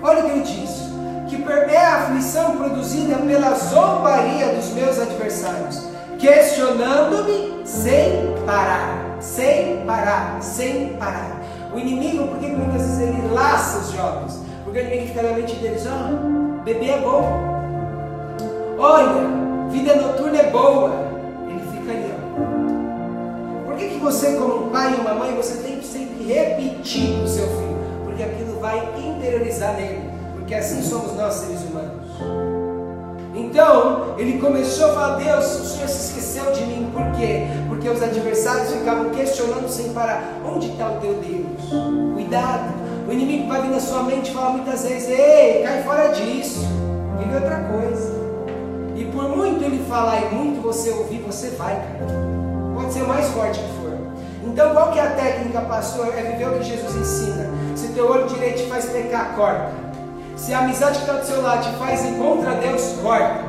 Olha 0.01 0.19
o 0.19 0.25
que 0.25 0.31
ele 0.31 0.41
diz 0.41 0.87
que 1.27 1.37
é 1.69 1.77
a 1.77 1.95
aflição 1.97 2.57
produzida 2.57 3.17
pela 3.17 3.53
zombaria 3.55 4.47
dos 4.55 4.69
meus 4.71 4.97
adversários, 4.99 5.83
questionando-me 6.17 7.61
sem 7.65 8.33
parar, 8.45 9.17
sem 9.19 9.85
parar, 9.85 10.37
sem 10.41 10.93
parar. 10.93 11.41
O 11.73 11.77
inimigo, 11.77 12.27
por 12.27 12.39
que 12.39 12.47
muitas 12.47 12.81
vezes 12.81 12.99
ele 12.99 13.27
laça 13.33 13.79
os 13.79 13.91
jovens? 13.91 14.39
Porque 14.63 14.79
o 14.79 14.81
inimigo 14.81 15.07
fica 15.07 15.21
na 15.21 15.33
mente 15.33 15.55
deles, 15.55 15.83
oh, 15.85 16.63
beber 16.63 16.89
é 16.89 16.97
bom. 17.01 17.57
Olha, 18.79 19.69
vida 19.69 19.95
noturna 19.95 20.37
é 20.39 20.49
boa. 20.49 20.91
Ele 21.49 21.61
fica 21.71 21.91
ali, 21.91 22.13
ó. 22.13 23.65
Por 23.65 23.75
que, 23.75 23.89
que 23.89 23.99
você, 23.99 24.33
como 24.37 24.67
um 24.67 24.69
pai 24.69 24.93
e 24.93 25.01
uma 25.01 25.13
mãe, 25.13 25.35
você 25.35 25.61
tem 25.61 25.77
que 25.77 25.85
sempre 25.85 26.23
repetir 26.25 27.21
o 27.21 27.27
seu 27.27 27.47
filho? 27.47 27.76
Vai 28.68 28.86
interiorizar 28.97 29.76
nele. 29.76 30.09
Porque 30.34 30.53
assim 30.53 30.82
somos 30.82 31.15
nós, 31.15 31.36
seres 31.36 31.61
humanos. 31.61 32.05
Então, 33.34 34.15
ele 34.18 34.39
começou 34.39 34.89
a 34.89 34.93
falar: 34.93 35.15
Deus, 35.15 35.45
o 35.45 35.65
Senhor 35.65 35.88
se 35.88 36.09
esqueceu 36.09 36.51
de 36.51 36.65
mim. 36.65 36.91
Por 36.91 37.18
quê? 37.18 37.47
Porque 37.70 37.88
os 37.88 38.03
adversários 38.03 38.74
ficavam 38.74 39.09
questionando 39.11 39.70
sem 39.70 39.93
parar: 39.93 40.22
onde 40.45 40.70
está 40.72 40.89
o 40.89 40.99
teu 40.99 41.13
Deus? 41.13 42.13
Cuidado, 42.13 42.74
o 43.07 43.13
inimigo 43.13 43.47
vai 43.47 43.61
vir 43.61 43.70
na 43.70 43.80
sua 43.80 44.03
mente 44.03 44.32
e 44.32 44.36
muitas 44.36 44.84
vezes: 44.84 45.18
ei, 45.18 45.63
cai 45.63 45.84
fora 45.84 46.09
disso, 46.09 46.68
vive 47.20 47.36
outra 47.36 47.70
coisa. 47.72 48.18
E 48.97 49.05
por 49.05 49.30
muito 49.30 49.63
ele 49.63 49.82
falar 49.88 50.24
e 50.24 50.36
muito 50.36 50.61
você 50.61 50.89
ouvir, 50.89 51.22
você 51.22 51.51
vai 51.51 51.74
cair. 51.74 52.76
Pode 52.76 52.91
ser 52.91 53.03
o 53.03 53.07
mais 53.07 53.30
forte 53.30 53.61
que 53.61 53.65
for. 53.78 53.97
Então, 54.43 54.74
qual 54.74 54.91
que 54.91 54.99
é 54.99 55.03
a 55.03 55.11
técnica, 55.11 55.61
pastor? 55.61 56.13
É 56.18 56.22
viver 56.22 56.49
o 56.49 56.57
que 56.57 56.63
Jesus 56.65 56.95
ensina. 56.97 57.47
Se 57.78 57.89
teu 57.89 58.09
olho 58.09 58.25
direito 58.25 58.63
te 58.63 58.69
faz 58.69 58.86
pecar, 58.86 59.36
corta. 59.36 59.69
Se 60.36 60.51
a 60.51 60.61
amizade 60.61 60.97
que 60.97 61.05
está 61.05 61.13
do 61.13 61.23
seu 61.23 61.43
lado 61.43 61.61
te 61.61 61.78
faz 61.78 62.03
ir 62.03 62.17
contra 62.17 62.55
Deus, 62.55 62.95
corta. 63.03 63.45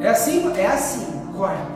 É 0.00 0.08
assim? 0.08 0.52
É 0.56 0.66
assim, 0.66 1.04
corta. 1.36 1.66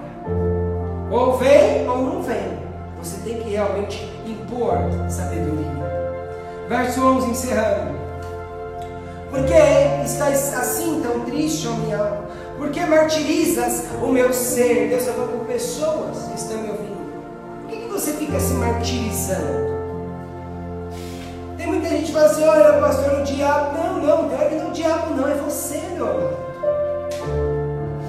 Ou 1.10 1.36
vem 1.38 1.88
ou 1.88 1.98
não 1.98 2.22
vem. 2.22 2.60
Você 3.02 3.16
tem 3.24 3.42
que 3.42 3.50
realmente 3.50 4.08
impor 4.24 4.78
sabedoria. 5.08 5.66
Verso 6.68 7.04
11, 7.04 7.30
encerrando. 7.30 7.98
Por 9.28 9.44
que 9.44 10.04
estás 10.04 10.54
assim 10.54 11.00
tão 11.02 11.24
triste, 11.24 11.66
ó 11.66 11.72
minha 11.72 11.98
alma? 11.98 12.22
Por 12.56 12.70
que 12.70 12.86
martirizas 12.86 13.86
o 14.00 14.06
meu 14.06 14.32
ser? 14.32 14.90
Deus 14.90 15.02
está 15.02 15.14
falando 15.14 15.40
com 15.40 15.44
pessoas 15.46 16.18
que 16.28 16.38
estão 16.38 16.58
me 16.58 16.70
ouvindo. 16.70 17.12
Por 17.62 17.70
que, 17.70 17.80
que 17.80 17.88
você 17.88 18.12
fica 18.12 18.38
se 18.38 18.52
martirizando? 18.52 19.71
Tem 21.62 21.70
muita 21.70 21.88
gente 21.90 22.06
que 22.06 22.12
fala 22.12 22.26
assim, 22.26 22.44
olha 22.44 22.72
pastor, 22.80 23.20
o 23.20 23.22
diabo. 23.22 23.78
Não, 23.78 23.98
não, 24.02 24.28
pior 24.28 24.48
que 24.48 24.54
não 24.56 24.64
é 24.64 24.68
o 24.68 24.72
diabo 24.72 25.14
não, 25.14 25.28
é 25.28 25.34
você, 25.34 25.80
meu 25.94 26.08
amado. 26.08 26.36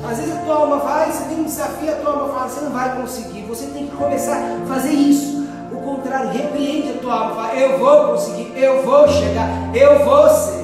Às 0.10 0.18
vezes 0.18 0.36
a 0.36 0.40
tua 0.40 0.56
alma 0.56 0.78
vai, 0.78 1.12
você 1.12 1.24
tem 1.26 1.40
um 1.40 1.44
desafio, 1.44 1.92
a 1.92 1.96
tua 1.98 2.12
alma 2.14 2.34
fala, 2.34 2.50
você 2.50 2.62
não 2.62 2.72
vai 2.72 3.00
conseguir. 3.00 3.44
Você 3.44 3.68
tem 3.68 3.86
que 3.86 3.96
começar 3.96 4.38
a 4.38 4.66
fazer 4.66 4.90
isso. 4.90 5.48
O 5.72 5.80
contrário, 5.82 6.32
repreende 6.32 6.94
a 6.94 6.98
tua 7.00 7.14
alma, 7.14 7.36
fala, 7.36 7.54
eu 7.54 7.78
vou 7.78 8.08
conseguir, 8.08 8.54
eu 8.56 8.82
vou 8.82 9.08
chegar, 9.08 9.48
eu 9.76 10.04
vou 10.04 10.28
ser. 10.30 10.64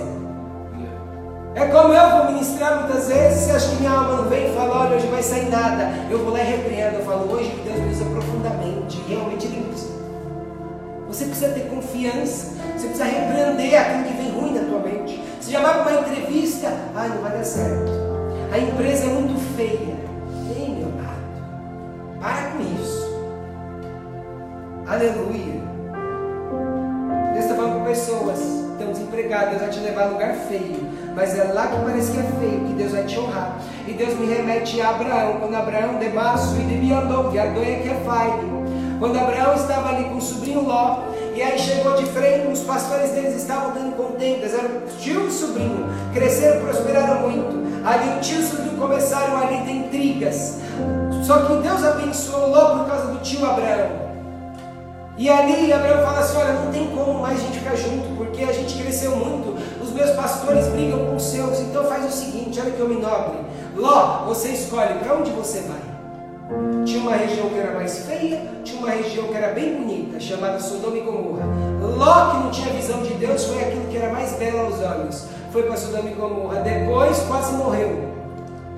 É 1.53 1.65
como 1.65 1.93
eu 1.93 2.09
vou 2.09 2.31
ministrar 2.31 2.79
muitas 2.79 3.07
vezes, 3.07 3.43
você 3.43 3.51
acha 3.51 3.69
que 3.69 3.75
minha 3.75 3.91
alma 3.91 4.15
não 4.15 4.23
vem 4.29 4.49
e 4.49 4.55
fala, 4.55 4.85
olha, 4.85 4.95
hoje 4.95 5.05
vai 5.05 5.21
sair 5.21 5.47
nada. 5.47 5.91
Eu 6.09 6.23
vou 6.23 6.33
lá 6.33 6.39
e 6.39 6.43
repreendo, 6.43 6.95
eu 6.95 7.05
falo, 7.05 7.31
hoje 7.31 7.51
Deus 7.63 7.77
me 7.77 7.91
usa 7.91 8.05
profundamente, 8.05 8.99
realmente 9.07 9.45
Ele 9.45 9.71
usa. 9.71 9.99
Você 11.07 11.25
precisa 11.25 11.49
ter 11.49 11.67
confiança. 11.69 12.58
Você 12.79 12.87
precisa 12.87 13.03
repreender 13.03 13.77
aquilo 13.77 14.03
que 14.05 14.13
vem 14.13 14.31
ruim 14.31 14.53
na 14.53 14.61
tua 14.61 14.79
mente. 14.79 15.21
Você 15.41 15.51
vai 15.51 15.83
para 15.83 15.91
uma 15.91 15.99
entrevista, 15.99 16.71
ai, 16.95 17.09
não 17.09 17.17
vai 17.17 17.31
dar 17.33 17.43
certo. 17.43 17.91
A 18.53 18.57
empresa 18.57 19.03
é 19.03 19.07
muito 19.09 19.37
feia. 19.57 19.97
Ei, 20.55 20.75
meu 20.77 20.87
amado, 20.87 22.21
para 22.21 22.51
com 22.51 22.81
isso. 22.81 23.09
Aleluia. 24.87 25.61
Deus 27.33 27.43
está 27.43 27.55
falando 27.55 27.79
com 27.79 27.83
pessoas 27.83 28.39
que 28.39 28.71
estão 28.71 28.93
desempregadas. 28.93 29.49
Deus 29.49 29.61
vai 29.61 29.69
te 29.71 29.79
levar 29.81 30.03
a 30.03 30.07
lugar 30.11 30.33
feio. 30.47 30.87
Mas 31.13 31.37
é 31.37 31.43
lá 31.51 31.67
que 31.67 31.83
parece 31.83 32.13
que 32.13 32.19
é 32.19 32.23
feio 32.39 32.65
que 32.65 32.73
Deus 32.75 32.93
vai 32.93 33.03
te 33.03 33.19
honrar. 33.19 33.59
E 33.89 33.91
Deus 33.91 34.17
me 34.17 34.25
remete 34.25 34.79
a 34.79 34.91
Abraão. 34.91 35.33
Quando 35.41 35.53
Abraão 35.53 35.95
demasso 35.95 36.55
e 36.55 36.63
de 36.63 36.77
me 36.77 36.93
andou, 36.93 37.29
que 37.29 37.39
a 37.39 37.47
doia 37.47 37.79
que 37.81 37.89
é. 37.89 37.99
Quando 38.99 39.17
Abraão 39.17 39.55
estava 39.55 39.89
ali 39.89 40.05
com 40.05 40.15
o 40.15 40.21
sobrinho 40.21 40.61
Ló, 40.61 41.08
e 41.35 41.41
aí 41.41 41.57
chegou 41.57 41.95
de 41.95 42.05
frente, 42.05 42.47
os 42.47 42.61
pastores 42.61 43.11
deles 43.11 43.35
estavam 43.35 43.73
dando 43.73 43.95
contendas, 43.95 44.53
eram 44.53 44.81
tio 44.99 45.27
e 45.27 45.31
sobrinho, 45.31 45.87
cresceram, 46.13 46.61
prosperaram 46.61 47.29
muito. 47.29 47.59
Ali 47.85 48.17
o 48.17 48.21
tio 48.21 48.39
e 48.39 48.43
o 48.43 48.47
sobrinho 48.47 48.77
começaram 48.77 49.37
ali 49.37 49.63
de 49.63 49.71
intrigas. 49.71 50.57
Só 51.23 51.45
que 51.45 51.55
Deus 51.57 51.83
abençoou 51.83 52.49
Ló 52.49 52.77
por 52.79 52.87
causa 52.87 53.07
do 53.07 53.19
tio 53.19 53.45
Abraão. 53.45 54.09
E 55.17 55.29
ali 55.29 55.71
Abraão 55.71 56.03
fala 56.05 56.19
assim: 56.19 56.37
olha, 56.37 56.53
não 56.53 56.71
tem 56.71 56.87
como 56.87 57.19
mais 57.19 57.39
a 57.39 57.43
gente 57.43 57.59
ficar 57.59 57.75
junto, 57.75 58.15
porque 58.15 58.43
a 58.43 58.53
gente 58.53 58.81
cresceu 58.81 59.15
muito. 59.15 59.57
Os 59.81 59.91
meus 59.91 60.11
pastores 60.11 60.67
brigam 60.67 61.05
com 61.05 61.15
os 61.17 61.23
seus, 61.23 61.59
então 61.59 61.83
faz 61.85 62.05
o 62.05 62.11
seguinte: 62.11 62.59
olha 62.59 62.71
que 62.71 62.81
homem 62.81 63.01
nobre. 63.01 63.39
Ló, 63.75 64.25
você 64.25 64.49
escolhe 64.49 64.95
para 64.95 65.15
onde 65.15 65.31
você 65.31 65.59
vai. 65.61 65.88
Tinha 66.85 67.01
uma 67.01 67.15
região 67.15 67.49
que 67.49 67.59
era 67.59 67.73
mais 67.73 68.05
feia, 68.05 68.41
tinha 68.63 68.79
uma 68.79 68.89
região 68.89 69.27
que 69.27 69.37
era 69.37 69.53
bem 69.53 69.75
bonita, 69.75 70.19
chamada 70.19 70.59
Sodoma 70.59 70.97
e 70.97 71.01
Gomorra. 71.01 71.45
Ló, 71.79 72.31
que 72.31 72.37
não 72.37 72.51
tinha 72.51 72.73
visão 72.73 73.03
de 73.03 73.13
Deus, 73.13 73.45
foi 73.45 73.61
aquilo 73.61 73.85
que 73.85 73.97
era 73.97 74.11
mais 74.11 74.33
belo 74.33 74.59
aos 74.61 74.81
olhos. 74.81 75.27
Foi 75.51 75.63
para 75.63 75.77
Sodoma 75.77 76.09
e 76.09 76.13
Gomorra. 76.13 76.61
Depois 76.61 77.19
quase 77.27 77.53
morreu, 77.53 78.03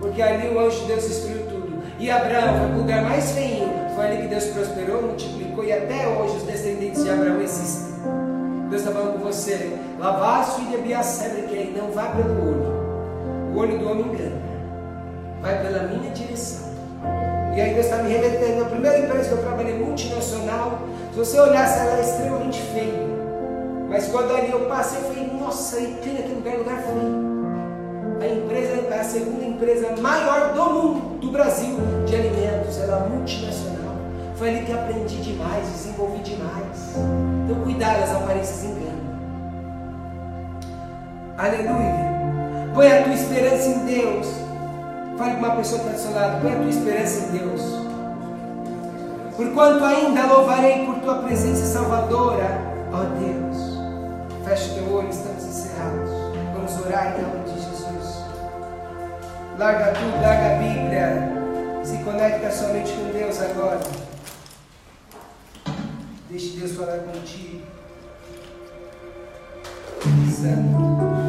porque 0.02 0.22
ali 0.22 0.54
o 0.54 0.60
anjo 0.60 0.82
de 0.82 0.86
Deus 0.88 1.04
destruiu 1.08 1.46
tudo. 1.48 1.82
E 1.98 2.10
Abraão 2.10 2.58
foi 2.58 2.68
para 2.68 2.76
o 2.76 2.80
lugar 2.80 3.04
mais 3.04 3.32
feio. 3.32 3.70
Foi 3.96 4.06
ali 4.06 4.22
que 4.24 4.28
Deus 4.28 4.46
prosperou, 4.46 5.04
multiplicou 5.04 5.64
e 5.64 5.72
até 5.72 6.08
hoje 6.08 6.38
os 6.38 6.44
descendentes 6.44 7.04
de 7.04 7.10
Abraão 7.10 7.40
existem. 7.42 7.94
Deus 8.70 8.82
está 8.82 8.94
falando 8.94 9.20
com 9.20 9.26
você. 9.26 9.78
Lavaço 10.00 10.62
e 10.62 10.76
debiacebre 10.76 11.44
que 11.44 11.54
ele 11.54 11.78
não 11.78 11.92
vá 11.92 12.06
pelo 12.10 12.32
olho. 12.32 13.54
O 13.54 13.60
olho 13.60 13.78
do 13.78 13.90
homem 13.90 14.08
engana. 14.08 14.42
Vai 15.42 15.62
pela 15.62 15.84
minha 15.84 16.10
direção. 16.12 16.71
E 17.56 17.62
aí 17.62 17.74
Deus 17.74 17.86
está 17.86 17.98
me 17.98 18.12
remetendo. 18.12 18.62
A 18.62 18.66
primeira 18.66 19.00
empresa 19.00 19.30
que 19.30 19.32
eu 19.36 19.42
trabalhei 19.42 19.78
multinacional, 19.78 20.82
se 21.12 21.18
você 21.18 21.40
olhasse, 21.40 21.80
ela 21.80 21.92
era 21.94 22.02
extremamente 22.02 22.62
feia. 22.62 23.12
Mas 23.90 24.08
quando 24.08 24.36
ali 24.36 24.52
eu 24.52 24.62
passei, 24.68 25.00
eu 25.00 25.04
falei, 25.04 25.32
nossa, 25.38 25.80
e 25.80 25.88
tem 25.96 26.18
aquele 26.18 26.36
lugar, 26.36 26.58
lugar 26.58 26.78
feio. 26.78 27.32
A 28.22 28.28
empresa 28.28 28.88
é 28.90 29.00
a 29.00 29.04
segunda 29.04 29.44
empresa 29.44 29.96
maior 30.00 30.54
do 30.54 30.64
mundo, 30.64 31.20
do 31.20 31.32
Brasil, 31.32 31.76
de 32.06 32.16
alimentos. 32.16 32.80
Ela 32.80 33.06
é 33.06 33.10
multinacional. 33.10 33.96
Foi 34.36 34.50
ali 34.50 34.66
que 34.66 34.72
aprendi 34.72 35.18
demais, 35.18 35.68
desenvolvi 35.68 36.20
demais. 36.20 36.96
Então, 37.46 37.64
cuidado, 37.64 38.04
as 38.04 38.12
aparências 38.12 38.64
enganam. 38.64 39.02
Aleluia. 41.38 42.12
Põe 42.74 42.92
a 42.92 43.04
tua 43.04 43.14
esperança 43.14 43.68
em 43.68 43.86
Deus. 43.86 44.41
Fale 45.22 45.36
com 45.36 45.46
uma 45.46 45.56
pessoa 45.56 45.82
que 45.82 45.90
está 45.90 45.98
do 45.98 46.02
seu 46.02 46.20
lado, 46.20 46.42
põe 46.42 46.52
a 46.52 46.56
tua 46.56 46.70
esperança 46.70 47.20
em 47.20 47.38
Deus. 47.38 47.62
Porquanto 49.38 49.86
ainda 49.86 50.26
louvarei 50.26 50.84
por 50.84 50.96
tua 50.96 51.22
presença 51.22 51.64
salvadora, 51.64 52.60
ó 52.92 53.04
Deus. 53.20 53.78
Feche 54.44 54.74
teu 54.74 54.92
olho, 54.92 55.10
estamos 55.10 55.44
encerrados. 55.44 56.10
Vamos 56.56 56.86
orar 56.88 57.20
em 57.20 57.22
nome 57.22 57.44
de 57.44 57.54
Jesus. 57.54 58.24
Larga 59.60 59.94
tudo, 59.94 60.22
larga 60.24 60.56
a 60.56 60.58
Bíblia. 60.58 61.84
Se 61.84 61.98
conecta 62.00 62.50
somente 62.50 62.92
com 62.92 63.12
Deus 63.12 63.40
agora. 63.44 63.80
Deixe 66.32 66.58
Deus 66.58 66.72
falar 66.72 66.98
contigo. 66.98 67.62
Santo. 70.32 71.21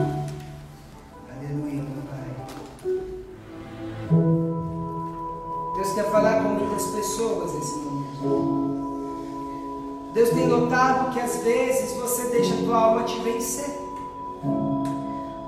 Que 11.13 11.21
às 11.21 11.37
vezes 11.39 11.97
você 11.97 12.25
deixa 12.25 12.55
a 12.55 12.65
tua 12.65 12.77
alma 12.77 13.03
te 13.05 13.19
vencer. 13.21 13.81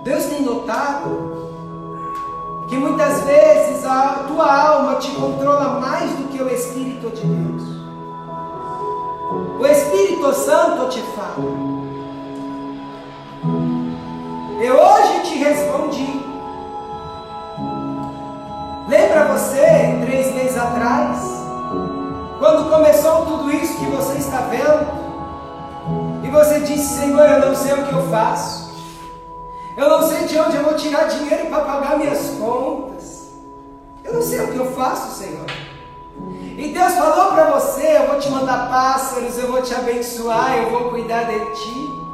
Deus 0.05 0.25
tem 0.27 0.43
notado 0.43 1.35
que 2.69 2.77
muitas 2.77 3.23
vezes 3.23 3.85
a 3.85 4.25
tua 4.29 4.69
alma 4.69 4.97
te 4.97 5.11
controla 5.11 5.81
mais 5.81 6.11
do 6.13 6.29
que 6.29 6.43
o 6.43 6.49
Espírito 6.49 7.11
de 7.11 7.27
Deus. 7.27 7.63
O 9.59 9.67
Espírito 9.67 10.33
Santo 10.35 10.89
te 10.89 11.01
fala. 11.17 11.75
Eu 14.63 14.77
hoje 14.77 15.21
te 15.25 15.39
respondi. 15.39 16.25
Lembra 18.89 19.33
você, 19.33 19.99
três 20.05 20.33
meses 20.35 20.57
atrás, 20.57 21.19
quando 22.39 22.71
começou 22.71 23.27
tudo 23.27 23.51
isso 23.51 23.79
que 23.79 23.87
você 23.87 24.19
está 24.19 24.41
vendo, 24.43 25.04
você 26.35 26.61
disse: 26.61 27.01
Senhor, 27.01 27.27
eu 27.27 27.41
não 27.47 27.55
sei 27.55 27.73
o 27.73 27.87
que 27.87 27.93
eu 27.93 28.09
faço, 28.11 28.71
eu 29.77 29.89
não 29.89 30.03
sei 30.09 30.27
de 30.27 30.39
onde 30.39 30.57
eu 30.57 30.65
vou 30.65 30.75
tirar 30.75 31.05
dinheiro 31.05 31.47
para 31.47 31.65
pagar 31.65 31.99
minhas 31.99 32.31
contas, 32.39 33.31
eu 34.05 34.15
não 34.15 34.23
sei 34.23 34.41
o 34.41 34.53
que 34.53 34.59
eu 34.59 34.73
faço, 34.73 35.19
Senhor. 35.19 35.47
E 36.57 36.69
Deus 36.73 36.93
falou 36.95 37.33
para 37.33 37.51
você: 37.51 37.97
Eu 37.97 38.09
vou 38.09 38.19
te 38.19 38.31
mandar 38.31 38.69
pássaros, 38.69 39.39
eu 39.39 39.51
vou 39.51 39.63
te 39.63 39.75
abençoar, 39.75 40.59
eu 40.59 40.71
vou 40.71 40.91
cuidar 40.91 41.25
de 41.25 41.39
ti. 41.39 42.05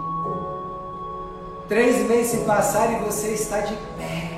Três 1.68 2.08
meses 2.08 2.32
se 2.32 2.36
passaram 2.44 2.94
e 2.94 3.04
você 3.04 3.28
está 3.28 3.60
de 3.60 3.74
pé. 3.96 4.36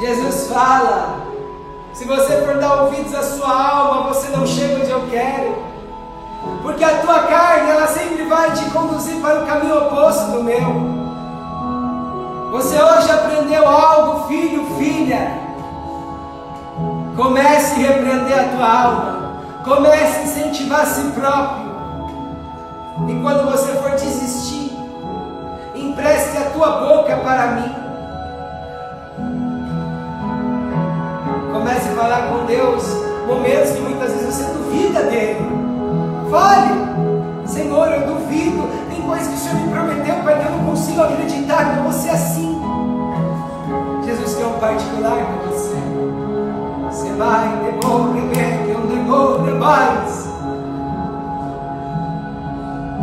Jesus 0.00 0.48
fala: 0.48 1.26
se 1.92 2.04
você 2.04 2.42
for 2.42 2.58
dar 2.58 2.82
ouvidos 2.82 3.14
à 3.14 3.22
sua 3.22 3.70
alma, 3.70 4.12
você 4.12 4.28
não 4.28 4.46
chega 4.46 4.82
onde 4.82 4.90
eu 4.90 5.08
quero. 5.08 5.75
Porque 6.62 6.84
a 6.84 6.98
tua 6.98 7.20
carne, 7.20 7.70
ela 7.70 7.86
sempre 7.86 8.24
vai 8.24 8.52
te 8.52 8.64
conduzir 8.70 9.20
para 9.20 9.42
o 9.42 9.46
caminho 9.46 9.78
oposto 9.86 10.32
do 10.32 10.42
meu. 10.42 10.96
Você 12.52 12.80
hoje 12.80 13.10
aprendeu 13.10 13.68
algo, 13.68 14.26
filho, 14.28 14.64
filha. 14.78 15.46
Comece 17.16 17.74
a 17.74 17.88
repreender 17.88 18.38
a 18.38 18.56
tua 18.56 18.82
alma. 18.82 19.16
Comece 19.64 20.18
a 20.18 20.22
incentivar 20.24 20.80
a 20.80 20.86
si 20.86 21.10
próprio. 21.10 21.66
E 23.08 23.20
quando 23.20 23.50
você 23.50 23.72
for 23.74 23.90
desistir, 23.90 24.76
empreste 25.74 26.36
a 26.38 26.50
tua 26.50 26.70
boca 26.78 27.16
para 27.16 27.46
mim. 27.52 27.74
Comece 31.52 31.88
a 31.88 31.94
falar 31.94 32.28
com 32.28 32.46
Deus 32.46 32.84
momentos 33.26 33.72
que 33.72 33.80
muitas 33.80 34.12
vezes 34.12 34.34
você 34.34 34.52
duvida 34.52 35.02
dele. 35.02 35.75
Fale, 36.30 37.46
Senhor, 37.46 37.88
eu 37.92 38.06
duvido. 38.06 38.68
Tem 38.90 39.00
coisas 39.02 39.28
que 39.28 39.34
o 39.34 39.38
Senhor 39.38 39.60
me 39.60 39.72
prometeu, 39.72 40.14
Pai, 40.24 40.40
que 40.40 40.46
eu 40.46 40.52
não 40.52 40.64
consigo 40.70 41.02
acreditar 41.02 41.76
que 41.76 41.82
você 41.82 42.08
é 42.08 42.12
assim. 42.12 42.60
Jesus 44.04 44.36
quer 44.36 44.46
um 44.46 44.58
particular 44.58 45.18
com 45.24 45.50
você. 45.50 45.76
Você 46.90 47.12
vai, 47.14 47.48
demore, 47.64 48.20
que 48.64 48.76
um 48.76 48.86
demore 48.86 49.52
mais. 49.52 50.26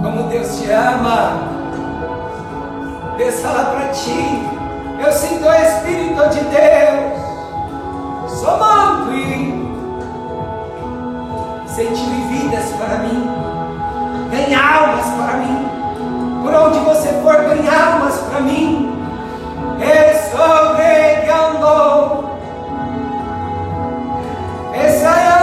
Como 0.01 0.23
Deus 0.29 0.59
te 0.59 0.69
ama. 0.71 1.53
Deus 3.17 3.39
fala 3.39 3.65
para 3.65 3.87
ti. 3.89 4.49
Eu 5.03 5.11
sinto 5.11 5.45
o 5.45 5.53
Espírito 5.53 6.29
de 6.29 6.39
Deus. 6.39 7.23
Somando 8.39 9.13
e 9.13 9.42
sentir 11.83 12.15
vidas 12.29 12.71
para 12.77 12.99
mim. 12.99 13.29
Ganhar 14.31 14.77
almas 14.77 15.05
para 15.05 15.37
mim. 15.37 15.67
Por 16.41 16.53
onde 16.53 16.79
você 16.79 17.09
for, 17.21 17.35
ganhar 17.35 17.93
almas 17.93 18.17
para 18.19 18.39
mim. 18.39 18.97
Escorregando. 20.13 21.63
Ensaiando. 24.73 25.33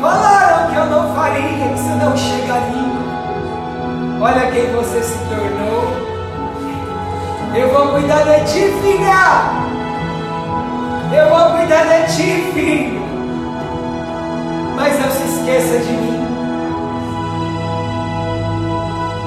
Falaram 0.00 0.70
que 0.70 0.76
eu 0.76 0.86
não 0.86 1.14
faria, 1.14 1.48
que 1.48 1.68
você 1.68 1.94
não 1.94 2.14
chegaria. 2.16 2.84
Olha 4.20 4.50
quem 4.52 4.70
você 4.72 5.02
se 5.02 5.18
tornou. 5.28 5.84
Eu 7.54 7.72
vou 7.72 7.88
cuidar 7.92 8.24
de 8.24 8.44
ti, 8.44 8.72
filha. 8.82 9.53
Eu 11.16 11.28
vou 11.28 11.56
cuidar 11.56 11.84
de 11.84 12.16
ti, 12.16 12.52
filho. 12.52 13.00
Mas 14.74 14.98
não 14.98 15.10
se 15.12 15.22
esqueça 15.22 15.78
de 15.78 15.92
mim. 15.92 16.18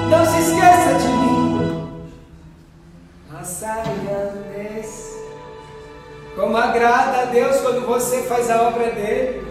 Não 0.10 0.26
se 0.26 0.38
esqueça 0.42 0.94
de 1.00 1.08
mim. 1.08 2.02
Massariantes. 3.32 5.16
Como 6.36 6.58
agrada 6.58 7.22
a 7.22 7.26
Deus 7.26 7.56
quando 7.62 7.88
você 7.88 8.24
faz 8.24 8.52
a 8.52 8.64
obra 8.64 8.92
dele. 8.92 9.48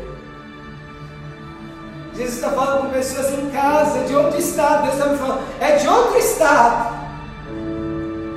Jesus 2.14 2.34
está 2.36 2.50
falando 2.50 2.82
com 2.82 2.90
pessoas 2.90 3.32
em 3.32 3.48
casa, 3.50 4.04
de 4.04 4.14
outro 4.14 4.38
estado. 4.38 4.82
Deus 4.82 4.94
está 4.94 5.08
me 5.08 5.18
falando, 5.18 5.40
é 5.58 5.76
de 5.76 5.88
outro 5.88 6.18
estado. 6.18 6.96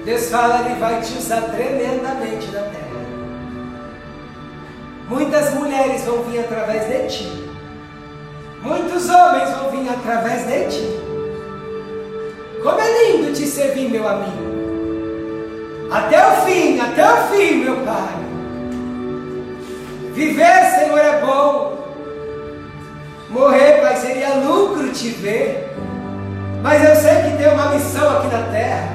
Deus 0.05 0.29
fala, 0.29 0.61
Ele 0.61 0.79
vai 0.79 1.01
te 1.01 1.17
usar 1.17 1.41
tremendamente 1.41 2.47
na 2.47 2.61
terra. 2.61 2.98
Muitas 5.09 5.55
mulheres 5.55 6.05
vão 6.05 6.21
vir 6.23 6.39
através 6.39 6.87
de 6.87 7.07
ti. 7.07 7.49
Muitos 8.61 9.09
homens 9.09 9.49
vão 9.49 9.71
vir 9.71 9.89
através 9.89 10.45
de 10.45 10.67
ti. 10.67 10.99
Como 12.61 12.79
é 12.79 13.07
lindo 13.07 13.33
te 13.33 13.47
servir, 13.47 13.89
meu 13.89 14.07
amigo. 14.07 14.49
Até 15.89 16.27
o 16.27 16.45
fim, 16.45 16.79
até 16.79 17.03
o 17.11 17.17
fim, 17.29 17.55
meu 17.63 17.77
Pai. 17.77 18.19
Viver, 20.13 20.65
Senhor, 20.75 20.99
é 20.99 21.21
bom. 21.21 21.79
Morrer, 23.31 23.81
Pai, 23.81 23.95
seria 23.95 24.35
lucro 24.35 24.91
te 24.91 25.09
ver. 25.09 25.73
Mas 26.61 26.87
eu 26.87 26.95
sei 26.95 27.23
que 27.23 27.37
tem 27.37 27.51
uma 27.51 27.69
missão 27.69 28.19
aqui 28.19 28.27
na 28.27 28.43
terra. 28.51 28.89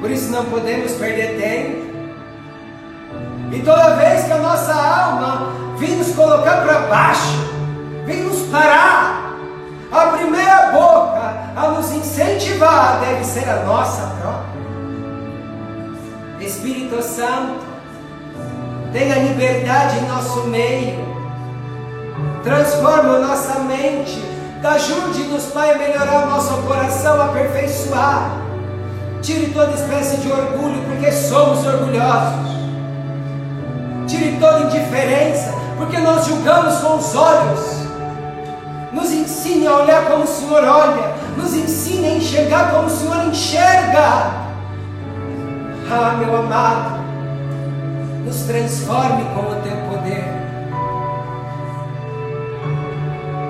Por 0.00 0.10
isso 0.10 0.32
não 0.32 0.44
podemos 0.46 0.90
perder 0.92 1.38
tempo. 1.40 1.81
E 3.52 3.60
toda 3.60 3.96
vez 3.96 4.24
que 4.24 4.32
a 4.32 4.38
nossa 4.38 4.72
alma 4.72 5.52
vem 5.76 5.96
nos 5.96 6.14
colocar 6.14 6.62
para 6.62 6.80
baixo, 6.88 7.36
vem 8.06 8.22
nos 8.22 8.48
parar, 8.48 9.34
a 9.92 10.06
primeira 10.16 10.72
boca 10.72 11.52
a 11.54 11.68
nos 11.68 11.92
incentivar 11.92 13.00
deve 13.00 13.22
ser 13.24 13.46
a 13.48 13.62
nossa 13.64 14.06
própria. 14.20 14.52
Espírito 16.40 17.02
Santo, 17.02 17.60
tenha 18.90 19.16
liberdade 19.16 19.98
em 19.98 20.08
nosso 20.08 20.44
meio, 20.44 21.04
transforma 22.42 23.18
nossa 23.18 23.58
mente, 23.60 24.18
ajude-nos, 24.64 25.44
Pai, 25.46 25.74
a 25.74 25.78
melhorar 25.78 26.26
o 26.26 26.30
nosso 26.30 26.54
coração, 26.62 27.20
aperfeiçoar. 27.20 28.30
Tire 29.20 29.52
toda 29.52 29.74
espécie 29.74 30.16
de 30.16 30.32
orgulho, 30.32 30.82
porque 30.84 31.12
somos 31.12 31.66
orgulhosos. 31.66 32.61
Tire 34.06 34.36
toda 34.38 34.60
indiferença, 34.60 35.54
porque 35.76 35.98
nós 35.98 36.26
julgamos 36.26 36.78
com 36.78 36.96
os 36.96 37.14
olhos. 37.14 37.82
Nos 38.92 39.10
ensine 39.10 39.66
a 39.66 39.76
olhar 39.78 40.06
como 40.06 40.24
o 40.24 40.26
Senhor 40.26 40.64
olha. 40.64 41.12
Nos 41.36 41.54
ensine 41.54 42.06
a 42.06 42.16
enxergar 42.16 42.72
como 42.72 42.86
o 42.86 42.90
Senhor 42.90 43.24
enxerga. 43.26 44.42
Ah, 45.90 46.16
meu 46.18 46.36
amado, 46.36 47.00
nos 48.24 48.42
transforme 48.42 49.24
com 49.34 49.40
o 49.40 49.62
teu 49.62 49.76
poder. 49.88 50.24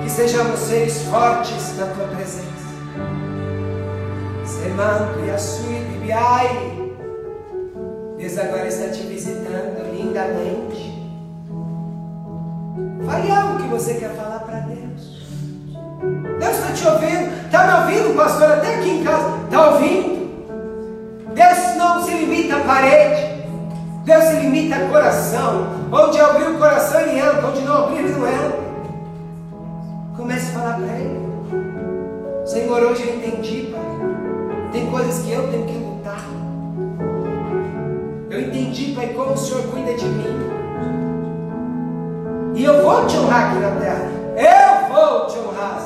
Que 0.01 0.09
sejamos 0.09 0.59
seres 0.59 1.03
fortes 1.03 1.77
na 1.77 1.85
tua 1.87 2.07
presença. 2.07 2.43
Semando 4.45 5.25
e 5.25 5.31
açuí 5.31 5.99
biai. 6.01 6.82
Deus 8.23 8.37
agora 8.37 8.67
está 8.69 8.87
te 8.87 9.01
visitando 9.01 9.83
lindamente. 9.93 10.97
Fale 13.05 13.29
algo 13.29 13.61
que 13.61 13.67
você 13.67 13.95
quer 13.95 14.11
falar 14.11 14.39
para 14.39 14.59
Deus. 14.59 15.27
Deus 16.39 16.53
está 16.53 16.71
te 16.71 16.87
ouvindo. 16.87 17.45
Está 17.45 17.67
me 17.67 17.73
ouvindo, 17.81 18.15
pastor? 18.15 18.49
Até 18.49 18.75
aqui 18.75 18.91
em 18.91 19.03
casa. 19.03 19.27
Está 19.43 19.71
ouvindo? 19.71 20.45
Deus 21.35 21.75
não 21.77 22.01
se 22.01 22.13
limita 22.13 22.55
à 22.55 22.59
parede. 22.61 23.43
Deus 24.05 24.23
se 24.23 24.35
limita 24.37 24.77
ao 24.77 24.87
coração. 24.87 25.67
Onde 25.91 26.17
abrir 26.21 26.47
o 26.47 26.57
coração 26.57 27.01
ele 27.01 27.19
entra, 27.19 27.45
onde 27.45 27.59
não 27.59 27.83
abrir 27.83 28.05
ele 28.05 28.13
não 28.13 28.25
entra. 28.25 28.59
Comece 30.15 30.55
a 30.55 30.59
falar 30.59 30.77
para 30.77 30.97
ele. 30.97 31.19
Senhor, 32.45 32.83
hoje 32.83 33.05
eu 33.05 33.15
entendi, 33.17 33.69
Pai. 33.69 34.71
Tem 34.71 34.89
coisas 34.89 35.25
que 35.25 35.31
eu 35.33 35.51
tenho 35.51 35.65
que 35.65 35.73
lutar. 35.73 35.92
Eu 38.33 38.41
entendi, 38.41 38.93
Pai, 38.95 39.09
como 39.09 39.33
o 39.33 39.37
Senhor 39.37 39.61
cuida 39.67 39.93
de 39.93 40.05
mim. 40.05 40.25
E 42.55 42.63
eu 42.63 42.81
vou 42.81 43.05
te 43.05 43.15
honrar 43.15 43.51
aqui 43.51 43.59
na 43.59 43.79
terra. 43.79 44.09
Eu 44.35 44.91
vou 44.91 45.27
te 45.27 45.37
honrar. 45.37 45.79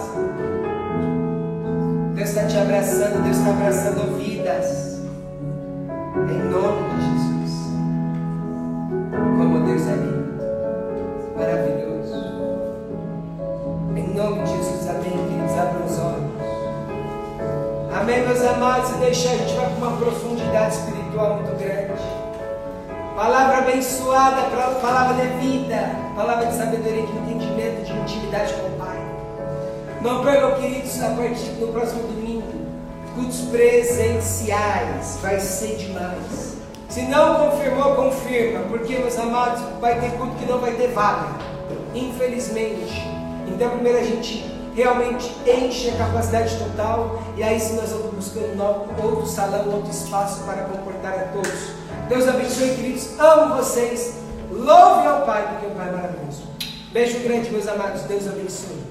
Deus 2.16 2.30
está 2.30 2.46
te 2.46 2.58
abraçando, 2.58 3.22
Deus 3.22 3.36
está 3.36 3.50
abraçando 3.50 4.18
vidas. 4.18 5.02
Em 6.16 6.40
nome 6.50 6.88
de 6.90 7.02
Jesus. 7.02 7.68
Como 9.12 9.66
Deus 9.66 9.86
é 9.86 9.96
lindo, 9.96 10.42
maravilhoso. 11.36 12.16
Em 13.94 14.08
nome 14.16 14.44
de 14.44 14.52
Jesus, 14.52 14.90
amém, 14.90 15.12
queridos. 15.12 15.52
Abra 15.52 15.84
os 15.86 16.00
olhos. 16.00 16.32
Amém, 17.94 18.26
meus 18.26 18.42
amados. 18.42 18.88
Se 18.88 18.98
deixar, 19.00 19.32
a 19.32 19.36
gente 19.36 19.54
vai 19.54 19.66
com 19.66 19.86
uma 19.86 19.98
profundidade 19.98 20.76
espiritual 20.76 21.42
muito 21.42 21.60
grande. 21.60 22.17
Palavra 23.18 23.58
abençoada, 23.58 24.44
palavra 24.80 25.26
de 25.26 25.38
vida, 25.40 25.90
palavra 26.16 26.46
de 26.46 26.56
sabedoria, 26.56 27.02
de 27.02 27.18
entendimento, 27.18 27.84
de 27.84 27.92
intimidade 27.92 28.54
com 28.54 28.68
o 28.68 28.72
Pai. 28.78 29.00
Não 30.04 30.24
percam, 30.24 30.52
queridos, 30.62 31.02
a 31.02 31.10
partir 31.16 31.50
do 31.60 31.74
próximo 31.74 32.04
domingo, 32.04 32.46
cultos 33.16 33.40
presenciais, 33.50 35.18
vai 35.20 35.40
ser 35.40 35.78
demais. 35.78 36.58
Se 36.90 37.02
não 37.08 37.50
confirmou, 37.50 37.96
confirma, 37.96 38.60
porque, 38.70 39.00
meus 39.00 39.18
amados, 39.18 39.64
vai 39.82 40.00
ter 40.00 40.12
culto 40.12 40.36
que 40.36 40.46
não 40.46 40.60
vai 40.60 40.74
ter 40.74 40.90
vaga, 40.90 41.30
infelizmente. 41.96 43.02
Então, 43.48 43.72
primeiro 43.72 43.98
a 43.98 44.04
gente 44.04 44.46
realmente 44.76 45.36
enche 45.44 45.90
a 45.90 45.98
capacidade 45.98 46.56
total. 46.60 47.20
E 47.36 47.42
aí 47.42 47.60
sim 47.60 47.78
nós 47.78 47.90
vamos 47.90 48.14
buscando 48.14 48.62
outro 49.04 49.26
salão, 49.26 49.74
outro 49.74 49.90
espaço 49.90 50.44
para 50.44 50.66
comportar 50.66 51.14
a 51.14 51.24
todos. 51.34 51.77
Deus 52.08 52.28
abençoe, 52.28 52.76
queridos. 52.76 53.20
Amo 53.20 53.56
vocês. 53.56 54.16
Louve 54.50 55.08
ao 55.08 55.26
Pai, 55.26 55.46
porque 55.50 55.66
o 55.66 55.72
Pai 55.72 55.90
é 55.90 55.92
maravilhoso. 55.92 56.44
Beijo 56.92 57.20
grande, 57.20 57.52
meus 57.52 57.68
amados. 57.68 58.04
Deus 58.04 58.28
abençoe. 58.28 58.87